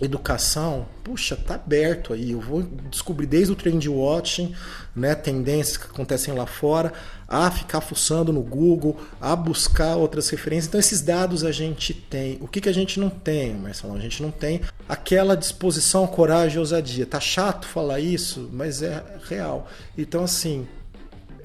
educação, 0.01 0.87
puxa, 1.03 1.35
tá 1.35 1.55
aberto 1.55 2.13
aí. 2.13 2.31
Eu 2.31 2.39
vou 2.39 2.63
descobrir 2.89 3.27
desde 3.27 3.53
o 3.53 3.55
trend 3.55 3.87
watching, 3.87 4.53
né, 4.95 5.13
tendências 5.13 5.77
que 5.77 5.85
acontecem 5.85 6.33
lá 6.33 6.45
fora, 6.45 6.91
a 7.27 7.49
ficar 7.51 7.81
fuçando 7.81 8.33
no 8.33 8.41
Google, 8.41 8.99
a 9.19 9.35
buscar 9.35 9.95
outras 9.95 10.29
referências. 10.29 10.67
Então 10.67 10.79
esses 10.79 11.01
dados 11.01 11.43
a 11.43 11.51
gente 11.51 11.93
tem. 11.93 12.37
O 12.41 12.47
que, 12.47 12.59
que 12.59 12.69
a 12.69 12.73
gente 12.73 12.99
não 12.99 13.09
tem, 13.09 13.53
Marcelo? 13.53 13.95
A 13.95 13.99
gente 13.99 14.21
não 14.21 14.31
tem 14.31 14.61
aquela 14.89 15.37
disposição, 15.37 16.07
coragem 16.07 16.59
ousadia. 16.59 17.05
Tá 17.05 17.19
chato 17.19 17.67
falar 17.67 17.99
isso, 17.99 18.49
mas 18.51 18.81
é 18.81 19.03
real. 19.29 19.67
Então 19.97 20.23
assim, 20.23 20.67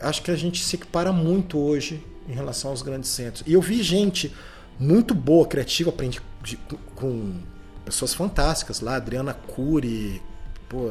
acho 0.00 0.22
que 0.22 0.30
a 0.30 0.36
gente 0.36 0.64
se 0.64 0.76
equipara 0.76 1.12
muito 1.12 1.58
hoje 1.58 2.02
em 2.28 2.32
relação 2.32 2.70
aos 2.70 2.82
grandes 2.82 3.10
centros. 3.10 3.44
E 3.46 3.52
eu 3.52 3.60
vi 3.60 3.82
gente 3.82 4.34
muito 4.78 5.14
boa, 5.14 5.46
criativa, 5.46 5.90
aprendi 5.90 6.20
com 6.94 7.34
pessoas 7.86 8.12
fantásticas 8.12 8.80
lá, 8.80 8.96
Adriana 8.96 9.32
Cury, 9.32 10.20
pô, 10.68 10.90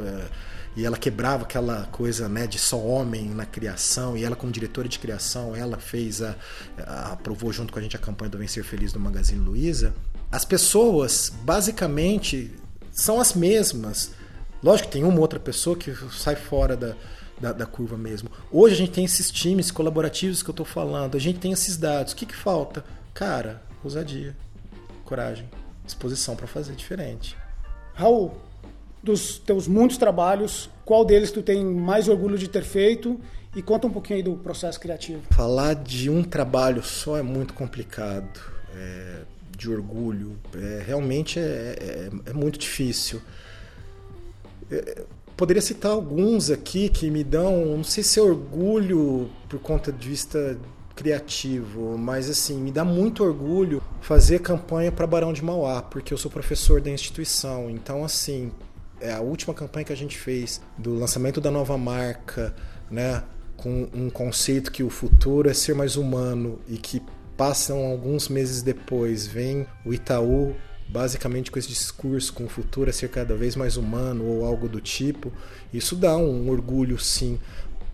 e 0.76 0.86
ela 0.86 0.98
quebrava 0.98 1.44
aquela 1.44 1.86
coisa 1.92 2.28
né, 2.30 2.48
de 2.48 2.58
só 2.58 2.80
homem 2.80 3.30
na 3.30 3.46
criação, 3.46 4.18
e 4.18 4.24
ela 4.24 4.36
como 4.36 4.52
diretora 4.52 4.88
de 4.88 4.98
criação, 4.98 5.54
ela 5.54 5.78
fez 5.78 6.22
a, 6.22 6.36
a 6.80 7.14
aprovou 7.14 7.52
junto 7.52 7.72
com 7.72 7.80
a 7.80 7.82
gente 7.82 7.96
a 7.96 8.00
campanha 8.00 8.30
do 8.30 8.38
Vencer 8.38 8.64
Feliz 8.64 8.94
do 8.94 9.00
Magazine 9.00 9.40
Luiza. 9.40 9.94
As 10.32 10.46
pessoas 10.46 11.32
basicamente 11.44 12.56
são 12.92 13.20
as 13.20 13.34
mesmas. 13.34 14.12
Lógico 14.64 14.88
que 14.88 14.94
tem 14.94 15.04
uma 15.04 15.20
outra 15.20 15.40
pessoa 15.40 15.76
que 15.76 15.94
sai 16.12 16.36
fora 16.36 16.76
da, 16.78 16.96
da, 17.40 17.52
da, 17.52 17.66
curva 17.66 17.98
mesmo. 17.98 18.30
Hoje 18.52 18.74
a 18.74 18.78
gente 18.78 18.92
tem 18.92 19.06
esses 19.06 19.30
times 19.30 19.70
colaborativos 19.70 20.42
que 20.42 20.50
eu 20.50 20.54
estou 20.54 20.66
falando, 20.66 21.16
a 21.16 21.20
gente 21.20 21.40
tem 21.40 21.52
esses 21.52 21.78
dados. 21.78 22.14
O 22.14 22.16
que, 22.16 22.26
que 22.26 22.36
falta? 22.36 22.84
Cara, 23.14 23.62
ousadia, 23.84 24.36
coragem 25.04 25.48
disposição 25.86 26.36
para 26.36 26.48
fazer 26.48 26.74
diferente. 26.74 27.38
Raul, 27.94 28.34
dos 29.02 29.38
teus 29.38 29.68
muitos 29.68 29.98
trabalhos, 29.98 30.70
qual 30.84 31.06
deles 31.06 31.32
tu 31.32 31.42
tem 31.42 31.64
mais 31.64 32.08
orgulho 32.08 32.38
de 32.38 32.48
ter 32.50 32.64
feito? 32.64 33.20
E 33.56 33.62
conta 33.62 33.88
um 33.88 33.92
pouquinho 33.92 34.18
aí 34.18 34.24
do 34.24 34.36
processo 34.36 34.80
criativo. 34.80 35.22
Falar 35.32 35.76
de 35.76 36.10
um 36.10 36.24
trabalho 36.24 36.84
só 36.84 37.16
é 37.16 37.22
muito 37.22 37.54
complicado, 37.54 38.42
é, 38.76 39.22
de 39.58 39.70
orgulho. 39.70 40.38
É, 40.54 40.84
realmente 40.86 41.40
é, 41.40 41.76
é, 41.80 42.10
é 42.26 42.34
muito 42.34 42.60
difícil. 42.60 43.22
É, 44.70 45.04
poderia 45.38 45.62
citar 45.62 45.92
alguns 45.92 46.50
aqui 46.50 46.90
que 46.90 47.10
me 47.10 47.24
dão, 47.24 47.78
não 47.78 47.84
sei 47.84 48.04
se 48.04 48.20
é 48.20 48.22
orgulho 48.22 49.30
por 49.48 49.60
conta 49.60 49.92
de 49.92 50.10
vista 50.10 50.58
criativo, 50.96 51.98
mas 51.98 52.30
assim, 52.30 52.58
me 52.58 52.72
dá 52.72 52.86
muito 52.86 53.24
orgulho 53.24 53.82
fazer 54.02 54.40
campanha 54.40 54.92
para 54.92 55.06
Barão 55.06 55.34
de 55.34 55.44
Mauá, 55.44 55.82
porque 55.82 56.14
eu 56.14 56.18
sou 56.18 56.32
professor 56.32 56.80
da 56.80 56.90
instituição. 56.90 57.70
Então, 57.70 58.04
assim, 58.04 58.52
é 59.02 59.12
a 59.12 59.20
última 59.20 59.54
campanha 59.54 59.86
que 59.86 59.94
a 59.94 59.98
gente 59.98 60.18
fez 60.18 60.62
do 60.78 60.96
lançamento 60.96 61.42
da 61.42 61.52
nova 61.52 61.78
marca, 61.78 62.56
né, 62.90 63.24
com 63.58 63.88
um 63.94 64.10
conceito 64.10 64.72
que 64.72 64.84
o 64.84 64.90
futuro 64.90 65.50
é 65.50 65.54
ser 65.54 65.76
mais 65.76 65.96
humano 65.96 66.60
e 66.68 66.78
que 66.78 67.02
passam 67.36 67.86
alguns 67.86 68.30
meses 68.30 68.62
depois, 68.62 69.28
vem 69.28 69.68
o 69.86 69.94
Itaú 69.94 70.56
basicamente 70.88 71.50
com 71.50 71.58
esse 71.58 71.68
discurso 71.68 72.32
com 72.34 72.46
o 72.46 72.50
futuro 72.50 72.90
é 72.90 72.94
ser 72.94 73.10
cada 73.10 73.36
vez 73.36 73.56
mais 73.56 73.76
humano 73.76 74.24
ou 74.26 74.46
algo 74.46 74.68
do 74.70 74.80
tipo, 74.80 75.32
isso 75.74 75.96
dá 75.96 76.16
um 76.16 76.50
orgulho 76.50 77.00
sim 77.00 77.40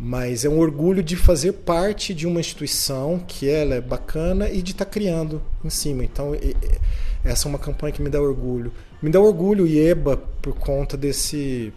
mas 0.03 0.43
é 0.43 0.49
um 0.49 0.57
orgulho 0.57 1.03
de 1.03 1.15
fazer 1.15 1.53
parte 1.53 2.11
de 2.11 2.25
uma 2.25 2.39
instituição 2.39 3.19
que 3.19 3.47
ela 3.47 3.75
é 3.75 3.81
bacana 3.81 4.49
e 4.49 4.59
de 4.59 4.71
estar 4.71 4.85
tá 4.85 4.89
criando 4.89 5.39
em 5.63 5.69
cima. 5.69 6.03
Então, 6.03 6.31
essa 7.23 7.47
é 7.47 7.49
uma 7.49 7.59
campanha 7.59 7.93
que 7.93 8.01
me 8.01 8.09
dá 8.09 8.19
orgulho. 8.19 8.73
Me 8.99 9.11
dá 9.11 9.19
orgulho 9.19 9.67
IEBA 9.67 10.17
por 10.41 10.55
conta 10.55 10.97
desse 10.97 11.71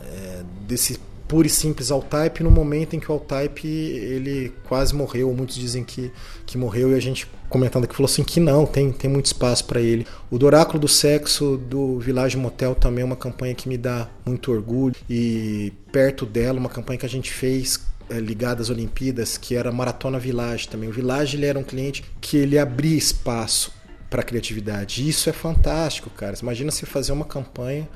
é, 0.00 0.42
desse 0.66 0.98
puro 1.26 1.46
e 1.46 1.50
simples 1.50 1.90
Altype 1.90 2.42
no 2.42 2.50
momento 2.50 2.94
em 2.94 3.00
que 3.00 3.10
o 3.10 3.14
Altype 3.14 3.66
ele 3.66 4.52
quase 4.68 4.94
morreu, 4.94 5.32
muitos 5.32 5.56
dizem 5.56 5.82
que, 5.82 6.12
que 6.46 6.58
morreu 6.58 6.92
e 6.92 6.94
a 6.94 7.00
gente 7.00 7.26
comentando 7.48 7.84
aqui 7.84 7.94
falou 7.94 8.10
assim 8.10 8.24
que 8.24 8.40
não, 8.40 8.66
tem, 8.66 8.90
tem 8.90 9.08
muito 9.08 9.26
espaço 9.26 9.64
para 9.64 9.80
ele. 9.80 10.06
O 10.30 10.38
do 10.38 10.46
Oráculo 10.46 10.78
do 10.78 10.88
Sexo 10.88 11.56
do 11.56 11.98
Village 11.98 12.36
Motel 12.36 12.74
também 12.74 13.02
é 13.02 13.04
uma 13.04 13.16
campanha 13.16 13.54
que 13.54 13.68
me 13.68 13.78
dá 13.78 14.08
muito 14.24 14.50
orgulho 14.50 14.94
e 15.08 15.72
perto 15.92 16.26
dela 16.26 16.58
uma 16.58 16.68
campanha 16.68 16.98
que 16.98 17.06
a 17.06 17.08
gente 17.08 17.32
fez 17.32 17.80
é, 18.10 18.18
ligada 18.18 18.60
às 18.60 18.70
Olimpíadas, 18.70 19.38
que 19.38 19.54
era 19.54 19.72
Maratona 19.72 20.18
Village 20.18 20.68
também. 20.68 20.88
O 20.88 20.92
Village 20.92 21.36
ele 21.36 21.46
era 21.46 21.58
um 21.58 21.62
cliente 21.62 22.04
que 22.20 22.36
ele 22.36 22.58
abria 22.58 22.96
espaço 22.96 23.72
para 24.10 24.22
criatividade. 24.22 25.02
E 25.02 25.08
isso 25.08 25.30
é 25.30 25.32
fantástico, 25.32 26.10
cara. 26.10 26.36
Imagina 26.40 26.70
você 26.70 26.86
fazer 26.86 27.12
uma 27.12 27.24
campanha 27.24 27.88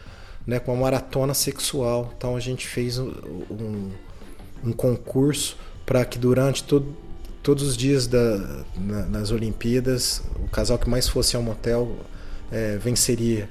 né, 0.49 0.59
com 0.59 0.73
uma 0.73 0.81
maratona 0.81 1.35
sexual. 1.35 2.11
Então 2.17 2.35
a 2.35 2.41
gente 2.41 2.67
fez 2.67 2.99
um, 2.99 3.13
um, 3.51 3.91
um 4.65 4.73
concurso 4.73 5.59
para 5.85 6.03
que 6.07 6.19
durante 6.19 6.65
todo, 6.65 6.97
todos 7.43 7.63
os 7.63 7.77
dias 7.77 8.07
da, 8.07 8.65
na, 8.75 9.05
nas 9.05 9.31
Olimpíadas 9.31 10.23
o 10.43 10.49
casal 10.49 10.79
que 10.79 10.89
mais 10.89 11.07
fosse 11.07 11.37
ao 11.37 11.43
motel 11.43 11.95
é, 12.51 12.79
venceria 12.79 13.47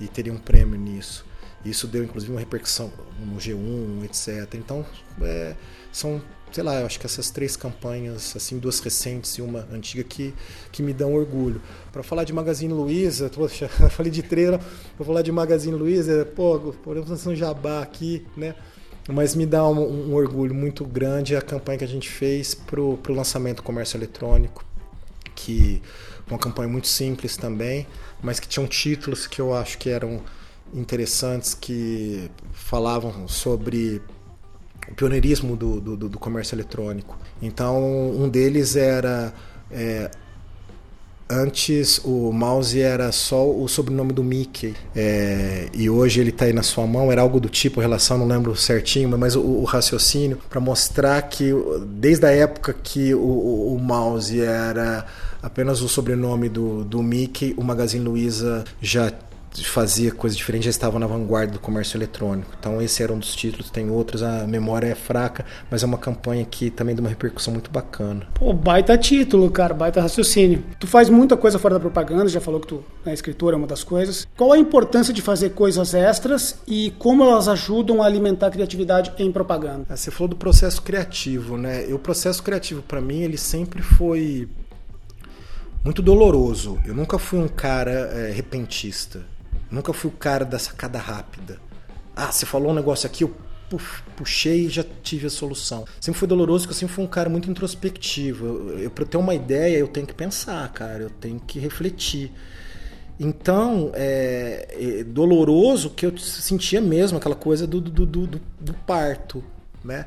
e 0.00 0.08
teria 0.08 0.32
um 0.32 0.38
prêmio 0.38 0.80
nisso. 0.80 1.26
Isso 1.64 1.86
deu 1.86 2.02
inclusive 2.04 2.32
uma 2.32 2.40
repercussão 2.40 2.92
no 3.20 3.36
G1, 3.36 4.04
etc. 4.04 4.54
Então 4.54 4.84
é, 5.22 5.54
são 5.92 6.22
sei 6.52 6.64
lá, 6.64 6.80
eu 6.80 6.86
acho 6.86 6.98
que 6.98 7.06
essas 7.06 7.30
três 7.30 7.56
campanhas, 7.56 8.34
assim, 8.36 8.58
duas 8.58 8.80
recentes 8.80 9.32
e 9.38 9.42
uma 9.42 9.66
antiga, 9.72 10.02
que, 10.02 10.34
que 10.72 10.82
me 10.82 10.92
dão 10.92 11.14
orgulho. 11.14 11.60
Para 11.92 12.02
falar 12.02 12.24
de 12.24 12.32
Magazine 12.32 12.72
Luiza, 12.72 13.30
poxa, 13.30 13.68
falei 13.90 14.10
de 14.10 14.22
treino, 14.22 14.58
vou 14.98 15.06
falar 15.06 15.22
de 15.22 15.30
Magazine 15.30 15.76
Luiza, 15.76 16.26
pô, 16.34 16.74
podemos 16.82 17.26
um 17.26 17.34
jabá 17.34 17.82
aqui, 17.82 18.26
né? 18.36 18.54
Mas 19.08 19.34
me 19.34 19.46
dá 19.46 19.66
um, 19.66 20.10
um, 20.10 20.14
orgulho 20.14 20.54
muito 20.54 20.84
grande 20.84 21.34
a 21.34 21.42
campanha 21.42 21.78
que 21.78 21.84
a 21.84 21.88
gente 21.88 22.08
fez 22.08 22.54
para 22.54 22.80
o 22.80 22.98
lançamento 23.08 23.56
do 23.56 23.62
comércio 23.62 23.96
eletrônico, 23.96 24.64
que 25.34 25.82
uma 26.28 26.38
campanha 26.38 26.68
muito 26.68 26.86
simples 26.86 27.36
também, 27.36 27.86
mas 28.22 28.38
que 28.38 28.46
tinham 28.46 28.68
títulos 28.68 29.26
que 29.26 29.40
eu 29.40 29.54
acho 29.54 29.78
que 29.78 29.88
eram 29.88 30.20
interessantes, 30.74 31.54
que 31.54 32.30
falavam 32.52 33.26
sobre 33.28 34.00
o 34.90 34.94
pioneirismo 34.94 35.56
do, 35.56 35.80
do, 35.80 36.08
do, 36.08 36.18
comércio 36.18 36.54
eletrônico. 36.54 37.18
Então, 37.40 38.10
um 38.10 38.28
deles 38.28 38.76
era 38.76 39.32
é, 39.70 40.10
Antes 41.32 42.00
o 42.04 42.32
mouse 42.32 42.80
era 42.80 43.12
só 43.12 43.48
o 43.48 43.68
sobrenome 43.68 44.12
do 44.12 44.24
Mickey 44.24 44.74
é, 44.96 45.68
e 45.72 45.88
hoje 45.88 46.20
ele 46.20 46.30
está 46.30 46.46
aí 46.46 46.52
na 46.52 46.64
sua 46.64 46.88
mão. 46.88 47.12
Era 47.12 47.22
algo 47.22 47.38
do 47.38 47.48
tipo, 47.48 47.80
relação, 47.80 48.18
não 48.18 48.26
lembro 48.26 48.56
certinho, 48.56 49.16
mas 49.16 49.36
o, 49.36 49.40
o 49.40 49.62
raciocínio 49.62 50.38
para 50.50 50.60
mostrar 50.60 51.22
que 51.22 51.52
desde 51.86 52.26
a 52.26 52.30
época 52.30 52.74
que 52.74 53.14
o, 53.14 53.20
o, 53.20 53.76
o 53.76 53.78
mouse 53.78 54.40
era 54.40 55.06
apenas 55.40 55.80
o 55.82 55.88
sobrenome 55.88 56.48
do, 56.48 56.82
do 56.82 57.00
Mickey, 57.00 57.54
o 57.56 57.62
Magazine 57.62 58.04
Luiza 58.04 58.64
já 58.82 59.12
fazia 59.64 60.12
coisa 60.12 60.36
diferente, 60.36 60.64
já 60.64 60.70
estava 60.70 60.98
na 60.98 61.06
vanguarda 61.06 61.52
do 61.52 61.58
comércio 61.58 61.96
eletrônico. 61.96 62.50
Então 62.58 62.80
esse 62.80 63.02
era 63.02 63.12
um 63.12 63.18
dos 63.18 63.34
títulos, 63.34 63.70
tem 63.70 63.90
outros, 63.90 64.22
a 64.22 64.46
memória 64.46 64.86
é 64.86 64.94
fraca, 64.94 65.44
mas 65.70 65.82
é 65.82 65.86
uma 65.86 65.98
campanha 65.98 66.44
que 66.44 66.70
também 66.70 66.94
deu 66.94 67.02
uma 67.02 67.10
repercussão 67.10 67.52
muito 67.52 67.70
bacana. 67.70 68.26
Pô, 68.34 68.52
baita 68.52 68.96
título, 68.96 69.50
cara, 69.50 69.74
baita 69.74 70.00
raciocínio. 70.00 70.64
Tu 70.78 70.86
faz 70.86 71.08
muita 71.08 71.36
coisa 71.36 71.58
fora 71.58 71.74
da 71.74 71.80
propaganda, 71.80 72.28
já 72.28 72.40
falou 72.40 72.60
que 72.60 72.68
tu 72.68 72.84
é 73.04 73.12
escritor, 73.12 73.52
é 73.52 73.56
uma 73.56 73.66
das 73.66 73.82
coisas. 73.82 74.26
Qual 74.36 74.52
a 74.52 74.58
importância 74.58 75.12
de 75.12 75.22
fazer 75.22 75.50
coisas 75.50 75.94
extras 75.94 76.58
e 76.66 76.92
como 76.98 77.24
elas 77.24 77.48
ajudam 77.48 78.02
a 78.02 78.06
alimentar 78.06 78.48
a 78.48 78.50
criatividade 78.50 79.12
em 79.18 79.32
propaganda? 79.32 79.86
Ah, 79.88 79.96
você 79.96 80.10
falou 80.10 80.28
do 80.28 80.36
processo 80.36 80.82
criativo, 80.82 81.56
né? 81.56 81.88
E 81.88 81.92
o 81.92 81.98
processo 81.98 82.42
criativo 82.42 82.82
para 82.82 83.00
mim 83.00 83.22
ele 83.22 83.36
sempre 83.36 83.82
foi 83.82 84.48
muito 85.84 86.02
doloroso. 86.02 86.78
Eu 86.84 86.94
nunca 86.94 87.18
fui 87.18 87.38
um 87.38 87.48
cara 87.48 87.90
é, 87.90 88.30
repentista. 88.32 89.24
Nunca 89.70 89.92
fui 89.92 90.10
o 90.10 90.14
cara 90.14 90.44
da 90.44 90.58
sacada 90.58 90.98
rápida. 90.98 91.58
Ah, 92.14 92.32
você 92.32 92.44
falou 92.44 92.72
um 92.72 92.74
negócio 92.74 93.06
aqui, 93.06 93.24
eu 93.24 93.34
puxei 94.16 94.66
e 94.66 94.68
já 94.68 94.84
tive 95.02 95.26
a 95.26 95.30
solução. 95.30 95.84
Sempre 96.00 96.18
foi 96.18 96.28
doloroso 96.28 96.64
porque 96.64 96.74
eu 96.74 96.78
sempre 96.78 96.94
fui 96.94 97.04
um 97.04 97.08
cara 97.08 97.28
muito 97.28 97.50
introspectivo. 97.50 98.46
Eu, 98.46 98.78
eu 98.80 98.90
para 98.90 99.04
ter 99.04 99.16
uma 99.16 99.34
ideia, 99.34 99.78
eu 99.78 99.88
tenho 99.88 100.06
que 100.06 100.14
pensar, 100.14 100.70
cara, 100.72 101.04
eu 101.04 101.10
tenho 101.10 101.38
que 101.38 101.58
refletir. 101.58 102.32
Então, 103.18 103.92
é, 103.94 104.98
é 105.00 105.04
doloroso 105.04 105.90
que 105.90 106.06
eu 106.06 106.16
sentia 106.18 106.80
mesmo 106.80 107.18
aquela 107.18 107.36
coisa 107.36 107.66
do, 107.66 107.80
do, 107.80 108.06
do, 108.06 108.26
do, 108.26 108.40
do 108.58 108.74
parto, 108.74 109.44
né? 109.84 110.06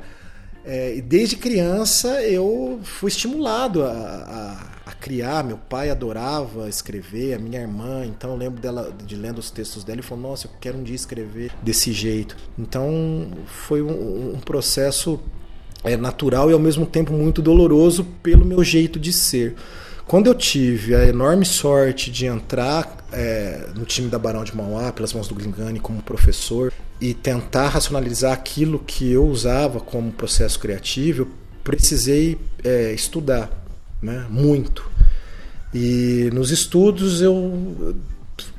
É, 0.66 1.02
desde 1.02 1.36
criança 1.36 2.22
eu 2.22 2.80
fui 2.84 3.10
estimulado 3.10 3.84
a, 3.84 3.90
a, 3.90 4.92
a, 4.92 4.94
criar. 4.94 5.44
Meu 5.44 5.58
pai 5.58 5.90
adorava 5.90 6.70
escrever, 6.70 7.34
a 7.34 7.40
minha 7.40 7.60
irmã. 7.60 8.06
Então 8.06 8.32
eu 8.32 8.38
lembro 8.38 8.62
dela 8.62 8.96
de 9.06 9.16
lendo 9.16 9.40
os 9.40 9.52
textos 9.52 9.84
dela 9.84 10.00
e 10.00 10.04
falou: 10.04 10.30
Nossa, 10.30 10.48
eu 10.48 10.52
quero 10.62 10.78
um 10.78 10.84
dia 10.84 10.96
escrever 10.96 11.52
desse 11.62 11.92
jeito. 11.92 12.38
Então 12.58 13.28
foi 13.46 13.82
um, 13.82 14.36
um 14.36 14.40
processo 14.40 15.20
é, 15.84 15.98
natural 15.98 16.50
e 16.50 16.54
ao 16.54 16.60
mesmo 16.60 16.86
tempo 16.86 17.12
muito 17.12 17.42
doloroso 17.42 18.06
pelo 18.24 18.46
meu 18.46 18.64
jeito 18.64 19.00
de 19.00 19.12
ser. 19.12 19.56
Quando 20.06 20.28
eu 20.28 20.36
tive 20.36 20.96
a 20.96 21.06
enorme 21.06 21.46
sorte 21.46 22.12
de 22.12 22.26
entrar 22.26 22.98
é, 23.12 23.70
no 23.74 23.86
time 23.86 24.10
da 24.10 24.20
Barão 24.20 24.44
de 24.44 24.56
Mauá, 24.56 24.92
pelas 24.92 25.14
mãos 25.14 25.28
do 25.28 25.36
Glingani, 25.36 25.80
como 25.80 26.02
professor, 26.02 26.74
e 27.04 27.14
tentar 27.14 27.68
racionalizar 27.68 28.32
aquilo 28.32 28.80
que 28.80 29.12
eu 29.12 29.28
usava 29.28 29.82
como 29.82 30.10
processo 30.10 30.58
criativo, 30.58 31.24
eu 31.24 31.28
precisei 31.62 32.40
é, 32.64 32.94
estudar 32.94 33.52
né, 34.02 34.26
muito. 34.30 34.90
E 35.74 36.30
nos 36.32 36.50
estudos 36.50 37.22
eu 37.22 37.94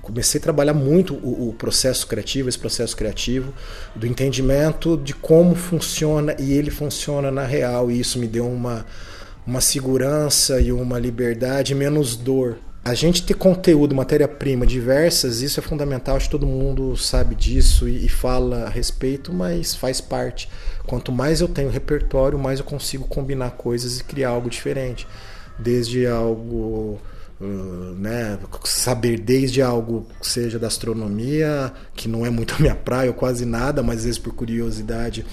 comecei 0.02 0.38
a 0.38 0.42
trabalhar 0.42 0.74
muito 0.74 1.14
o, 1.14 1.48
o, 1.48 1.52
processo 1.54 2.06
criativo, 2.06 2.50
esse 2.50 2.58
processo 2.58 2.94
criativo, 2.94 3.50
do 3.96 4.06
entendimento 4.06 4.98
de 4.98 5.14
como 5.14 5.54
funciona 5.54 6.36
e 6.38 6.52
ele 6.52 6.70
funciona 6.70 7.30
na 7.30 7.46
real, 7.46 7.90
e 7.90 7.98
isso 7.98 8.18
me 8.18 8.26
deu 8.26 8.46
uma 8.46 8.84
uma 9.46 9.60
segurança 9.62 10.60
e 10.60 10.70
uma 10.70 10.98
liberdade, 10.98 11.74
menos 11.74 12.14
dor. 12.14 12.58
A 12.84 12.92
gente 12.92 13.22
ter 13.22 13.32
conteúdo, 13.32 13.94
matéria-prima 13.94 14.66
diversas, 14.66 15.40
isso 15.40 15.58
é 15.58 15.62
fundamental, 15.62 16.16
acho 16.16 16.26
que 16.26 16.32
todo 16.32 16.46
mundo 16.46 16.94
sabe 16.98 17.34
disso 17.34 17.88
e, 17.88 18.04
e 18.04 18.08
fala 18.10 18.64
a 18.64 18.68
respeito, 18.68 19.32
mas 19.32 19.74
faz 19.74 20.02
parte. 20.02 20.50
Quanto 20.86 21.10
mais 21.10 21.40
eu 21.40 21.48
tenho 21.48 21.70
repertório, 21.70 22.38
mais 22.38 22.58
eu 22.58 22.64
consigo 22.66 23.06
combinar 23.06 23.52
coisas 23.52 24.00
e 24.00 24.04
criar 24.04 24.30
algo 24.30 24.50
diferente. 24.50 25.06
Desde 25.58 26.06
algo 26.06 27.00
Uh, 27.40 27.96
né, 27.98 28.38
saber 28.62 29.18
desde 29.18 29.60
algo 29.60 30.06
que 30.20 30.26
seja 30.26 30.56
da 30.56 30.68
astronomia, 30.68 31.72
que 31.92 32.06
não 32.06 32.24
é 32.24 32.30
muito 32.30 32.54
a 32.54 32.58
minha 32.60 32.76
praia, 32.76 33.10
ou 33.10 33.14
quase 33.14 33.44
nada, 33.44 33.82
mas 33.82 33.98
às 33.98 34.04
vezes 34.04 34.18
por 34.20 34.32
curiosidade 34.32 35.26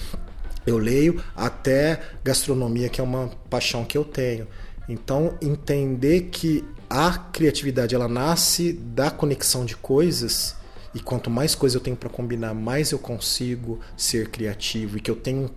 eu 0.66 0.78
leio 0.78 1.22
até 1.34 2.00
gastronomia, 2.24 2.88
que 2.88 3.00
é 3.00 3.04
uma 3.04 3.30
paixão 3.48 3.84
que 3.84 3.96
eu 3.96 4.04
tenho. 4.04 4.48
Então, 4.88 5.38
entender 5.40 6.22
que 6.22 6.64
a 6.94 7.16
criatividade 7.16 7.94
ela 7.94 8.06
nasce 8.06 8.74
da 8.74 9.10
conexão 9.10 9.64
de 9.64 9.74
coisas 9.74 10.54
e 10.94 11.00
quanto 11.00 11.30
mais 11.30 11.54
coisa 11.54 11.78
eu 11.78 11.80
tenho 11.80 11.96
para 11.96 12.10
combinar, 12.10 12.52
mais 12.52 12.90
eu 12.90 12.98
consigo 12.98 13.80
ser 13.96 14.28
criativo 14.28 14.98
e 14.98 15.00
que 15.00 15.10
eu 15.10 15.16
tenho 15.16 15.50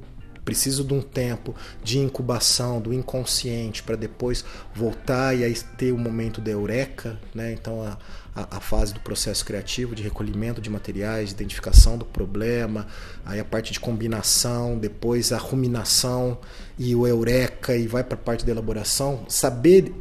preciso 0.45 0.81
de 0.81 0.93
um 0.93 1.01
tempo 1.01 1.53
de 1.83 1.99
incubação 1.99 2.79
do 2.79 2.93
inconsciente 2.93 3.83
para 3.83 3.97
depois 3.97 4.45
voltar 4.73 5.37
e 5.37 5.43
aí 5.43 5.53
ter 5.77 5.91
o 5.91 5.97
momento 5.97 6.39
da 6.39 6.51
eureka, 6.51 7.19
né? 7.33 7.51
Então 7.51 7.81
a, 7.81 7.97
a, 8.33 8.57
a, 8.57 8.59
fase 8.61 8.93
do 8.93 9.01
processo 9.01 9.43
criativo 9.43 9.93
de 9.93 10.03
recolhimento 10.03 10.61
de 10.61 10.69
materiais, 10.69 11.29
de 11.29 11.35
identificação 11.35 11.97
do 11.97 12.05
problema, 12.05 12.87
aí 13.25 13.41
a 13.41 13.45
parte 13.45 13.73
de 13.73 13.79
combinação, 13.81 14.77
depois 14.77 15.33
a 15.33 15.37
ruminação 15.37 16.37
e 16.79 16.95
o 16.95 17.05
eureka 17.05 17.75
e 17.75 17.87
vai 17.87 18.05
para 18.05 18.15
a 18.15 18.21
parte 18.21 18.45
da 18.45 18.51
elaboração, 18.53 19.25
saber 19.27 19.93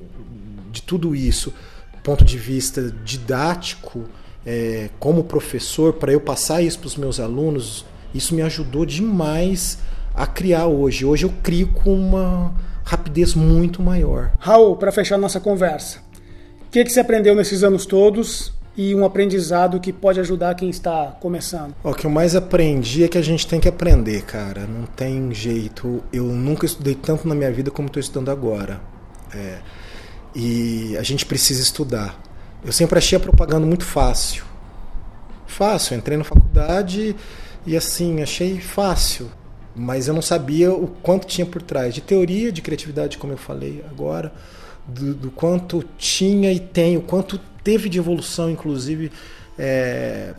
de 0.74 0.82
tudo 0.82 1.14
isso, 1.14 1.54
ponto 2.02 2.24
de 2.24 2.36
vista 2.36 2.92
didático, 3.04 4.04
é, 4.44 4.90
como 4.98 5.24
professor, 5.24 5.94
para 5.94 6.12
eu 6.12 6.20
passar 6.20 6.60
isso 6.60 6.78
para 6.78 6.88
os 6.88 6.96
meus 6.96 7.18
alunos, 7.18 7.86
isso 8.12 8.34
me 8.34 8.42
ajudou 8.42 8.84
demais 8.84 9.78
a 10.14 10.26
criar 10.26 10.66
hoje. 10.66 11.04
Hoje 11.04 11.24
eu 11.24 11.32
crio 11.42 11.68
com 11.68 11.94
uma 11.94 12.52
rapidez 12.84 13.34
muito 13.34 13.80
maior. 13.80 14.32
Raul, 14.38 14.76
para 14.76 14.92
fechar 14.92 15.16
nossa 15.16 15.40
conversa, 15.40 16.00
o 16.66 16.70
que, 16.70 16.84
que 16.84 16.90
você 16.90 17.00
aprendeu 17.00 17.34
nesses 17.34 17.62
anos 17.62 17.86
todos 17.86 18.52
e 18.76 18.94
um 18.94 19.04
aprendizado 19.04 19.80
que 19.80 19.92
pode 19.92 20.18
ajudar 20.20 20.54
quem 20.56 20.68
está 20.68 21.16
começando? 21.20 21.74
O 21.82 21.94
que 21.94 22.04
eu 22.04 22.10
mais 22.10 22.36
aprendi 22.36 23.04
é 23.04 23.08
que 23.08 23.16
a 23.16 23.22
gente 23.22 23.46
tem 23.46 23.60
que 23.60 23.68
aprender, 23.68 24.22
cara. 24.22 24.66
Não 24.66 24.84
tem 24.84 25.32
jeito. 25.32 26.02
Eu 26.12 26.24
nunca 26.24 26.66
estudei 26.66 26.94
tanto 26.94 27.26
na 27.26 27.34
minha 27.34 27.50
vida 27.52 27.70
como 27.70 27.86
estou 27.86 28.00
estudando 28.00 28.30
agora. 28.30 28.80
É, 29.32 29.58
e 30.34 30.96
a 30.98 31.02
gente 31.02 31.24
precisa 31.24 31.62
estudar. 31.62 32.20
Eu 32.64 32.72
sempre 32.72 32.98
achei 32.98 33.16
a 33.16 33.20
propaganda 33.20 33.66
muito 33.66 33.84
fácil. 33.84 34.44
Fácil, 35.46 35.96
entrei 35.96 36.16
na 36.16 36.24
faculdade 36.24 37.14
e 37.66 37.76
assim, 37.76 38.22
achei 38.22 38.58
fácil 38.60 39.30
mas 39.74 40.06
eu 40.06 40.14
não 40.14 40.22
sabia 40.22 40.72
o 40.72 40.86
quanto 40.86 41.26
tinha 41.26 41.44
por 41.44 41.60
trás 41.60 41.92
de 41.92 42.00
teoria, 42.00 42.52
de 42.52 42.62
criatividade, 42.62 43.18
como 43.18 43.32
eu 43.32 43.36
falei 43.36 43.84
agora, 43.90 44.32
do, 44.86 45.14
do 45.14 45.30
quanto 45.30 45.84
tinha 45.98 46.52
e 46.52 46.60
tem, 46.60 46.96
o 46.96 47.02
quanto 47.02 47.40
teve 47.62 47.88
de 47.88 47.98
evolução, 47.98 48.50
inclusive, 48.50 49.10
é, 49.58 50.34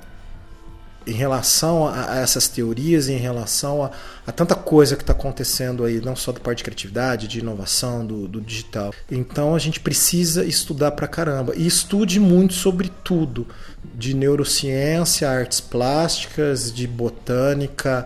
em 1.08 1.14
relação 1.14 1.88
a, 1.88 2.14
a, 2.14 2.16
essas 2.18 2.48
teorias, 2.48 3.08
em 3.08 3.18
relação 3.18 3.84
a, 3.84 3.92
a 4.26 4.32
tanta 4.32 4.56
coisa 4.56 4.96
que 4.96 5.04
está 5.04 5.14
acontecendo 5.14 5.84
aí, 5.84 6.02
não 6.02 6.16
só 6.16 6.32
da 6.32 6.40
parte 6.40 6.60
de 6.60 6.64
criatividade, 6.64 7.28
de 7.28 7.40
inovação, 7.40 8.06
do, 8.06 8.28
do 8.28 8.42
digital. 8.42 8.94
Então 9.10 9.56
a 9.56 9.60
gente 9.60 9.80
precisa 9.80 10.44
estudar 10.44 10.92
pra 10.92 11.08
caramba. 11.08 11.54
E 11.56 11.66
estude 11.66 12.20
muito 12.20 12.54
sobre 12.54 12.92
tudo, 13.04 13.48
de 13.94 14.14
neurociência, 14.14 15.30
artes 15.30 15.60
plásticas, 15.60 16.74
de 16.74 16.88
botânica 16.88 18.06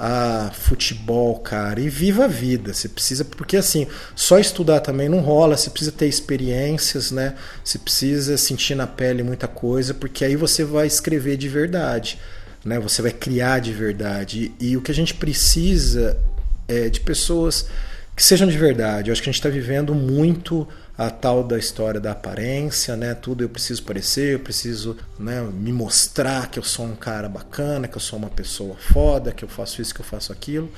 a 0.00 0.52
futebol, 0.52 1.40
cara, 1.40 1.80
e 1.80 1.88
viva 1.88 2.26
a 2.26 2.28
vida. 2.28 2.72
Você 2.72 2.88
precisa, 2.88 3.24
porque 3.24 3.56
assim, 3.56 3.88
só 4.14 4.38
estudar 4.38 4.78
também 4.78 5.08
não 5.08 5.18
rola, 5.18 5.56
você 5.56 5.68
precisa 5.68 5.90
ter 5.90 6.06
experiências, 6.06 7.10
né? 7.10 7.34
Você 7.64 7.80
precisa 7.80 8.36
sentir 8.38 8.76
na 8.76 8.86
pele 8.86 9.24
muita 9.24 9.48
coisa, 9.48 9.92
porque 9.92 10.24
aí 10.24 10.36
você 10.36 10.64
vai 10.64 10.86
escrever 10.86 11.36
de 11.36 11.48
verdade, 11.48 12.18
né? 12.68 12.78
Você 12.78 13.02
vai 13.02 13.10
criar 13.10 13.58
de 13.60 13.72
verdade. 13.72 14.52
E, 14.60 14.76
o 14.76 14.82
que 14.82 14.90
a 14.90 14.94
gente 14.94 15.14
precisa 15.14 16.16
é 16.68 16.88
de 16.88 17.00
pessoas 17.00 17.66
que 18.14 18.22
sejam 18.22 18.46
de 18.46 18.58
verdade. 18.58 19.08
Eu 19.08 19.12
acho 19.12 19.22
que 19.22 19.30
a 19.30 19.32
gente 19.32 19.40
está 19.40 19.48
vivendo 19.48 19.94
muito 19.94 20.68
a 20.96 21.08
tal 21.08 21.42
da 21.44 21.56
história 21.56 22.00
da 22.00 22.12
aparência, 22.12 22.96
né? 22.96 23.14
Tudo 23.14 23.42
eu 23.42 23.48
preciso 23.48 23.82
parecer, 23.84 24.34
eu 24.34 24.40
preciso 24.40 24.96
né, 25.18 25.40
me 25.40 25.72
mostrar 25.72 26.50
que 26.50 26.58
eu 26.58 26.62
sou 26.62 26.84
um 26.84 26.96
cara 26.96 27.28
bacana, 27.28 27.88
que 27.88 27.96
eu 27.96 28.00
sou 28.00 28.18
uma 28.18 28.28
pessoa 28.28 28.74
foda, 28.76 29.32
que 29.32 29.44
eu 29.44 29.48
faço 29.48 29.80
isso, 29.80 29.94
que 29.94 30.00
eu 30.00 30.04
faço 30.04 30.32
aquilo. 30.32 30.70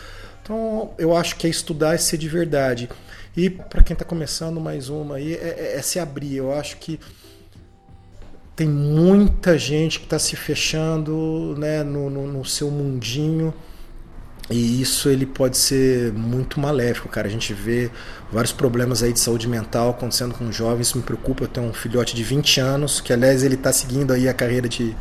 Então 0.43 0.93
eu 0.99 1.17
acho 1.17 1.37
que 1.37 1.47
é 1.47 1.51
estudar 1.51 1.95
e 1.95 1.99
ser 1.99 2.19
de 2.19 2.29
verdade. 2.29 2.89
E 3.37 3.49
para 3.49 3.83
quem 3.83 3.95
está 3.95 4.05
começando 4.05 4.61
mais 4.61 4.89
uma 4.89 5.17
aí, 5.17 5.35
é, 5.35 5.73
é, 5.75 5.77
é 5.79 5.83
se 5.83 5.99
abrir. 5.99 6.37
Eu 6.37 6.53
acho 6.53 6.77
que 6.77 7.01
tem 8.61 8.69
muita 8.69 9.59
gente 9.59 9.99
que 9.99 10.05
está 10.05 10.19
se 10.19 10.37
fechando 10.37 11.57
né, 11.57 11.83
no, 11.83 12.11
no, 12.11 12.27
no 12.31 12.45
seu 12.45 12.71
mundinho 12.71 13.55
E 14.51 14.83
isso 14.83 15.09
ele 15.09 15.25
pode 15.25 15.57
ser 15.57 16.13
muito 16.13 16.61
maléfico, 16.61 17.09
cara. 17.09 17.27
A 17.27 17.31
gente 17.31 17.55
vê 17.55 17.91
vários 18.31 18.53
problemas 18.53 19.03
aí 19.03 19.15
de 19.15 19.19
saúde 19.19 19.49
mental 19.49 19.89
acontecendo 19.89 20.35
com 20.35 20.53
jovens, 20.53 20.89
isso 20.89 20.99
me 20.99 21.03
preocupa. 21.03 21.45
Eu 21.45 21.49
tenho 21.49 21.69
um 21.69 21.73
filhote 21.73 22.15
de 22.15 22.23
20 22.23 22.61
anos, 22.61 23.01
que 23.01 23.15
aliás 23.15 23.43
ele 23.43 23.55
está 23.55 23.73
seguindo 23.73 24.13
aí 24.13 24.29
a 24.29 24.35
carreira 24.35 24.69
de, 24.69 24.95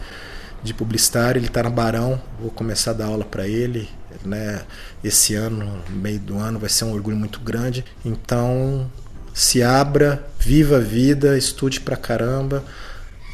de 0.64 0.74
publicitário, 0.74 1.38
ele 1.38 1.48
está 1.48 1.62
na 1.62 1.70
Barão, 1.70 2.22
vou 2.40 2.52
começar 2.52 2.92
a 2.92 2.94
dar 2.94 3.08
aula 3.08 3.26
para 3.26 3.46
ele, 3.46 3.90
né? 4.24 4.62
Esse 5.04 5.36
ano, 5.36 5.82
no 5.90 5.98
meio 5.98 6.20
do 6.20 6.38
ano, 6.38 6.60
vai 6.60 6.70
ser 6.70 6.86
um 6.86 6.94
orgulho 6.94 7.18
muito 7.18 7.42
grande. 7.42 7.84
Então, 8.06 8.90
se 9.34 9.62
abra, 9.62 10.26
viva 10.40 10.78
a 10.78 10.80
vida, 10.80 11.38
estude 11.38 11.82
pra 11.82 11.98
caramba 11.98 12.64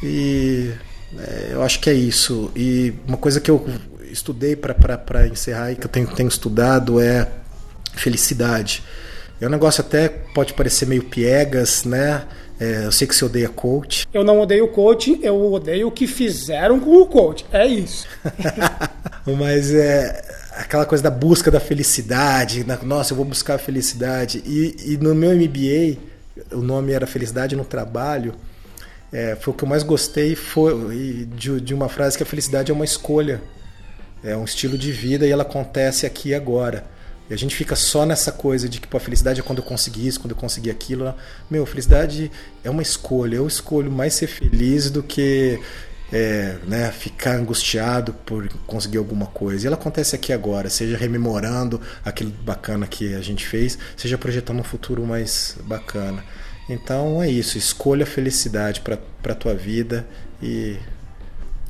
e 0.02 0.72
é, 1.18 1.50
eu 1.52 1.62
acho 1.62 1.80
que 1.80 1.90
é 1.90 1.94
isso. 1.94 2.50
E 2.54 2.94
uma 3.06 3.16
coisa 3.16 3.40
que 3.40 3.50
eu 3.50 3.64
estudei 4.10 4.56
para 4.56 5.26
encerrar 5.26 5.72
e 5.72 5.76
que 5.76 5.86
eu 5.86 5.90
tenho, 5.90 6.06
tenho 6.08 6.28
estudado 6.28 7.00
é 7.00 7.28
felicidade. 7.94 8.82
É 9.40 9.46
um 9.46 9.50
negócio 9.50 9.82
até 9.82 10.08
pode 10.08 10.54
parecer 10.54 10.86
meio 10.86 11.04
piegas, 11.04 11.84
né? 11.84 12.24
É, 12.58 12.86
eu 12.86 12.92
sei 12.92 13.06
que 13.06 13.14
você 13.14 13.24
odeia 13.24 13.50
coach. 13.50 14.08
Eu 14.12 14.24
não 14.24 14.40
odeio 14.40 14.66
coach, 14.68 15.18
eu 15.22 15.52
odeio 15.52 15.88
o 15.88 15.90
que 15.90 16.06
fizeram 16.06 16.80
com 16.80 17.02
o 17.02 17.06
coach. 17.06 17.44
É 17.52 17.66
isso. 17.66 18.06
Mas 19.38 19.74
é 19.74 20.22
aquela 20.52 20.86
coisa 20.86 21.04
da 21.04 21.10
busca 21.10 21.50
da 21.50 21.60
felicidade. 21.60 22.64
Nossa, 22.82 23.12
eu 23.12 23.16
vou 23.16 23.26
buscar 23.26 23.56
a 23.56 23.58
felicidade. 23.58 24.42
E, 24.46 24.94
e 24.94 24.96
no 24.96 25.14
meu 25.14 25.36
MBA, 25.36 25.98
o 26.52 26.62
nome 26.62 26.92
era 26.92 27.06
Felicidade 27.06 27.54
no 27.54 27.64
Trabalho. 27.64 28.34
É, 29.16 29.34
foi 29.34 29.54
o 29.54 29.56
que 29.56 29.64
eu 29.64 29.68
mais 29.68 29.82
gostei 29.82 30.34
foi 30.34 31.26
de, 31.34 31.58
de 31.58 31.72
uma 31.72 31.88
frase 31.88 32.18
que 32.18 32.22
a 32.22 32.26
felicidade 32.26 32.70
é 32.70 32.74
uma 32.74 32.84
escolha 32.84 33.40
é 34.22 34.36
um 34.36 34.44
estilo 34.44 34.76
de 34.76 34.92
vida 34.92 35.26
e 35.26 35.30
ela 35.30 35.42
acontece 35.42 36.04
aqui 36.04 36.30
e 36.30 36.34
agora. 36.34 36.84
E 37.30 37.34
a 37.34 37.36
gente 37.36 37.56
fica 37.56 37.74
só 37.74 38.04
nessa 38.04 38.30
coisa 38.30 38.68
de 38.68 38.80
que 38.80 38.86
pô, 38.86 38.96
a 38.96 39.00
felicidade 39.00 39.40
é 39.40 39.42
quando 39.42 39.58
eu 39.58 39.64
consegui 39.64 40.06
isso, 40.06 40.20
quando 40.20 40.32
eu 40.32 40.36
consegui 40.36 40.70
aquilo. 40.70 41.14
Meu, 41.50 41.64
felicidade 41.64 42.30
é 42.62 42.70
uma 42.70 42.82
escolha. 42.82 43.36
Eu 43.36 43.46
escolho 43.46 43.90
mais 43.90 44.14
ser 44.14 44.26
feliz 44.26 44.90
do 44.90 45.02
que 45.02 45.60
é, 46.12 46.56
né, 46.66 46.90
ficar 46.92 47.36
angustiado 47.36 48.12
por 48.12 48.48
conseguir 48.66 48.98
alguma 48.98 49.26
coisa. 49.26 49.64
E 49.64 49.66
ela 49.66 49.76
acontece 49.76 50.14
aqui 50.14 50.32
agora, 50.32 50.68
seja 50.70 50.96
rememorando 50.96 51.80
aquilo 52.04 52.30
bacana 52.30 52.86
que 52.86 53.14
a 53.14 53.20
gente 53.20 53.46
fez, 53.46 53.78
seja 53.96 54.16
projetando 54.18 54.60
um 54.60 54.64
futuro 54.64 55.04
mais 55.04 55.56
bacana. 55.64 56.22
Então 56.68 57.22
é 57.22 57.30
isso, 57.30 57.56
escolha 57.56 58.02
a 58.04 58.06
felicidade 58.06 58.80
para 58.80 58.98
a 59.32 59.34
tua 59.34 59.54
vida 59.54 60.06
e 60.42 60.76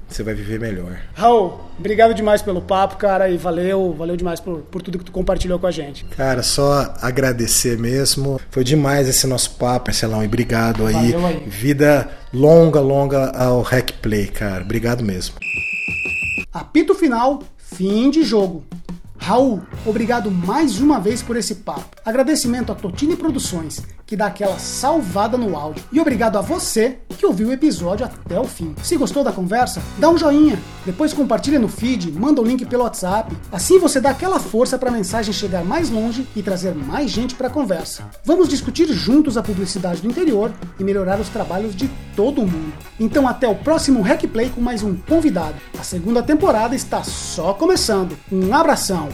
você 0.08 0.22
vai 0.22 0.34
viver 0.34 0.60
melhor. 0.60 0.98
Raul, 1.14 1.60
obrigado 1.78 2.14
demais 2.14 2.40
pelo 2.40 2.62
papo, 2.62 2.96
cara, 2.96 3.28
e 3.28 3.36
valeu, 3.36 3.92
valeu 3.92 4.16
demais 4.16 4.38
por, 4.38 4.60
por 4.60 4.80
tudo 4.80 4.98
que 4.98 5.04
tu 5.04 5.12
compartilhou 5.12 5.58
com 5.58 5.66
a 5.66 5.70
gente. 5.70 6.04
Cara, 6.04 6.42
só 6.42 6.94
agradecer 7.02 7.76
mesmo. 7.76 8.40
Foi 8.50 8.62
demais 8.62 9.08
esse 9.08 9.26
nosso 9.26 9.50
papo, 9.56 9.88
Marcelão, 9.88 10.22
e 10.22 10.26
obrigado 10.26 10.86
aí. 10.86 11.14
aí. 11.14 11.44
Vida 11.46 12.08
longa, 12.32 12.80
longa 12.80 13.30
ao 13.30 13.60
Hack 13.62 13.94
Play, 14.00 14.28
cara. 14.28 14.62
Obrigado 14.62 15.02
mesmo. 15.02 15.34
Apito 16.52 16.94
final, 16.94 17.42
fim 17.58 18.08
de 18.08 18.22
jogo. 18.22 18.64
Raul, 19.18 19.62
obrigado 19.84 20.30
mais 20.30 20.78
uma 20.78 21.00
vez 21.00 21.20
por 21.20 21.36
esse 21.36 21.56
papo. 21.56 21.96
Agradecimento 22.04 22.70
a 22.70 22.74
Totini 22.74 23.16
Produções 23.16 23.82
que 24.06 24.16
dá 24.16 24.26
aquela 24.26 24.58
salvada 24.58 25.36
no 25.36 25.56
áudio. 25.56 25.84
E 25.92 26.00
obrigado 26.00 26.38
a 26.38 26.40
você 26.40 26.98
que 27.18 27.26
ouviu 27.26 27.48
o 27.48 27.52
episódio 27.52 28.06
até 28.06 28.38
o 28.38 28.44
fim. 28.44 28.74
Se 28.82 28.96
gostou 28.96 29.24
da 29.24 29.32
conversa, 29.32 29.82
dá 29.98 30.08
um 30.08 30.16
joinha, 30.16 30.58
depois 30.84 31.12
compartilha 31.12 31.58
no 31.58 31.68
feed, 31.68 32.12
manda 32.12 32.40
o 32.40 32.44
link 32.44 32.64
pelo 32.66 32.84
WhatsApp. 32.84 33.36
Assim 33.50 33.78
você 33.78 34.00
dá 34.00 34.10
aquela 34.10 34.38
força 34.38 34.78
para 34.78 34.90
a 34.90 34.92
mensagem 34.92 35.32
chegar 35.32 35.64
mais 35.64 35.90
longe 35.90 36.26
e 36.36 36.42
trazer 36.42 36.74
mais 36.74 37.10
gente 37.10 37.34
para 37.34 37.48
a 37.48 37.50
conversa. 37.50 38.08
Vamos 38.24 38.48
discutir 38.48 38.86
juntos 38.92 39.36
a 39.36 39.42
publicidade 39.42 40.00
do 40.00 40.08
interior 40.08 40.52
e 40.78 40.84
melhorar 40.84 41.18
os 41.18 41.28
trabalhos 41.28 41.74
de 41.74 41.90
todo 42.14 42.42
mundo. 42.42 42.72
Então 43.00 43.26
até 43.26 43.48
o 43.48 43.54
próximo 43.54 44.02
Hack 44.02 44.26
Play 44.28 44.50
com 44.50 44.60
mais 44.60 44.82
um 44.82 44.94
convidado. 44.96 45.54
A 45.78 45.82
segunda 45.82 46.22
temporada 46.22 46.74
está 46.76 47.02
só 47.02 47.52
começando. 47.54 48.16
Um 48.30 48.54
abração. 48.54 49.08